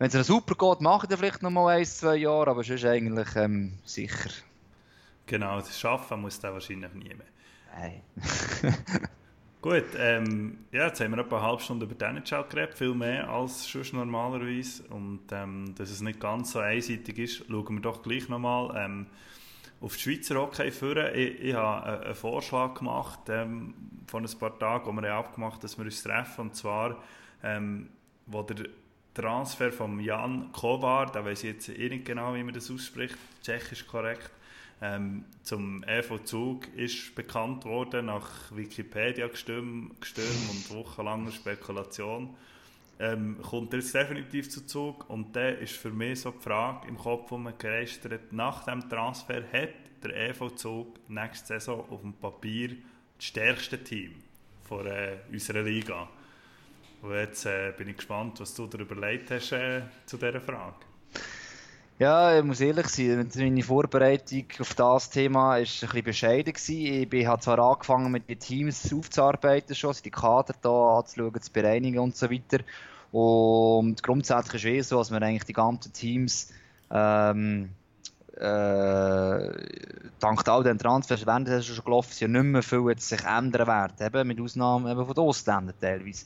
Wenn 0.00 0.10
es 0.10 0.26
super 0.26 0.56
geht, 0.56 0.80
macht 0.80 1.12
er 1.12 1.16
vielleicht 1.16 1.44
noch 1.44 1.50
mal 1.50 1.76
ein, 1.76 1.84
zwei 1.84 2.16
Jahre, 2.16 2.50
aber 2.50 2.64
sonst 2.64 2.84
eigentlich 2.84 3.36
ähm, 3.36 3.74
sicher. 3.84 4.30
Genau, 5.26 5.60
das 5.60 5.78
Schaffen 5.78 6.22
muss 6.22 6.40
der 6.40 6.54
wahrscheinlich 6.54 6.92
nie 6.94 7.14
mehr. 7.14 7.26
Nein. 7.72 8.02
Gut, 9.62 9.84
ähm, 9.96 10.58
ja, 10.72 10.88
jetzt 10.88 11.00
haben 11.00 11.12
wir 11.12 11.18
etwa 11.18 11.36
eine 11.36 11.46
halbe 11.46 11.62
Stunde 11.62 11.86
über 11.86 11.94
den 11.94 12.16
NHL 12.16 12.46
geredet, 12.50 12.76
viel 12.76 12.96
mehr 12.96 13.28
als 13.28 13.68
sonst 13.68 13.92
normalerweise. 13.92 14.82
Und 14.88 15.20
ähm, 15.30 15.72
dass 15.78 15.88
es 15.88 16.00
nicht 16.00 16.18
ganz 16.18 16.50
so 16.50 16.58
einseitig 16.58 17.16
ist, 17.18 17.44
schauen 17.48 17.76
wir 17.76 17.80
doch 17.80 18.02
gleich 18.02 18.28
nochmal 18.28 18.74
ähm, 18.76 19.06
auf 19.82 19.96
die 19.96 20.02
Schweizer 20.02 20.36
Hockey 20.36 20.70
führen. 20.70 21.14
Ich, 21.14 21.40
ich 21.40 21.54
habe 21.54 22.04
einen 22.04 22.14
Vorschlag 22.14 22.74
gemacht 22.74 23.20
ähm, 23.28 23.74
von 24.06 24.24
ein 24.24 24.38
paar 24.38 24.58
Tagen, 24.58 24.86
wo 24.86 25.02
wir 25.02 25.12
abgemacht 25.12 25.62
dass 25.64 25.76
wir 25.76 25.84
uns 25.84 26.02
treffen. 26.02 26.42
Und 26.42 26.56
zwar, 26.56 27.02
ähm, 27.42 27.90
wo 28.26 28.42
der 28.42 28.68
Transfer 29.14 29.72
von 29.72 30.00
Jan 30.00 30.52
Kovar, 30.52 31.06
da 31.06 31.24
weiß 31.24 31.44
ich 31.44 31.50
jetzt 31.50 31.68
eh 31.68 31.88
nicht 31.88 32.04
genau, 32.04 32.34
wie 32.34 32.42
man 32.42 32.54
das 32.54 32.70
ausspricht, 32.70 33.18
tschechisch 33.42 33.86
korrekt, 33.86 34.30
ähm, 34.80 35.24
zum 35.42 35.84
EV 35.84 36.24
Zug 36.24 36.66
ist 36.74 37.14
bekannt 37.14 37.64
worden, 37.64 38.06
nach 38.06 38.30
Wikipedia 38.50 39.28
gestürmt, 39.28 40.00
gestürmt 40.00 40.50
und 40.50 40.74
wochenlanger 40.74 41.30
Spekulation. 41.30 42.34
Ähm, 43.02 43.38
kommt 43.42 43.72
er 43.72 43.80
jetzt 43.80 43.92
definitiv 43.92 44.48
zu 44.48 44.64
Zug 44.64 45.10
und 45.10 45.34
da 45.34 45.48
ist 45.48 45.72
für 45.72 45.90
mich 45.90 46.20
so 46.20 46.30
die 46.30 46.38
Frage 46.38 46.86
im 46.86 46.96
Kopf, 46.96 47.32
wo 47.32 47.36
man 47.36 47.58
gereistert 47.58 48.32
nach 48.32 48.64
dem 48.64 48.88
Transfer 48.88 49.42
hat 49.52 49.74
der 50.04 50.30
EV 50.30 50.54
Zug 50.54 51.00
nächste 51.08 51.48
Saison 51.48 51.84
auf 51.90 52.00
dem 52.00 52.12
Papier 52.12 52.76
das 53.16 53.24
stärkste 53.24 53.82
Team 53.82 54.14
von 54.62 54.86
äh, 54.86 55.16
unserer 55.32 55.62
Liga. 55.62 56.08
Und 57.02 57.14
jetzt 57.14 57.44
äh, 57.44 57.72
bin 57.76 57.88
ich 57.88 57.96
gespannt, 57.96 58.38
was 58.38 58.54
du 58.54 58.68
dir 58.68 58.78
überlegt 58.82 59.32
hast 59.32 59.50
äh, 59.50 59.82
zu 60.06 60.16
dieser 60.16 60.40
Frage. 60.40 60.76
Ja, 61.98 62.38
ich 62.38 62.44
muss 62.44 62.60
ehrlich 62.60 62.86
sein, 62.86 63.28
meine 63.34 63.62
Vorbereitung 63.64 64.44
auf 64.60 64.74
das 64.74 65.10
Thema 65.10 65.40
war 65.40 65.54
ein 65.56 65.62
bisschen 65.62 66.04
bescheiden. 66.04 66.52
Gewesen. 66.52 67.08
Ich 67.12 67.26
habe 67.26 67.42
zwar 67.42 67.58
angefangen, 67.58 68.12
mit 68.12 68.28
den 68.28 68.38
Teams 68.38 68.92
aufzuarbeiten, 68.92 69.74
schon, 69.74 69.94
die 70.04 70.10
Kader 70.12 70.54
da 70.62 70.98
anzuschauen, 70.98 71.42
zu 71.42 71.52
bereinigen 71.52 71.98
und 71.98 72.16
so 72.16 72.30
weiter. 72.30 72.64
Und 73.12 74.02
grundsätzlich 74.02 74.64
ist 74.64 74.86
es 74.86 74.88
so, 74.88 74.98
dass 74.98 75.10
wir 75.10 75.20
eigentlich 75.20 75.44
die 75.44 75.52
ganzen 75.52 75.92
Teams 75.92 76.50
ähm, 76.90 77.68
äh, 78.36 79.50
dank 80.18 80.48
all 80.48 80.62
den 80.64 80.78
Transfers, 80.78 81.26
während 81.26 81.46
der 81.46 81.60
schon 81.60 81.84
gelaufen 81.84 82.12
sind, 82.12 82.32
ja 82.32 82.42
nicht 82.42 82.50
mehr 82.50 82.62
viel 82.62 82.88
jetzt 82.88 83.08
sich 83.08 83.22
ändern 83.24 83.66
werden, 83.66 84.06
eben 84.06 84.28
mit 84.28 84.40
Ausnahme 84.40 84.90
eben 84.90 85.04
von 85.04 85.14
den 85.14 85.24
Ausländern 85.24 85.74
teilweise. 85.78 86.24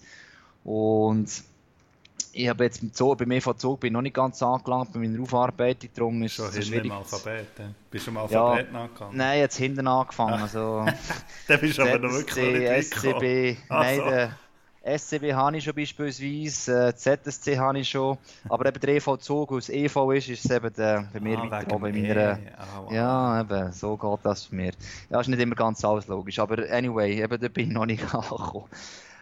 Und 0.63 1.29
ich 2.33 2.49
habe 2.49 2.65
jetzt 2.65 2.95
Zug, 2.95 3.19
bei 3.19 3.27
mir 3.27 3.43
von 3.43 3.59
Zug 3.59 3.81
bin 3.81 3.89
ich 3.89 3.93
noch 3.93 4.03
nicht 4.03 4.15
ganz 4.15 4.41
angelangt 4.43 4.93
bei 4.93 5.01
meiner 5.01 5.21
Aufarbeitung, 5.21 5.91
darum 5.95 6.23
ist 6.23 6.35
Schon 6.35 6.47
es 6.47 6.67
schwierig. 6.67 6.87
im 6.87 6.93
Alphabet, 6.93 7.47
Bist 7.91 8.07
du 8.07 8.11
im 8.13 8.17
Alphabet 8.19 8.69
ja, 8.73 8.81
angefangen? 8.81 9.17
Nein, 9.17 9.41
jetzt 9.41 9.57
hinten 9.57 9.89
angefangen, 9.89 10.35
also... 10.43 10.87
Dann 11.49 11.61
bist 11.61 11.79
du 11.79 11.83
aber 11.83 11.99
noch 11.99 12.13
wirklich 12.13 12.59
nicht 12.59 12.95
SCB, 12.95 13.59
nein, 13.69 13.97
so. 13.97 14.05
der 14.05 14.39
SCB 14.87 15.33
habe 15.33 15.57
ich 15.57 15.65
schon 15.65 15.75
beispielsweise, 15.75 16.89
äh, 16.89 16.95
ZSC 16.95 17.59
habe 17.59 17.81
ich 17.81 17.89
schon, 17.89 18.19
aber 18.49 18.67
eben 18.67 18.81
der 18.81 18.97
EV 18.97 19.17
Zug, 19.19 19.53
aus 19.53 19.69
EV 19.69 20.13
ist, 20.13 20.29
ist 20.29 20.45
es 20.45 20.51
eben 20.51 20.73
der, 20.75 21.09
bei 21.13 21.21
mir 21.21 21.39
ah, 21.39 21.51
weiter 21.51 21.75
oben 21.75 21.95
in 21.95 22.03
meiner... 22.03 22.39
Oh, 22.79 22.85
wow. 22.85 22.93
Ja, 22.93 23.41
eben, 23.41 23.73
so 23.73 23.97
geht 23.97 24.21
das 24.23 24.45
für 24.45 24.55
mir. 24.55 24.73
Ja, 25.11 25.21
ist 25.21 25.29
nicht 25.29 25.41
immer 25.41 25.57
ganz 25.57 25.85
alles 25.85 26.07
logisch, 26.07 26.39
aber 26.39 26.71
anyway, 26.71 27.23
eben 27.23 27.41
da 27.41 27.49
bin 27.49 27.69
ich 27.69 27.75
noch 27.75 27.87
nicht 27.87 28.03
angekommen. 28.15 28.69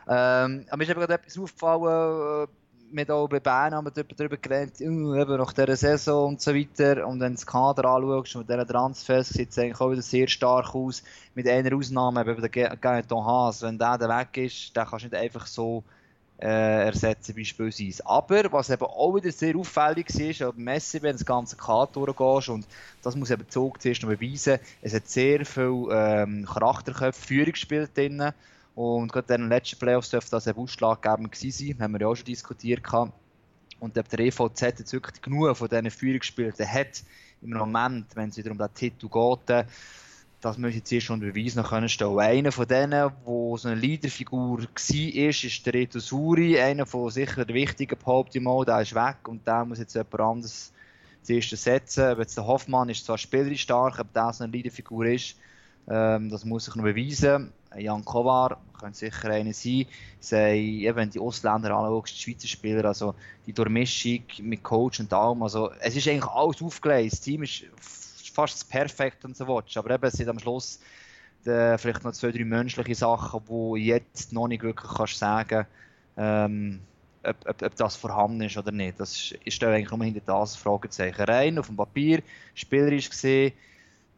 Ähm, 0.07 0.66
aber 0.68 0.77
mir 0.77 0.85
ist 0.85 0.90
eben 0.90 1.00
gerade 1.00 1.14
etwas 1.14 1.38
aufgefallen, 1.38 2.44
äh, 2.44 2.63
mit 2.94 3.11
auch 3.11 3.28
bei 3.28 3.40
Bern 3.40 3.74
haben 3.74 3.85
wir 3.85 4.04
darüber 4.04 4.37
geredet, 4.37 4.80
uh, 4.80 5.14
eben 5.14 5.37
nach 5.37 5.52
dieser 5.52 5.76
Saison 5.76 6.28
und 6.28 6.40
so 6.40 6.54
weiter. 6.54 7.07
Und 7.07 7.20
wenn 7.20 7.33
du 7.33 7.37
das 7.37 7.46
Kader 7.46 7.85
anschaust, 7.87 8.37
mit 8.37 8.48
diesen 8.48 8.68
Transfers, 8.68 9.28
sieht 9.28 9.50
es 9.50 9.59
eigentlich 9.59 9.80
auch 9.80 9.90
wieder 9.90 10.02
sehr 10.02 10.28
stark 10.28 10.74
aus. 10.74 11.02
Mit 11.35 11.48
einer 11.48 11.76
Ausnahme, 11.76 12.22
eben 12.22 12.40
der 12.40 12.76
Gaetan 12.76 13.24
Haas. 13.24 13.62
Wenn 13.62 13.78
der 13.78 13.98
weg 14.00 14.37
ist, 14.37 14.76
dann 14.76 14.87
kannst 14.87 15.04
du 15.04 15.09
nicht 15.09 15.20
einfach 15.20 15.46
so 15.46 15.83
äh, 16.40 16.87
ersetzen 16.87 17.35
beispielsweise. 17.35 18.07
Aber 18.07 18.52
was 18.52 18.70
eben 18.70 18.85
auch 18.85 19.14
wieder 19.14 19.33
sehr 19.33 19.57
auffällig 19.57 20.11
ist, 20.18 20.38
beim 20.38 20.57
Messi, 20.57 21.02
wenn 21.02 21.12
du 21.12 21.18
das 21.18 21.26
ganze 21.26 21.57
Kader 21.57 21.90
durchgehst, 21.92 22.48
und 22.48 22.66
das 23.02 23.16
muss 23.16 23.30
eben 23.30 23.48
zuerst 23.48 24.02
noch 24.02 24.11
beweisen, 24.11 24.59
es 24.83 24.94
hat 24.94 25.09
sehr 25.09 25.44
viel 25.44 25.88
ähm, 25.90 26.46
Charakterköpfe, 26.46 27.26
Führung 27.26 27.52
gespielt 27.52 27.96
drinnen. 27.96 28.33
Und 28.74 29.12
gerade 29.12 29.34
in 29.34 29.42
den 29.42 29.48
letzten 29.50 29.78
Playoffs 29.78 30.10
dürfte 30.10 30.32
das 30.32 30.48
ein 30.48 30.56
ausschlaggebend 30.56 31.30
gewesen 31.30 31.68
sein, 31.68 31.82
haben 31.82 31.92
wir 31.92 32.00
ja 32.00 32.06
auch 32.08 32.14
schon 32.14 32.26
diskutiert. 32.26 32.82
Gehabt. 32.82 33.12
Und 33.80 33.98
ob 33.98 34.08
der 34.08 34.20
EVZ 34.20 34.60
jetzt 34.60 34.92
wirklich 34.92 35.20
genug 35.22 35.56
von 35.56 35.68
diesen 35.68 35.90
Führungsspielern 35.90 36.54
hat, 36.66 37.04
im 37.42 37.50
Moment, 37.50 38.06
wenn 38.14 38.30
es 38.30 38.37
wieder 38.37 38.50
um 38.50 38.58
den 38.58 38.72
Titel 38.74 39.08
geht, 39.08 39.66
das 40.40 40.58
muss 40.58 40.70
ich 40.70 40.76
jetzt 40.76 40.90
hier 40.90 41.00
schon 41.00 41.20
beweisen 41.20 41.62
können 41.62 41.88
stellen. 41.88 42.18
Einer 42.18 42.52
von 42.52 42.66
denen, 42.66 42.90
der 42.90 43.12
so 43.24 43.58
eine 43.64 43.80
Leaderfigur 43.80 44.58
war, 44.58 44.66
ist, 44.68 45.66
der 45.66 45.74
Reto 45.74 45.98
Suri, 45.98 46.58
einer 46.60 46.84
von 46.84 47.10
sicher 47.10 47.44
der 47.44 47.54
wichtigen 47.54 47.98
behaupte 47.98 48.38
ich 48.38 48.44
mal, 48.44 48.64
der 48.64 48.82
ist 48.82 48.94
weg 48.94 49.26
und 49.26 49.46
der 49.46 49.64
muss 49.64 49.78
jetzt 49.78 49.94
jemand 49.94 50.20
anderes 50.20 50.72
zuerst 51.22 51.56
setzen. 51.56 52.04
Aber 52.04 52.20
jetzt 52.22 52.37
der 52.37 52.46
Hoffmann 52.46 52.90
ist 52.90 53.06
zwar 53.06 53.16
spielerisch 53.16 53.62
stark, 53.62 53.98
aber 53.98 54.10
der 54.14 54.32
so 54.34 54.44
eine 54.44 54.52
Leaderfigur 54.52 55.06
ist, 55.06 55.37
ähm, 55.88 56.29
das 56.29 56.44
muss 56.44 56.68
ich 56.68 56.75
noch 56.75 56.85
beweisen. 56.85 57.52
Jan 57.79 58.04
Kovar, 58.04 58.60
könnte 58.79 58.98
sicher 58.98 59.31
einer 59.31 59.52
sein. 59.52 59.87
Sie 60.20 60.90
wenn 60.94 61.10
die 61.10 61.18
Ausländer 61.18 61.75
anschaust, 61.75 62.14
die 62.14 62.20
Schweizer 62.20 62.48
Spieler, 62.48 62.85
also 62.85 63.14
die 63.46 63.52
Durchmischung 63.52 64.25
mit 64.40 64.62
Coach 64.62 65.00
und 65.00 65.12
allem, 65.12 65.42
also 65.42 65.70
es 65.81 65.96
ist 65.96 66.08
eigentlich 66.08 66.31
alles 66.31 66.62
aufgelegt. 66.62 67.12
Das 67.12 67.20
Team 67.20 67.42
ist 67.42 67.64
fast 68.33 68.68
perfekt 68.68 69.25
und 69.25 69.37
so 69.37 69.46
weiter. 69.46 69.81
Aber 69.81 69.94
eben, 69.94 70.04
es 70.04 70.14
sind 70.14 70.29
am 70.29 70.38
Schluss 70.38 70.81
äh, 71.44 71.79
vielleicht 71.79 72.04
noch 72.04 72.12
zwei, 72.12 72.33
drei 72.33 72.44
menschliche 72.44 72.94
Sachen, 72.94 73.40
wo 73.46 73.77
jetzt 73.77 74.33
noch 74.33 74.48
nicht 74.48 74.62
wirklich 74.62 74.90
kannst 74.92 75.18
sagen 75.18 75.66
ähm, 76.16 76.81
ob, 77.22 77.37
ob, 77.48 77.62
ob, 77.62 77.77
das 77.77 77.96
vorhanden 77.96 78.42
ist 78.42 78.56
oder 78.56 78.72
nicht. 78.72 79.00
Das 79.00 79.12
ist, 79.12 79.33
ist 79.44 79.62
eigentlich 79.64 79.90
nur 79.90 80.04
hinter 80.04 80.20
das 80.25 80.56
Fragezeichen. 80.56 81.22
Rein 81.22 81.58
auf 81.58 81.66
dem 81.66 81.77
Papier, 81.77 82.22
spielerisch 82.54 83.10
gesehen, 83.10 83.52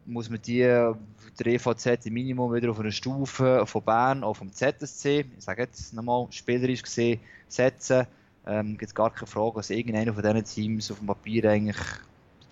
muss 0.06 0.30
man 0.30 0.40
die, 0.40 0.60
der 0.60 1.46
EVZ 1.46 2.06
im 2.06 2.14
Minimum 2.14 2.54
wieder 2.54 2.70
auf 2.70 2.80
eine 2.80 2.92
Stufe 2.92 3.64
von 3.66 3.82
Bern 3.82 4.24
auf 4.24 4.38
dem 4.38 4.52
ZSC, 4.52 5.26
ich 5.36 5.44
sage 5.44 5.62
jetzt 5.62 5.92
nochmal, 5.92 6.26
spielerisch 6.30 6.82
gesehen, 6.82 7.20
setzen. 7.48 8.06
Ähm, 8.46 8.78
gibt 8.78 8.94
gar 8.94 9.10
keine 9.10 9.26
Frage, 9.26 9.56
dass 9.56 9.70
irgendeiner 9.70 10.14
von 10.14 10.22
diesen 10.22 10.44
Teams 10.44 10.90
auf 10.92 10.98
dem 10.98 11.08
Papier 11.08 11.50
eigentlich 11.50 11.76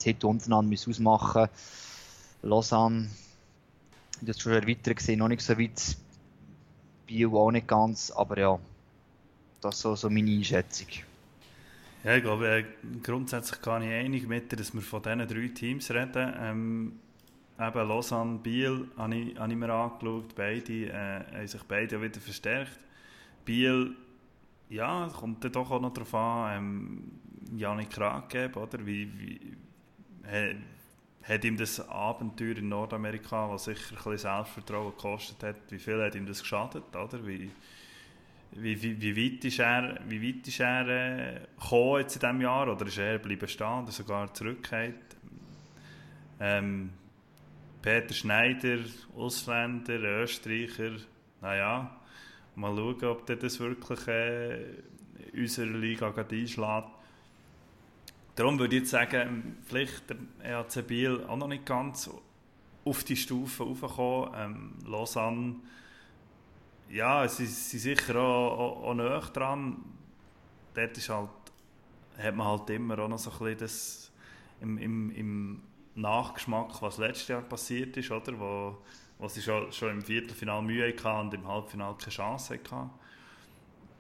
die 0.00 0.04
Hit 0.04 0.24
untereinander 0.24 0.74
ausmachen 0.74 1.42
muss. 1.42 1.50
Lausanne, 2.42 3.08
das 4.20 4.40
schon 4.40 4.52
weiter 4.52 4.94
gesehen, 4.94 5.20
noch 5.20 5.28
nicht 5.28 5.42
so 5.42 5.58
weit. 5.58 5.96
Bio 7.06 7.38
auch 7.38 7.50
nicht 7.50 7.68
ganz, 7.68 8.10
aber 8.10 8.38
ja, 8.38 8.58
das 9.60 9.76
ist 9.76 9.82
so, 9.82 9.94
so 9.94 10.10
meine 10.10 10.30
Einschätzung. 10.30 10.88
Ja, 12.02 12.16
ich 12.16 12.22
glaube, 12.22 12.48
äh, 12.48 12.64
grundsätzlich 13.02 13.60
kann 13.62 13.82
ich 13.82 13.90
einig 13.90 14.26
mit 14.26 14.50
dir, 14.50 14.56
dass 14.56 14.74
wir 14.74 14.80
von 14.80 15.02
diesen 15.02 15.26
drei 15.26 15.48
Teams 15.48 15.90
reden. 15.90 16.34
Ähm, 16.38 16.92
eben 17.58 17.88
Lausanne, 17.88 18.38
Biel 18.38 18.88
habe 18.96 19.14
ich, 19.14 19.38
habe 19.38 19.52
ich 19.52 19.58
mir 19.58 19.72
angeschaut. 19.72 20.34
Beide 20.34 20.72
äh, 20.72 21.38
haben 21.38 21.46
sich 21.46 21.62
beide 21.64 22.00
wieder 22.00 22.20
verstärkt. 22.20 22.78
Biel, 23.44 23.94
ja, 24.68 25.08
kommt 25.08 25.44
dann 25.44 25.52
doch 25.52 25.70
auch 25.70 25.80
noch 25.80 25.92
darauf 25.92 26.14
an, 26.14 26.56
ähm, 26.56 27.20
Janik 27.56 27.90
Krag 27.90 28.34
oder? 28.56 28.84
Wie, 28.84 29.08
wie, 29.18 29.56
he, 30.28 30.56
hat 31.22 31.44
ihm 31.44 31.56
das 31.56 31.86
Abenteuer 31.88 32.56
in 32.58 32.68
Nordamerika, 32.68 33.50
was 33.50 33.64
sicher 33.64 33.92
ein 33.92 33.96
bisschen 33.96 34.18
Selbstvertrauen 34.18 34.90
gekostet 34.90 35.42
hat, 35.42 35.56
wie 35.70 35.78
viel 35.78 36.02
hat 36.02 36.14
ihm 36.14 36.26
das 36.26 36.40
geschadet, 36.40 36.94
oder? 36.94 37.26
Wie, 37.26 37.50
wie, 38.52 38.82
wie, 38.82 39.00
wie 39.00 39.16
weit 39.16 39.44
ist 39.44 39.58
er, 39.58 39.98
wie 40.06 40.22
weit 40.22 40.46
ist 40.46 40.60
er 40.60 40.88
äh, 40.88 41.40
gekommen 41.60 42.00
jetzt 42.00 42.16
in 42.16 42.20
diesem 42.20 42.40
Jahr? 42.40 42.68
Oder 42.68 42.86
ist 42.86 42.98
er 42.98 43.18
bleiben 43.18 43.48
stehen 43.48 43.82
oder 43.82 43.92
sogar 43.92 44.32
zurückgekehrt? 44.32 45.16
Ähm, 46.40 46.90
Peter 47.84 48.14
Schneider, 48.14 48.78
Ausländer, 49.14 50.00
Österreicher, 50.00 50.92
naja, 51.42 51.94
mal 52.54 52.74
schauen, 52.74 53.04
ob 53.04 53.26
der 53.26 53.36
das 53.36 53.60
wirklich 53.60 54.08
äh, 54.08 54.64
unserer 55.34 55.66
Liga 55.66 56.06
einschlägt. 56.06 56.88
Darum 58.36 58.58
würde 58.58 58.76
ich 58.76 58.82
jetzt 58.84 58.90
sagen, 58.92 59.58
vielleicht 59.66 60.04
der 60.08 60.16
EAC 60.42 60.86
Biel 60.86 61.24
auch 61.28 61.36
noch 61.36 61.46
nicht 61.46 61.66
ganz 61.66 62.08
auf 62.86 63.04
die 63.04 63.16
Stufe 63.16 63.64
raufgekommen. 63.64 64.30
Ähm, 64.34 64.72
Lausanne 64.86 65.56
ja, 66.88 67.28
sie 67.28 67.44
sind 67.44 67.80
sicher 67.80 68.16
auch, 68.16 68.58
auch, 68.58 68.82
auch 68.84 68.94
näher 68.94 69.28
dran. 69.30 69.76
Dort 70.72 70.96
ist 70.96 71.10
halt, 71.10 71.28
hat 72.16 72.34
man 72.34 72.46
halt 72.46 72.70
immer 72.70 72.98
auch 73.00 73.08
noch 73.08 73.18
so 73.18 73.30
ein 73.30 73.38
bisschen 73.40 73.58
das 73.58 74.12
im, 74.62 74.78
im, 74.78 75.10
im 75.10 75.62
Nachgeschmack, 75.94 76.82
was 76.82 76.98
letztes 76.98 77.28
Jahr 77.28 77.42
passiert 77.42 77.96
ist, 77.96 78.10
oder? 78.10 78.38
Wo, 78.38 78.78
wo 79.18 79.28
sie 79.28 79.42
schon, 79.42 79.72
schon 79.72 79.90
im 79.90 80.02
Viertelfinal 80.02 80.62
Mühe 80.62 80.92
hatten 80.92 81.26
und 81.26 81.34
im 81.34 81.46
Halbfinale 81.46 81.96
keine 81.96 82.10
Chance 82.10 82.54
hatten. 82.54 82.90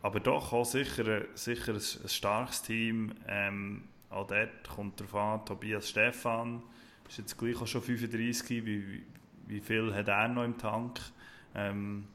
Aber 0.02 0.20
doch 0.20 0.52
auch 0.52 0.64
sicher, 0.64 1.22
sicher 1.34 1.72
ein, 1.72 1.76
ein 1.76 2.08
starkes 2.08 2.62
Team. 2.62 3.14
Ähm, 3.26 3.84
auch 4.10 4.26
dort 4.26 4.68
kommt 4.68 5.00
darauf 5.00 5.14
an, 5.14 5.46
Tobias 5.46 5.88
Stefan 5.88 6.62
ist 7.08 7.18
jetzt 7.18 7.38
gleich 7.38 7.60
auch 7.60 7.66
schon 7.66 7.82
35, 7.82 8.64
wie, 8.64 9.02
wie 9.46 9.60
viel 9.60 9.94
hat 9.94 10.08
er 10.08 10.28
noch 10.28 10.44
im 10.44 10.58
Tank? 10.58 11.00
Ähm, 11.54 12.06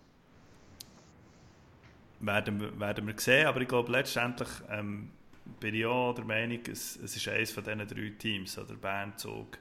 werden 2.19 2.59
wir, 2.59 2.79
werden 2.79 3.07
wir 3.07 3.17
sehen. 3.17 3.47
Aber 3.47 3.61
ich 3.61 3.67
glaube, 3.67 3.91
letztendlich 3.91 4.49
ähm, 4.69 5.11
bin 5.59 5.75
ich 5.75 5.85
auch 5.85 6.13
der 6.13 6.25
Meinung, 6.25 6.59
es, 6.69 6.97
es 6.97 7.15
ist 7.15 7.27
eines 7.27 7.51
von 7.51 7.63
diesen 7.63 7.87
drei 7.87 8.13
Teams, 8.17 8.57
oder 8.57 8.73
Bern, 8.75 9.17
Zug 9.17 9.57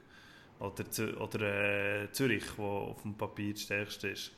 oder, 0.59 1.21
oder 1.21 2.03
äh, 2.03 2.11
Zürich, 2.11 2.45
wo 2.57 2.63
auf 2.63 3.01
dem 3.01 3.15
Papier 3.15 3.53
das 3.53 3.63
stärkste 3.63 4.09
ist. 4.09 4.31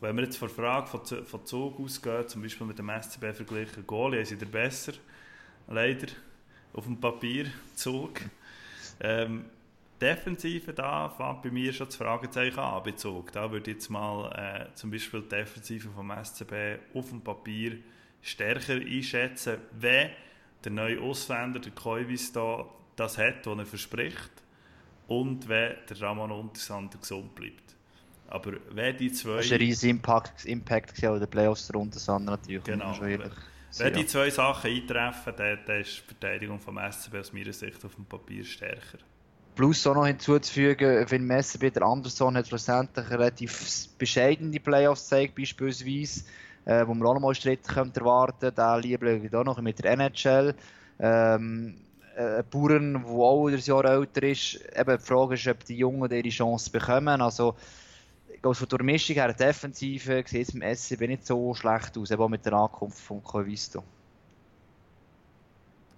Wenn 0.00 0.16
wir 0.16 0.24
jetzt 0.24 0.38
von 0.38 0.48
der 0.48 0.56
Frage 0.56 0.86
von, 0.86 1.24
von 1.24 1.44
Zug 1.44 1.80
ausgehen, 1.80 2.28
zum 2.28 2.42
Beispiel 2.42 2.66
mit 2.66 2.78
dem 2.78 2.88
SCB 2.88 3.32
vergleichen, 3.34 3.86
Goalie 3.86 4.24
sind 4.24 4.40
der 4.40 4.46
besser, 4.46 4.92
leider, 5.66 6.06
auf 6.72 6.84
dem 6.84 7.00
Papier, 7.00 7.46
Zug. 7.74 8.20
Ähm, 9.00 9.46
Defensive, 10.00 10.72
da 10.72 11.08
fängt 11.08 11.42
bei 11.42 11.50
mir 11.50 11.72
schon 11.72 11.86
das 11.86 11.96
Fragezeichen 11.96 12.60
an 12.60 12.82
Bezug. 12.84 13.32
Da 13.32 13.50
würde 13.50 13.72
jetzt 13.72 13.88
mal 13.90 14.30
äh, 14.30 14.74
zum 14.74 14.92
Beispiel 14.92 15.22
die 15.22 15.28
Defensive 15.28 15.88
vom 15.88 16.12
SCB 16.12 16.78
auf 16.94 17.08
dem 17.08 17.20
Papier 17.20 17.78
stärker 18.22 18.74
einschätzen, 18.74 19.58
wenn 19.72 20.10
der 20.62 20.72
neue 20.72 21.00
Ausländer, 21.00 21.58
der 21.58 21.72
Koivis, 21.72 22.32
da 22.32 22.66
das 22.94 23.18
hat, 23.18 23.46
was 23.46 23.58
er 23.58 23.66
verspricht 23.66 24.30
und 25.08 25.48
wenn 25.48 25.74
der 25.88 26.00
Ramon 26.00 26.30
Untersander 26.30 26.98
gesund 26.98 27.34
bleibt. 27.34 27.74
Aber 28.28 28.52
wenn 28.70 28.96
die 28.96 29.10
zwei... 29.10 29.36
Das 29.36 29.46
ist 29.46 29.52
ein 29.52 29.58
riesiger 29.58 29.90
Impact, 29.90 30.44
Impact 30.44 31.02
in 31.02 31.18
den 31.18 31.28
Playoffs 31.28 31.66
der 31.66 31.80
Untersander 31.80 32.32
natürlich. 32.32 32.62
Genau. 32.64 32.94
Wenn 33.78 33.94
die 33.94 34.06
zwei 34.06 34.30
Sachen 34.30 34.70
eintreffen, 34.70 35.32
dann, 35.36 35.58
dann 35.66 35.80
ist 35.80 35.96
die 35.96 36.14
Verteidigung 36.14 36.60
vom 36.60 36.78
SCB 36.78 37.16
aus 37.16 37.32
meiner 37.32 37.52
Sicht 37.52 37.84
auf 37.84 37.94
dem 37.94 38.04
Papier 38.04 38.44
stärker. 38.44 38.98
Plus 39.54 39.86
auch 39.86 39.94
noch 39.94 40.06
hinzuzufügen, 40.06 41.04
wenn 41.08 41.24
Messi 41.24 41.58
bei 41.58 41.70
der 41.70 41.82
Anderson 41.82 42.36
hat 42.36 42.46
schlussendlich 42.46 43.10
relativ 43.10 43.88
bescheidene 43.98 44.60
Playoffs 44.60 45.04
gezeigt, 45.04 45.34
beispielsweise, 45.34 46.24
äh, 46.64 46.86
wo 46.86 46.94
man 46.94 47.08
auch 47.08 47.14
noch 47.14 47.20
mal 47.20 47.34
Schritt 47.34 47.66
könnte 47.66 48.00
erwarten. 48.00 48.54
Der 48.54 48.78
liebe 48.78 49.30
auch 49.32 49.44
noch 49.44 49.60
mit 49.60 49.82
der 49.82 49.92
NHL. 49.92 50.54
Ähm, 51.00 51.74
äh, 52.18 52.42
Bauern, 52.42 52.94
der 52.94 53.04
auch 53.04 53.46
ein 53.46 53.58
Jahr 53.58 53.84
älter 53.84 54.22
ist. 54.24 54.60
Eben 54.76 54.98
die 54.98 55.04
Frage 55.04 55.34
ist, 55.34 55.46
ob 55.46 55.64
die 55.64 55.76
Jungen 55.76 56.10
ihre 56.10 56.28
Chance 56.28 56.68
bekommen. 56.68 57.20
Also, 57.20 57.54
ich 58.34 58.42
glaube, 58.42 58.56
von 58.56 58.68
der 58.68 58.82
Mischung 58.82 59.14
her, 59.14 59.32
Defensive, 59.32 60.24
sieht 60.26 60.48
es 60.48 60.54
im 60.54 60.62
SCB 60.62 61.06
nicht 61.06 61.26
so 61.26 61.54
schlecht 61.54 61.96
aus, 61.96 62.10
eben 62.10 62.20
auch 62.20 62.28
mit 62.28 62.44
der 62.44 62.54
Ankunft 62.54 62.98
von 62.98 63.22
Covisto. 63.22 63.84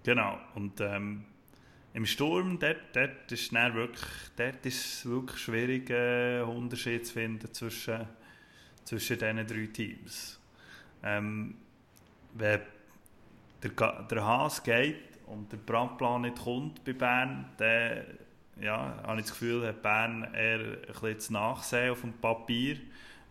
Genau, 0.03 0.39
und 0.55 0.79
ähm, 0.81 1.25
im 1.95 2.05
Sturm, 2.05 2.59
dort, 2.59 2.77
dort, 2.93 3.33
ist 3.33 3.53
es 3.53 3.53
wirklich, 3.53 4.05
dort 4.37 4.67
ist 4.67 4.85
es 4.85 5.07
wirklich 5.07 5.41
schwierig, 5.41 5.91
einen 5.91 6.41
äh, 6.41 6.43
Unterschied 6.43 7.07
zu 7.07 7.15
finden 7.15 7.53
zwischen, 7.53 8.07
zwischen 8.85 9.19
diesen 9.19 9.47
drei 9.47 9.67
Teams. 9.73 10.39
Ähm, 11.03 11.55
wenn 12.35 12.61
der, 13.63 14.03
der 14.03 14.25
Haas 14.25 14.63
geht 14.63 15.10
und 15.31 15.51
der 15.53 15.59
Brandplan 15.59 16.23
nicht 16.23 16.43
kommt 16.43 16.85
bei 16.85 16.93
Bern, 16.93 17.47
dann 17.57 18.05
ja, 18.61 19.03
habe 19.05 19.21
ich 19.21 19.27
das 19.27 19.33
Gefühl, 19.33 19.67
hat 19.67 19.83
Bern 19.83 20.29
eher 20.35 20.61
ein 20.61 21.01
bisschen 21.01 21.35
nachsehen 21.35 21.93
auf 21.93 22.01
dem 22.03 22.13
Papier 22.13 22.77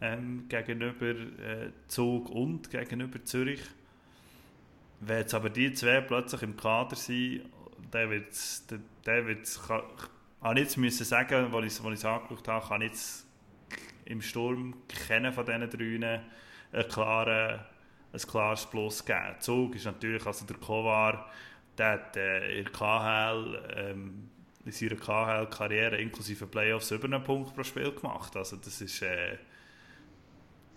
ähm, 0.01 0.45
gegenüber 0.49 1.09
äh, 1.09 1.71
Zug 1.87 2.29
und 2.29 2.69
gegenüber 2.69 3.23
Zürich. 3.23 3.61
Wenn 5.01 5.19
jetzt 5.19 5.33
aber 5.33 5.49
die 5.49 5.71
zwei 5.73 6.01
plötzlich 6.01 6.41
im 6.41 6.57
Kader 6.57 6.95
sind 6.95 7.43
der 7.93 8.09
wird 8.09 8.71
der, 8.71 8.79
der 9.05 9.27
wird's, 9.27 9.61
kann, 9.67 9.81
habe 10.41 10.59
jetzt 10.59 10.77
müssen 10.77 11.05
sagen, 11.05 11.53
als 11.53 11.65
ich 11.65 11.79
es 11.79 12.05
angeschaut 12.05 12.47
habe, 12.47 12.67
kann 12.67 12.81
jetzt 12.81 13.25
im 14.05 14.21
Sturm 14.21 14.75
kennen 14.87 15.33
von 15.33 15.45
diesen 15.45 15.69
drei 15.69 16.21
ein, 16.71 16.87
klare, 16.87 17.65
ein 18.13 18.19
klares 18.19 18.65
Plus 18.65 19.05
geben. 19.05 19.35
Zug 19.39 19.75
ist 19.75 19.85
natürlich, 19.85 20.25
also 20.25 20.45
der 20.45 20.57
Kovar, 20.57 21.29
der 21.79 21.91
hat 21.91 22.17
äh, 22.17 22.59
in 22.59 22.71
KHL, 22.71 23.73
ähm, 23.75 24.29
in 24.65 24.71
seiner 24.71 24.95
KHL-Karriere 24.95 25.97
inklusive 25.97 26.45
Playoffs 26.45 26.91
über 26.91 27.05
einen 27.05 27.23
Punkt 27.23 27.55
pro 27.55 27.63
Spiel 27.63 27.91
gemacht. 27.91 28.35
Also 28.35 28.57
das 28.57 28.81
ist, 28.81 29.01
äh, 29.01 29.37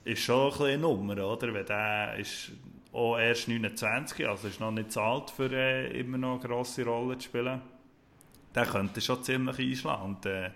ist 0.04 0.22
schon 0.22 0.44
ein 0.44 0.50
bisschen 0.50 0.66
eine 0.66 0.78
Nummer, 0.78 1.18
oder? 1.18 1.52
Weil 1.52 1.64
der 1.64 2.16
ist 2.16 2.52
auch 2.92 3.18
erst 3.18 3.48
29, 3.48 4.28
also 4.28 4.48
ist 4.48 4.60
noch 4.60 4.70
nicht 4.70 4.92
zu 4.92 5.00
alt, 5.00 5.30
für 5.30 5.50
äh, 5.50 5.98
immer 5.98 6.18
noch 6.18 6.40
eine 6.40 6.48
grosse 6.48 6.84
Rolle 6.84 7.18
zu 7.18 7.28
spielen. 7.28 7.60
Der 8.54 8.66
könnte 8.66 9.00
schon 9.00 9.22
ziemlich 9.22 9.58
einschlagen. 9.58 10.02
Und, 10.02 10.26
äh, 10.26 10.50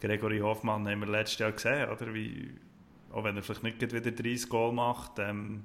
Gregory 0.00 0.38
Hoffmann 0.38 0.88
haben 0.88 1.00
wir 1.00 1.08
letztes 1.08 1.38
Jahr 1.40 1.52
gesehen, 1.52 1.90
oder? 1.90 2.14
Wie, 2.14 2.54
auch 3.12 3.24
wenn 3.24 3.36
er 3.36 3.42
vielleicht 3.42 3.62
nicht 3.64 3.92
wieder 3.92 4.10
30 4.12 4.48
Goal 4.48 4.72
macht, 4.72 5.18
ähm, 5.18 5.64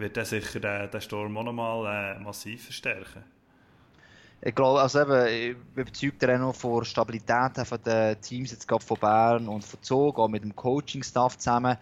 wird 0.00 0.16
er 0.16 0.24
sicher 0.24 0.60
den, 0.60 0.90
den 0.90 1.00
Sturm 1.00 1.36
auch 1.36 1.44
nochmal 1.44 2.16
äh, 2.16 2.20
massiv 2.20 2.64
verstärken. 2.64 3.24
Ich 4.42 4.54
glaube, 4.54 4.80
also 4.80 5.02
eben, 5.02 5.26
ich 5.26 5.56
überzeugt 5.76 6.22
er 6.22 6.36
auch 6.36 6.38
noch 6.38 6.54
von 6.54 6.78
der 6.78 6.86
Stabilität 6.86 7.56
den 7.84 8.20
Teams, 8.22 8.52
jetzt 8.52 8.66
gerade 8.66 8.84
von 8.84 8.96
Bern 8.98 9.48
und 9.48 9.62
von 9.62 9.82
Zug, 9.82 10.18
auch 10.18 10.28
mit 10.28 10.42
dem 10.42 10.56
Coaching-Staff 10.56 11.36
zusammen 11.36 11.76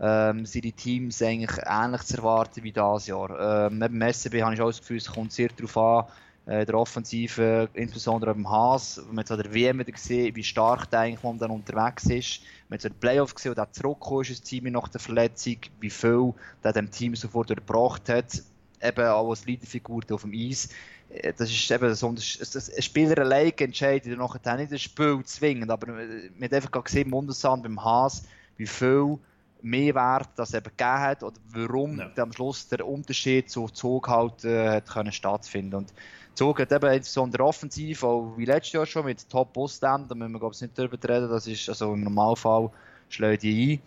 ähm, 0.00 0.46
sind 0.46 0.64
die 0.64 0.72
Teams 0.72 1.22
eigentlich 1.22 1.58
ähnlich 1.64 2.02
zu 2.02 2.18
erwarten 2.18 2.62
wie 2.62 2.72
dieses 2.72 3.06
Jahr. 3.06 3.66
Ähm, 3.66 3.78
neben 3.78 3.98
dem 3.98 4.12
SCB 4.12 4.42
habe 4.42 4.54
ich 4.54 4.60
auch 4.60 4.68
das 4.68 4.80
Gefühl, 4.80 4.98
es 4.98 5.10
kommt 5.10 5.32
sehr 5.32 5.48
darauf 5.48 5.76
an, 5.76 6.04
äh, 6.46 6.66
der 6.66 6.74
Offensive, 6.74 7.68
insbesondere 7.72 8.34
beim 8.34 8.48
Haas. 8.50 9.00
Man 9.08 9.18
hat 9.18 9.30
an 9.30 9.42
der 9.42 9.54
WM 9.54 9.78
wieder 9.78 9.92
gesehen, 9.92 10.34
wie 10.36 10.44
stark 10.44 10.90
der 10.90 11.00
eigentlich 11.00 11.22
momentan 11.22 11.50
unterwegs 11.50 12.04
ist. 12.06 12.42
Man 12.68 12.78
hat 12.78 12.84
in 12.84 12.92
den 12.92 13.00
Playoffs 13.00 13.34
gesehen, 13.34 13.52
wo 13.52 13.54
der 13.54 13.72
zurückgekommen 13.72 14.22
ist, 14.22 14.30
das 14.30 14.40
Team 14.42 14.64
nach 14.64 14.88
der 14.88 15.00
Verletzung, 15.00 15.56
wie 15.80 15.90
viel 15.90 16.34
der 16.62 16.72
dem 16.72 16.90
Team 16.90 17.16
sofort 17.16 17.48
durchgebracht 17.48 18.08
hat. 18.08 18.42
Eben 18.82 19.06
auch 19.06 19.30
als 19.30 19.46
Leaderfigur 19.46 20.02
auf 20.10 20.22
dem 20.22 20.32
Eis. 20.34 20.68
Äh, 21.08 21.32
das 21.32 21.50
ist 21.50 21.70
eben 21.70 21.94
so, 21.94 22.08
ein 22.08 22.18
Spieler 22.18 23.18
allein 23.18 23.52
entscheidet 23.56 24.18
nachher 24.18 24.56
nicht 24.56 24.72
das 24.72 24.82
Spiel 24.82 25.22
zwingend, 25.24 25.70
aber 25.70 25.92
man 25.92 26.42
hat 26.42 26.52
einfach 26.52 26.84
gesehen, 26.84 27.10
Mundesand 27.10 27.62
beim 27.62 27.82
Haas, 27.82 28.24
wie 28.56 28.66
viel 28.66 29.18
mehr 29.62 29.94
Wert 29.94 30.28
das 30.36 30.52
eben 30.52 30.64
gegeben 30.64 31.00
hat 31.00 31.22
oder 31.22 31.36
warum 31.48 31.98
ja. 31.98 32.10
am 32.18 32.32
Schluss 32.32 32.68
der 32.68 32.86
Unterschied 32.86 33.50
zu 33.50 33.66
Zug 33.68 34.08
halt 34.08 34.44
äh, 34.44 34.68
hat 34.68 34.90
können 34.90 35.10
stattfinden 35.10 35.76
und 35.76 35.94
Zug 36.34 36.60
hat 36.60 36.72
eben 36.72 36.92
insbesondere 36.92 37.44
offensiv, 37.44 38.02
auch 38.02 38.34
wie 38.36 38.44
letztes 38.44 38.72
Jahr 38.72 38.86
schon 38.86 39.06
mit 39.06 39.28
top 39.28 39.56
Ostend, 39.56 40.10
da 40.10 40.14
müssen 40.14 40.32
wir 40.32 40.38
glaube 40.38 40.54
ich 40.54 40.60
nicht 40.60 40.76
drüber 40.76 40.98
reden, 41.08 41.28
das 41.28 41.46
ist 41.46 41.68
also 41.68 41.94
im 41.94 42.02
Normalfall 42.02 42.70
schlägt 43.08 43.42
die 43.42 43.80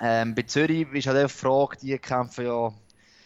ein. 0.00 0.28
Ähm, 0.28 0.34
bei 0.34 0.42
Zürich 0.42 0.86
ist 0.92 1.06
halt 1.06 1.24
die 1.24 1.32
Frage, 1.32 1.76
die 1.80 1.98
kämpfen 1.98 2.46
ja 2.46 2.72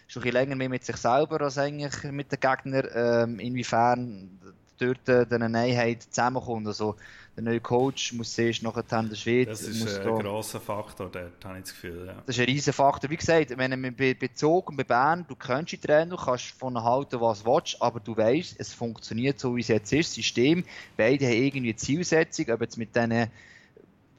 schon 0.06 0.22
ein 0.22 0.32
länger 0.32 0.56
mehr 0.56 0.68
mit 0.68 0.84
sich 0.84 0.96
selber 0.96 1.40
als 1.40 1.58
eigentlich 1.58 2.12
mit 2.12 2.30
den 2.30 2.40
Gegnern, 2.40 2.88
ähm, 2.94 3.38
inwiefern 3.38 4.38
dort 4.82 5.32
eine 5.32 5.58
Einheit 5.58 6.02
zusammenkommt. 6.02 6.66
Also, 6.66 6.96
der 7.34 7.44
neue 7.44 7.60
Coach 7.60 8.12
muss 8.12 8.34
zuerst 8.34 8.62
nachher 8.62 8.82
der 8.82 9.14
Schwede. 9.14 9.50
Das 9.50 9.62
ist 9.62 9.98
ein 9.98 10.04
da, 10.04 10.10
grosser 10.18 10.60
Faktor, 10.60 11.08
dort 11.10 11.42
habe 11.44 11.58
ich 11.58 11.64
das 11.64 11.72
Gefühl. 11.72 12.06
Ja. 12.06 12.22
Das 12.26 12.36
ist 12.36 12.40
ein 12.40 12.46
riesen 12.46 12.72
Faktor. 12.74 13.08
Wie 13.08 13.16
gesagt, 13.16 13.56
wenn 13.56 13.80
man 13.80 13.96
bei, 13.96 14.14
bei 14.14 14.84
Bern, 14.84 15.24
du 15.26 15.34
kennst 15.34 15.72
die 15.72 15.78
Trainer, 15.78 16.16
du 16.16 16.22
kannst 16.22 16.50
von 16.50 16.82
halten, 16.82 17.20
was 17.22 17.42
du 17.42 17.50
willst, 17.50 17.80
aber 17.80 18.00
du 18.00 18.14
weißt, 18.14 18.56
es 18.58 18.74
funktioniert 18.74 19.40
so, 19.40 19.56
wie 19.56 19.62
es 19.62 19.68
jetzt 19.68 19.92
ist. 19.92 20.10
Das 20.10 20.14
System, 20.16 20.64
beide 20.96 21.24
haben 21.24 21.32
irgendwie 21.32 21.68
eine 21.70 21.76
Zielsetzung, 21.76 22.50
ob 22.50 22.60
jetzt 22.60 22.76
mit 22.76 22.94
diesen 22.94 23.30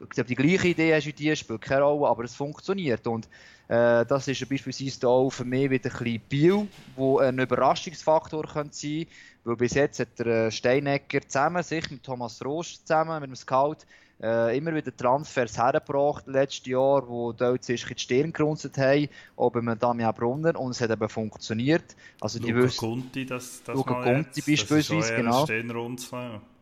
ob 0.03 0.27
die 0.27 0.35
gleiche 0.35 0.69
Idee 0.69 0.93
hast 0.93 1.07
wie 1.07 1.13
die, 1.13 1.35
spielt 1.35 1.61
keine 1.61 1.83
Rolle, 1.83 2.09
aber 2.09 2.23
es 2.23 2.35
funktioniert. 2.35 3.07
Und 3.07 3.27
äh, 3.67 4.05
das 4.05 4.27
ist 4.27 4.47
beispielsweise 4.49 5.07
auch 5.07 5.29
für 5.29 5.45
mich 5.45 5.69
wieder 5.69 5.89
ein 5.89 5.97
bisschen 5.97 6.21
Bio, 6.29 6.67
wo 6.95 7.19
ein 7.19 7.39
Überraschungsfaktor 7.39 8.43
könnte 8.43 8.75
sein 8.75 9.07
weil 9.43 9.55
bis 9.55 9.73
jetzt 9.73 9.99
hat 9.99 10.19
der 10.19 10.47
äh, 10.47 10.51
Steinecker 10.51 11.21
zusammen, 11.21 11.63
sich 11.63 11.89
mit 11.91 12.03
Thomas 12.03 12.43
Roos 12.43 12.83
zusammen, 12.83 13.19
mit 13.21 13.29
dem 13.29 13.35
Scout, 13.35 13.77
äh, 14.21 14.57
immer 14.57 14.73
wieder 14.73 14.95
Transfers 14.95 15.57
hergebracht, 15.57 16.25
letztes 16.27 16.65
Jahr, 16.65 17.07
wo 17.07 17.33
dort 17.33 17.63
sich 17.63 17.83
die 17.83 17.99
Stirn 17.99 18.31
gerunzelt 18.31 18.77
haben, 18.77 19.09
auch 19.35 19.51
beim 19.51 19.77
Damian 19.77 20.13
Brunner, 20.13 20.57
und 20.57 20.71
es 20.71 20.81
hat 20.81 20.91
eben 20.91 21.09
funktioniert. 21.09 21.95
Also 22.21 22.39
Luca 22.39 22.67
die 22.67 22.77
Conti, 22.77 23.25
das, 23.25 23.63
das 23.63 23.75
Luca 23.75 24.01
Conti 24.01 24.41
beispielsweise, 24.41 25.15
genau. 25.15 25.45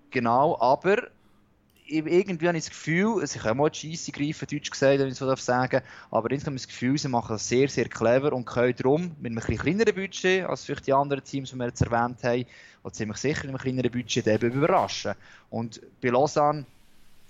Genau, 0.10 0.58
aber 0.60 1.08
irgendwie 1.92 2.48
habe 2.48 2.58
ich 2.58 2.64
das 2.64 2.72
Gefühl, 2.72 3.22
also 3.22 3.36
ich 3.36 3.44
kann 3.44 3.58
mal 3.58 3.70
die 3.70 3.96
Scheisse 3.96 4.12
greifen, 4.12 4.48
Deutsch 4.50 4.72
gesagt, 4.72 5.00
wenn 5.00 5.08
ich 5.08 5.16
so 5.16 5.36
sagen 5.36 5.82
aber 6.10 6.32
insgesamt 6.32 6.46
habe 6.46 6.56
ich 6.56 6.62
das 6.64 6.68
Gefühl, 6.68 6.98
sie 6.98 7.08
machen 7.10 7.34
das 7.34 7.48
sehr, 7.48 7.68
sehr 7.68 7.89
clever 7.89 8.34
und 8.34 8.46
können 8.46 8.76
darum 8.76 9.16
mit 9.20 9.32
einem 9.32 9.38
etwas 9.38 9.60
kleineren 9.60 9.96
Budget, 9.96 10.46
als 10.46 10.66
vielleicht 10.66 10.88
die 10.88 10.94
anderen 10.94 11.24
Teams, 11.24 11.52
die 11.52 11.56
wir 11.58 11.68
jetzt 11.68 11.82
erwähnt 11.82 12.24
haben, 12.24 12.46
oder 12.84 12.94
ziemlich 12.94 13.18
sicher 13.18 13.42
mit 13.42 13.50
einem 13.50 13.58
kleineren 13.58 13.92
Budget 13.92 14.28
eben 14.28 14.52
überraschen. 14.52 15.14
Und 15.50 15.82
bei 16.02 16.10
Lausanne 16.10 16.66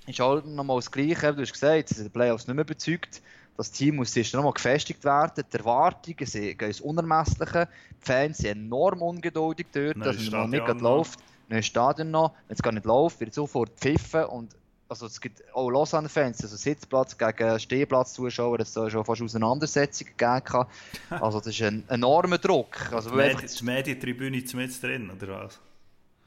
ist 0.08 0.22
auch 0.22 0.44
nochmal 0.44 0.78
das 0.78 0.92
Gleiche, 0.92 1.34
du 1.34 1.42
hast 1.42 1.54
gesagt, 1.54 1.90
sie 1.90 1.96
sind 1.96 2.06
den 2.06 2.12
Playoffs 2.12 2.48
nicht 2.48 2.56
mehr 2.56 2.66
überzeugt, 2.66 3.22
das 3.58 3.72
Team 3.72 3.98
muss 3.98 4.16
erst 4.16 4.34
nochmal 4.34 4.54
gefestigt 4.54 5.04
werden. 5.04 5.44
Die 5.52 5.58
Erwartungen 5.58 6.26
sind, 6.26 6.58
gehen 6.58 6.68
ins 6.68 6.82
Unermessliche. 6.82 7.68
Die 7.92 8.06
Fans 8.06 8.38
sind 8.38 8.52
enorm 8.52 9.02
ungeduldig 9.02 9.68
dort, 9.72 10.04
dass 10.04 10.16
es 10.16 10.32
noch 10.32 10.48
nicht 10.48 10.68
läuft 10.80 11.20
neues 11.52 11.66
Stadion 11.66 12.12
noch. 12.12 12.34
Wenn 12.48 12.56
es 12.56 12.62
gar 12.62 12.72
nicht 12.72 12.86
läuft, 12.86 13.20
wird 13.20 13.34
sofort 13.34 13.72
pfiffen 13.78 14.26
und 14.26 14.56
also 14.92 15.06
es 15.06 15.22
gibt 15.22 15.42
auch 15.54 15.70
Lausanne-Fans, 15.70 16.44
also 16.44 16.58
Sitzplatz 16.58 17.18
gegen 17.18 17.58
Stehplatz-Zuschauer, 17.58 18.60
es 18.60 18.74
da 18.74 18.90
schon 18.90 19.06
fast 19.06 19.22
Auseinandersetzungen 19.22 20.12
gegeben. 20.18 20.66
Also 21.10 21.38
das 21.38 21.48
ist 21.48 21.62
ein 21.62 21.86
enormer 21.88 22.38
Druck. 22.38 22.92
Also, 22.92 23.12
die 23.12 23.16
Medi 23.16 23.46
die 23.48 23.64
Medientribüne 23.64 24.44
mit 24.54 24.84
drin, 24.84 25.10
oder 25.10 25.46
was? 25.46 25.62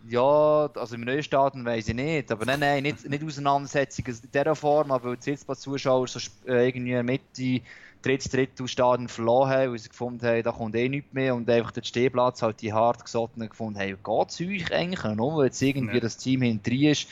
Ja, 0.09 0.71
also 0.75 0.95
im 0.95 1.03
Neustadion 1.03 1.65
weiß 1.65 1.89
ich 1.89 1.95
nicht, 1.95 2.33
aber 2.33 2.47
nein, 2.47 2.61
nein, 2.61 2.83
nicht, 2.83 3.07
nicht 3.07 3.23
Auseinandersetzungen 3.23 4.19
in 4.23 4.31
dieser 4.33 4.55
Form, 4.55 4.91
aber 4.93 5.11
weil 5.11 5.17
die 5.17 5.25
Sitzplatz-Zuschauer 5.25 6.09
so 6.09 6.21
äh, 6.47 6.69
irgendwie 6.69 7.03
Mitte 7.03 7.63
drittes 8.05 8.31
Drittel 8.31 8.69
Stadion 8.69 9.09
verloren 9.09 9.51
haben, 9.51 9.73
weil 9.73 9.79
sie 9.79 9.89
gefunden 9.89 10.27
haben, 10.27 10.43
da 10.43 10.53
kommt 10.53 10.75
eh 10.75 10.89
nichts 10.89 11.13
mehr 11.13 11.35
und 11.35 11.49
einfach 11.49 11.73
den 11.73 11.85
Stehplatz 11.85 12.43
halt 12.43 12.61
die 12.61 12.73
hart 12.73 13.05
gesottenen 13.05 13.49
gefunden 13.49 13.79
haben, 13.79 13.99
geht 14.03 14.29
es 14.29 14.41
euch 14.41 14.73
eigentlich 14.73 15.05
noch, 15.17 15.37
weil 15.37 15.47
jetzt 15.47 15.63
irgendwie 15.63 15.95
ja. 15.95 16.01
das 16.01 16.17
Team 16.17 16.43
hinter 16.43 16.73
ist. 16.73 17.09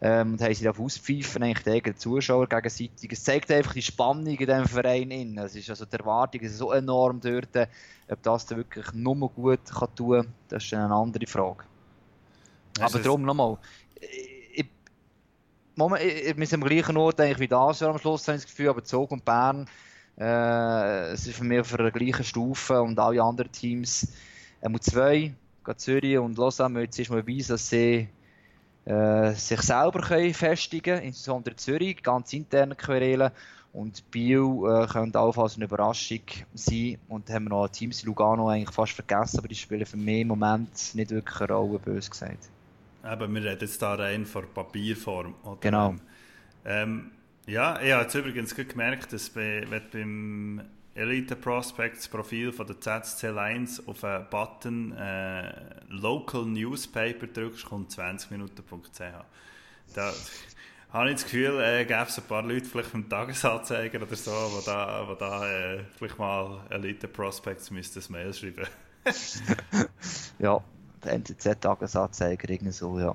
Ähm, 0.00 0.34
und 0.34 0.42
haben 0.42 0.54
sie 0.54 0.68
auf 0.68 0.78
auspfeifen, 0.78 1.42
eigentlich 1.42 1.64
die 1.64 1.70
eigenen 1.70 1.98
Zuschauer 1.98 2.48
gegenseitig. 2.48 3.10
Es 3.10 3.24
zeigt 3.24 3.50
einfach 3.50 3.72
die 3.72 3.82
Spannung 3.82 4.28
in 4.28 4.36
diesem 4.36 4.66
Verein. 4.66 5.10
In. 5.10 5.36
Es 5.38 5.56
ist 5.56 5.68
also 5.70 5.86
die 5.86 5.96
Erwartung 5.96 6.40
ist 6.42 6.56
so 6.56 6.70
enorm 6.70 7.20
dort. 7.20 7.68
Ob 8.08 8.22
das 8.22 8.46
da 8.46 8.56
wirklich 8.56 8.86
nur 8.92 9.28
gut 9.28 9.64
kann 9.64 9.94
tun 9.96 10.22
kann, 10.22 10.34
das 10.50 10.64
ist 10.64 10.72
eine 10.72 10.94
andere 10.94 11.26
Frage. 11.26 11.64
Das 12.74 12.94
Aber 12.94 13.02
darum 13.02 13.22
nochmal. 13.22 13.58
Moment, 15.78 16.02
wir 16.02 16.46
sind 16.46 16.62
am 16.62 16.68
gleichen 16.68 16.96
Ort 16.96 17.20
eigentlich 17.20 17.38
wie 17.38 17.48
das 17.48 17.78
Jahr 17.78 17.90
am 17.90 17.98
Schluss, 17.98 18.26
habe 18.26 18.36
ich 18.36 18.42
das 18.42 18.50
Gefühl, 18.50 18.68
aber 18.68 18.82
Zug 18.82 19.12
und 19.12 19.24
Bern 19.24 19.68
äh, 20.18 21.12
es 21.12 21.26
ist 21.26 21.36
für 21.36 21.44
mich 21.44 21.60
auf 21.60 21.76
der 21.76 21.90
gleichen 21.90 22.24
Stufe 22.24 22.82
und 22.82 22.98
alle 22.98 23.22
anderen 23.22 23.52
Teams, 23.52 24.12
äh, 24.60 24.80
zwei, 24.80 25.34
Zürich 25.76 26.18
und 26.18 26.38
Lausanne 26.38 26.80
jetzt 26.80 27.10
mal 27.10 27.22
beweisen, 27.22 27.52
dass 27.52 27.68
sie 27.68 28.08
äh, 28.86 29.32
sich 29.34 29.60
selber 29.60 30.00
können 30.00 30.32
festigen 30.32 30.82
können, 30.82 31.02
insbesondere 31.02 31.56
Zürich, 31.56 32.02
ganz 32.02 32.32
interne 32.32 32.74
Querelen. 32.74 33.30
Und 33.74 34.10
Biel 34.10 34.40
äh, 34.66 34.86
könnte 34.86 35.20
auch 35.20 35.36
als 35.36 35.56
eine 35.56 35.66
Überraschung 35.66 36.22
sein. 36.54 36.98
Und 37.06 37.28
dann 37.28 37.36
haben 37.36 37.44
wir 37.44 37.50
noch 37.50 37.68
Teams 37.68 38.02
Lugano 38.02 38.48
eigentlich 38.48 38.74
fast 38.74 38.92
vergessen, 38.92 39.38
aber 39.38 39.48
die 39.48 39.54
spielen 39.54 39.84
für 39.84 39.98
mich 39.98 40.22
im 40.22 40.28
Moment 40.28 40.94
nicht 40.94 41.10
wirklich 41.10 41.40
eine 41.42 41.52
Rolle, 41.52 41.78
bös 41.78 42.10
gesagt. 42.10 42.48
Eben, 43.04 43.34
wir 43.34 43.44
reden 43.44 43.58
jetzt 43.60 43.82
da 43.82 43.94
rein 43.94 44.24
von 44.24 44.44
Papierform. 44.54 45.34
Oder? 45.44 45.58
Genau. 45.60 45.94
Ähm, 46.64 47.10
ja, 47.48 47.80
ich 47.80 47.92
habe 47.92 48.02
jetzt 48.02 48.14
übrigens 48.14 48.54
gemerkt, 48.54 49.12
dass 49.12 49.30
bei, 49.30 49.64
wenn 49.70 49.82
du 49.82 49.88
beim 49.90 50.62
Elite 50.94 51.34
Prospects 51.34 52.06
Profil 52.06 52.52
von 52.52 52.66
der 52.66 52.78
ZSC 52.78 53.28
Lines 53.28 53.88
auf 53.88 54.04
einen 54.04 54.28
Button 54.28 54.92
äh, 54.92 55.54
Local 55.88 56.44
Newspaper 56.44 57.26
drückst, 57.26 57.64
kommt 57.64 57.90
20minuten.ch. 57.90 59.00
Da 59.94 60.12
habe 60.92 61.08
ich 61.08 61.14
das 61.14 61.24
Gefühl, 61.24 61.58
äh, 61.62 61.86
gäbe 61.86 62.04
es 62.06 62.18
ein 62.18 62.24
paar 62.24 62.42
Leute 62.42 62.66
vielleicht 62.66 62.90
vom 62.90 63.08
Tagesanzeiger 63.08 64.02
oder 64.02 64.16
so, 64.16 64.30
die 64.60 64.66
da, 64.66 65.08
wo 65.08 65.14
da 65.14 65.50
äh, 65.50 65.84
vielleicht 65.96 66.18
mal 66.18 66.60
Elite 66.68 67.08
Prospects 67.08 67.70
müssten 67.70 68.00
ein 68.00 68.12
Mail 68.12 68.34
schreiben. 68.34 68.66
ja, 70.38 70.62
der 71.02 71.18
NTZ-Tagesanzeiger, 71.18 72.50
irgendwie 72.50 72.72
so, 72.72 72.98
ja. 72.98 73.14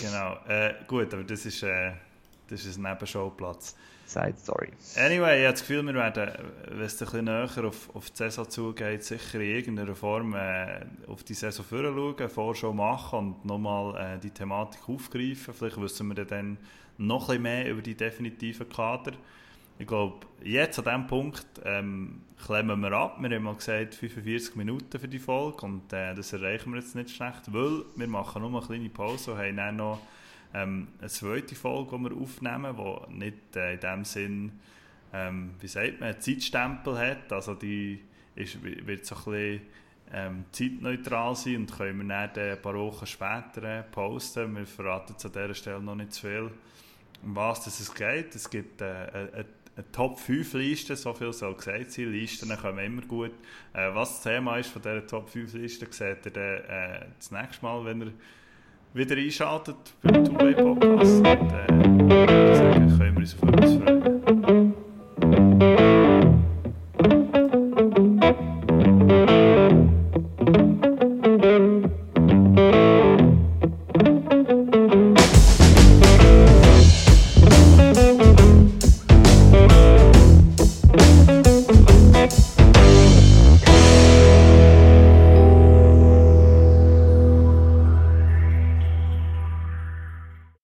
Genau, 0.00 0.38
äh, 0.48 0.74
gut, 0.86 1.12
aber 1.12 1.24
das 1.24 1.44
ist... 1.44 1.62
Äh, 1.62 1.92
das 2.48 2.64
ist 2.64 2.78
ein 2.78 2.82
Nebenschauplatz. 2.82 3.76
Side 4.06 4.34
Story. 4.36 4.68
Anyway, 4.96 5.40
ich 5.40 5.44
habe 5.46 5.52
das 5.52 5.60
Gefühl, 5.60 5.82
wir 5.86 5.94
werden, 5.94 6.30
wenn 6.68 6.80
es 6.82 7.00
ein 7.00 7.06
bisschen 7.06 7.24
näher 7.24 7.64
auf, 7.64 7.94
auf 7.94 8.10
die 8.10 8.16
Saison 8.16 8.48
zugeht, 8.48 9.02
sicher 9.02 9.40
in 9.40 9.56
irgendeiner 9.56 9.94
Form 9.94 10.34
äh, 10.34 10.80
auf 11.06 11.24
die 11.24 11.34
Saison 11.34 11.64
schauen, 11.68 12.28
Vorschau 12.28 12.72
machen 12.72 13.18
und 13.18 13.44
nochmal 13.44 14.16
äh, 14.16 14.18
die 14.18 14.30
Thematik 14.30 14.88
aufgreifen. 14.88 15.54
Vielleicht 15.54 15.80
wissen 15.80 16.14
wir 16.14 16.24
dann 16.24 16.58
noch 16.98 17.22
ein 17.22 17.26
bisschen 17.26 17.42
mehr 17.42 17.70
über 17.70 17.82
die 17.82 17.94
definitiven 17.94 18.68
Kader. 18.68 19.12
Ich 19.78 19.86
glaube, 19.86 20.26
jetzt 20.42 20.78
an 20.78 20.84
diesem 20.84 21.06
Punkt 21.06 21.46
ähm, 21.64 22.20
klemmen 22.44 22.80
wir 22.80 22.92
ab. 22.92 23.16
Wir 23.20 23.34
haben 23.34 23.42
mal 23.42 23.56
gesagt, 23.56 23.94
45 23.96 24.54
Minuten 24.54 24.98
für 24.98 25.08
die 25.08 25.18
Folge 25.18 25.66
und 25.66 25.92
äh, 25.92 26.14
das 26.14 26.32
erreichen 26.32 26.72
wir 26.72 26.80
jetzt 26.80 26.94
nicht 26.94 27.10
schlecht, 27.10 27.52
weil 27.52 27.84
wir 27.96 28.06
machen 28.06 28.42
nur 28.42 28.50
eine 28.50 28.66
kleine 28.66 28.88
Pause 28.88 29.32
und 29.32 29.38
haben 29.38 29.56
dann 29.56 29.76
noch 29.76 30.00
ähm, 30.54 30.88
eine 31.00 31.08
zweite 31.08 31.54
Folge, 31.54 31.98
die 31.98 32.04
wir 32.04 32.16
aufnehmen, 32.16 32.76
die 32.76 33.14
nicht 33.14 33.56
äh, 33.56 33.74
in 33.74 33.80
dem 33.80 34.04
Sinn, 34.04 34.52
ähm, 35.12 35.54
wie 35.60 35.68
sagt 35.68 36.00
man, 36.00 36.10
einen 36.10 36.20
Zeitstempel 36.20 36.96
hat. 36.96 37.32
Also 37.32 37.54
die 37.54 38.00
ist, 38.36 38.62
wird 38.62 39.04
so 39.04 39.16
ein 39.16 39.24
bisschen 39.24 39.60
ähm, 40.12 40.44
zeitneutral 40.52 41.34
sein 41.34 41.56
und 41.56 41.76
können 41.76 42.06
wir 42.06 42.28
dann 42.28 42.50
ein 42.50 42.62
paar 42.62 42.74
Wochen 42.74 43.06
später 43.06 43.62
äh, 43.64 43.82
posten. 43.82 44.56
Wir 44.56 44.66
verraten 44.66 45.18
zu 45.18 45.28
dieser 45.28 45.54
Stelle 45.54 45.80
noch 45.80 45.96
nicht 45.96 46.12
zu 46.12 46.22
viel, 46.22 46.50
um 47.22 47.34
was 47.34 47.66
es 47.66 47.92
geht. 47.92 48.34
Es 48.34 48.48
gibt 48.48 48.80
äh, 48.80 48.84
eine, 48.84 49.46
eine 49.76 49.92
Top 49.92 50.20
5 50.20 50.54
Liste, 50.54 50.94
so 50.94 51.14
viel 51.14 51.32
soll 51.32 51.54
gesagt 51.54 51.90
sein. 51.90 52.12
Listen 52.12 52.56
kommen 52.56 52.84
immer 52.84 53.02
gut. 53.02 53.32
Äh, 53.72 53.92
was 53.92 54.22
das 54.22 54.22
Thema 54.22 54.58
ist 54.58 54.70
von 54.70 54.82
dieser 54.82 55.06
Top 55.06 55.28
5 55.28 55.52
Liste, 55.54 55.86
seht 55.90 56.26
ihr 56.26 56.32
dann 56.32 56.58
äh, 56.68 57.06
das 57.18 57.32
nächste 57.32 57.64
Mal, 57.64 57.84
wenn 57.84 58.02
ihr 58.02 58.12
wieder 58.94 59.16
einschaltet 59.16 59.76
beim 60.02 60.24
Two-Way 60.24 60.54
Podcast. 60.54 61.16
Und 61.18 61.26
äh, 61.26 62.54
sagen, 62.54 62.96
können 62.96 63.14
wir 63.14 63.20
uns 63.20 63.36
auf 63.40 63.48
etwas 63.48 63.74
freuen. 63.74 64.13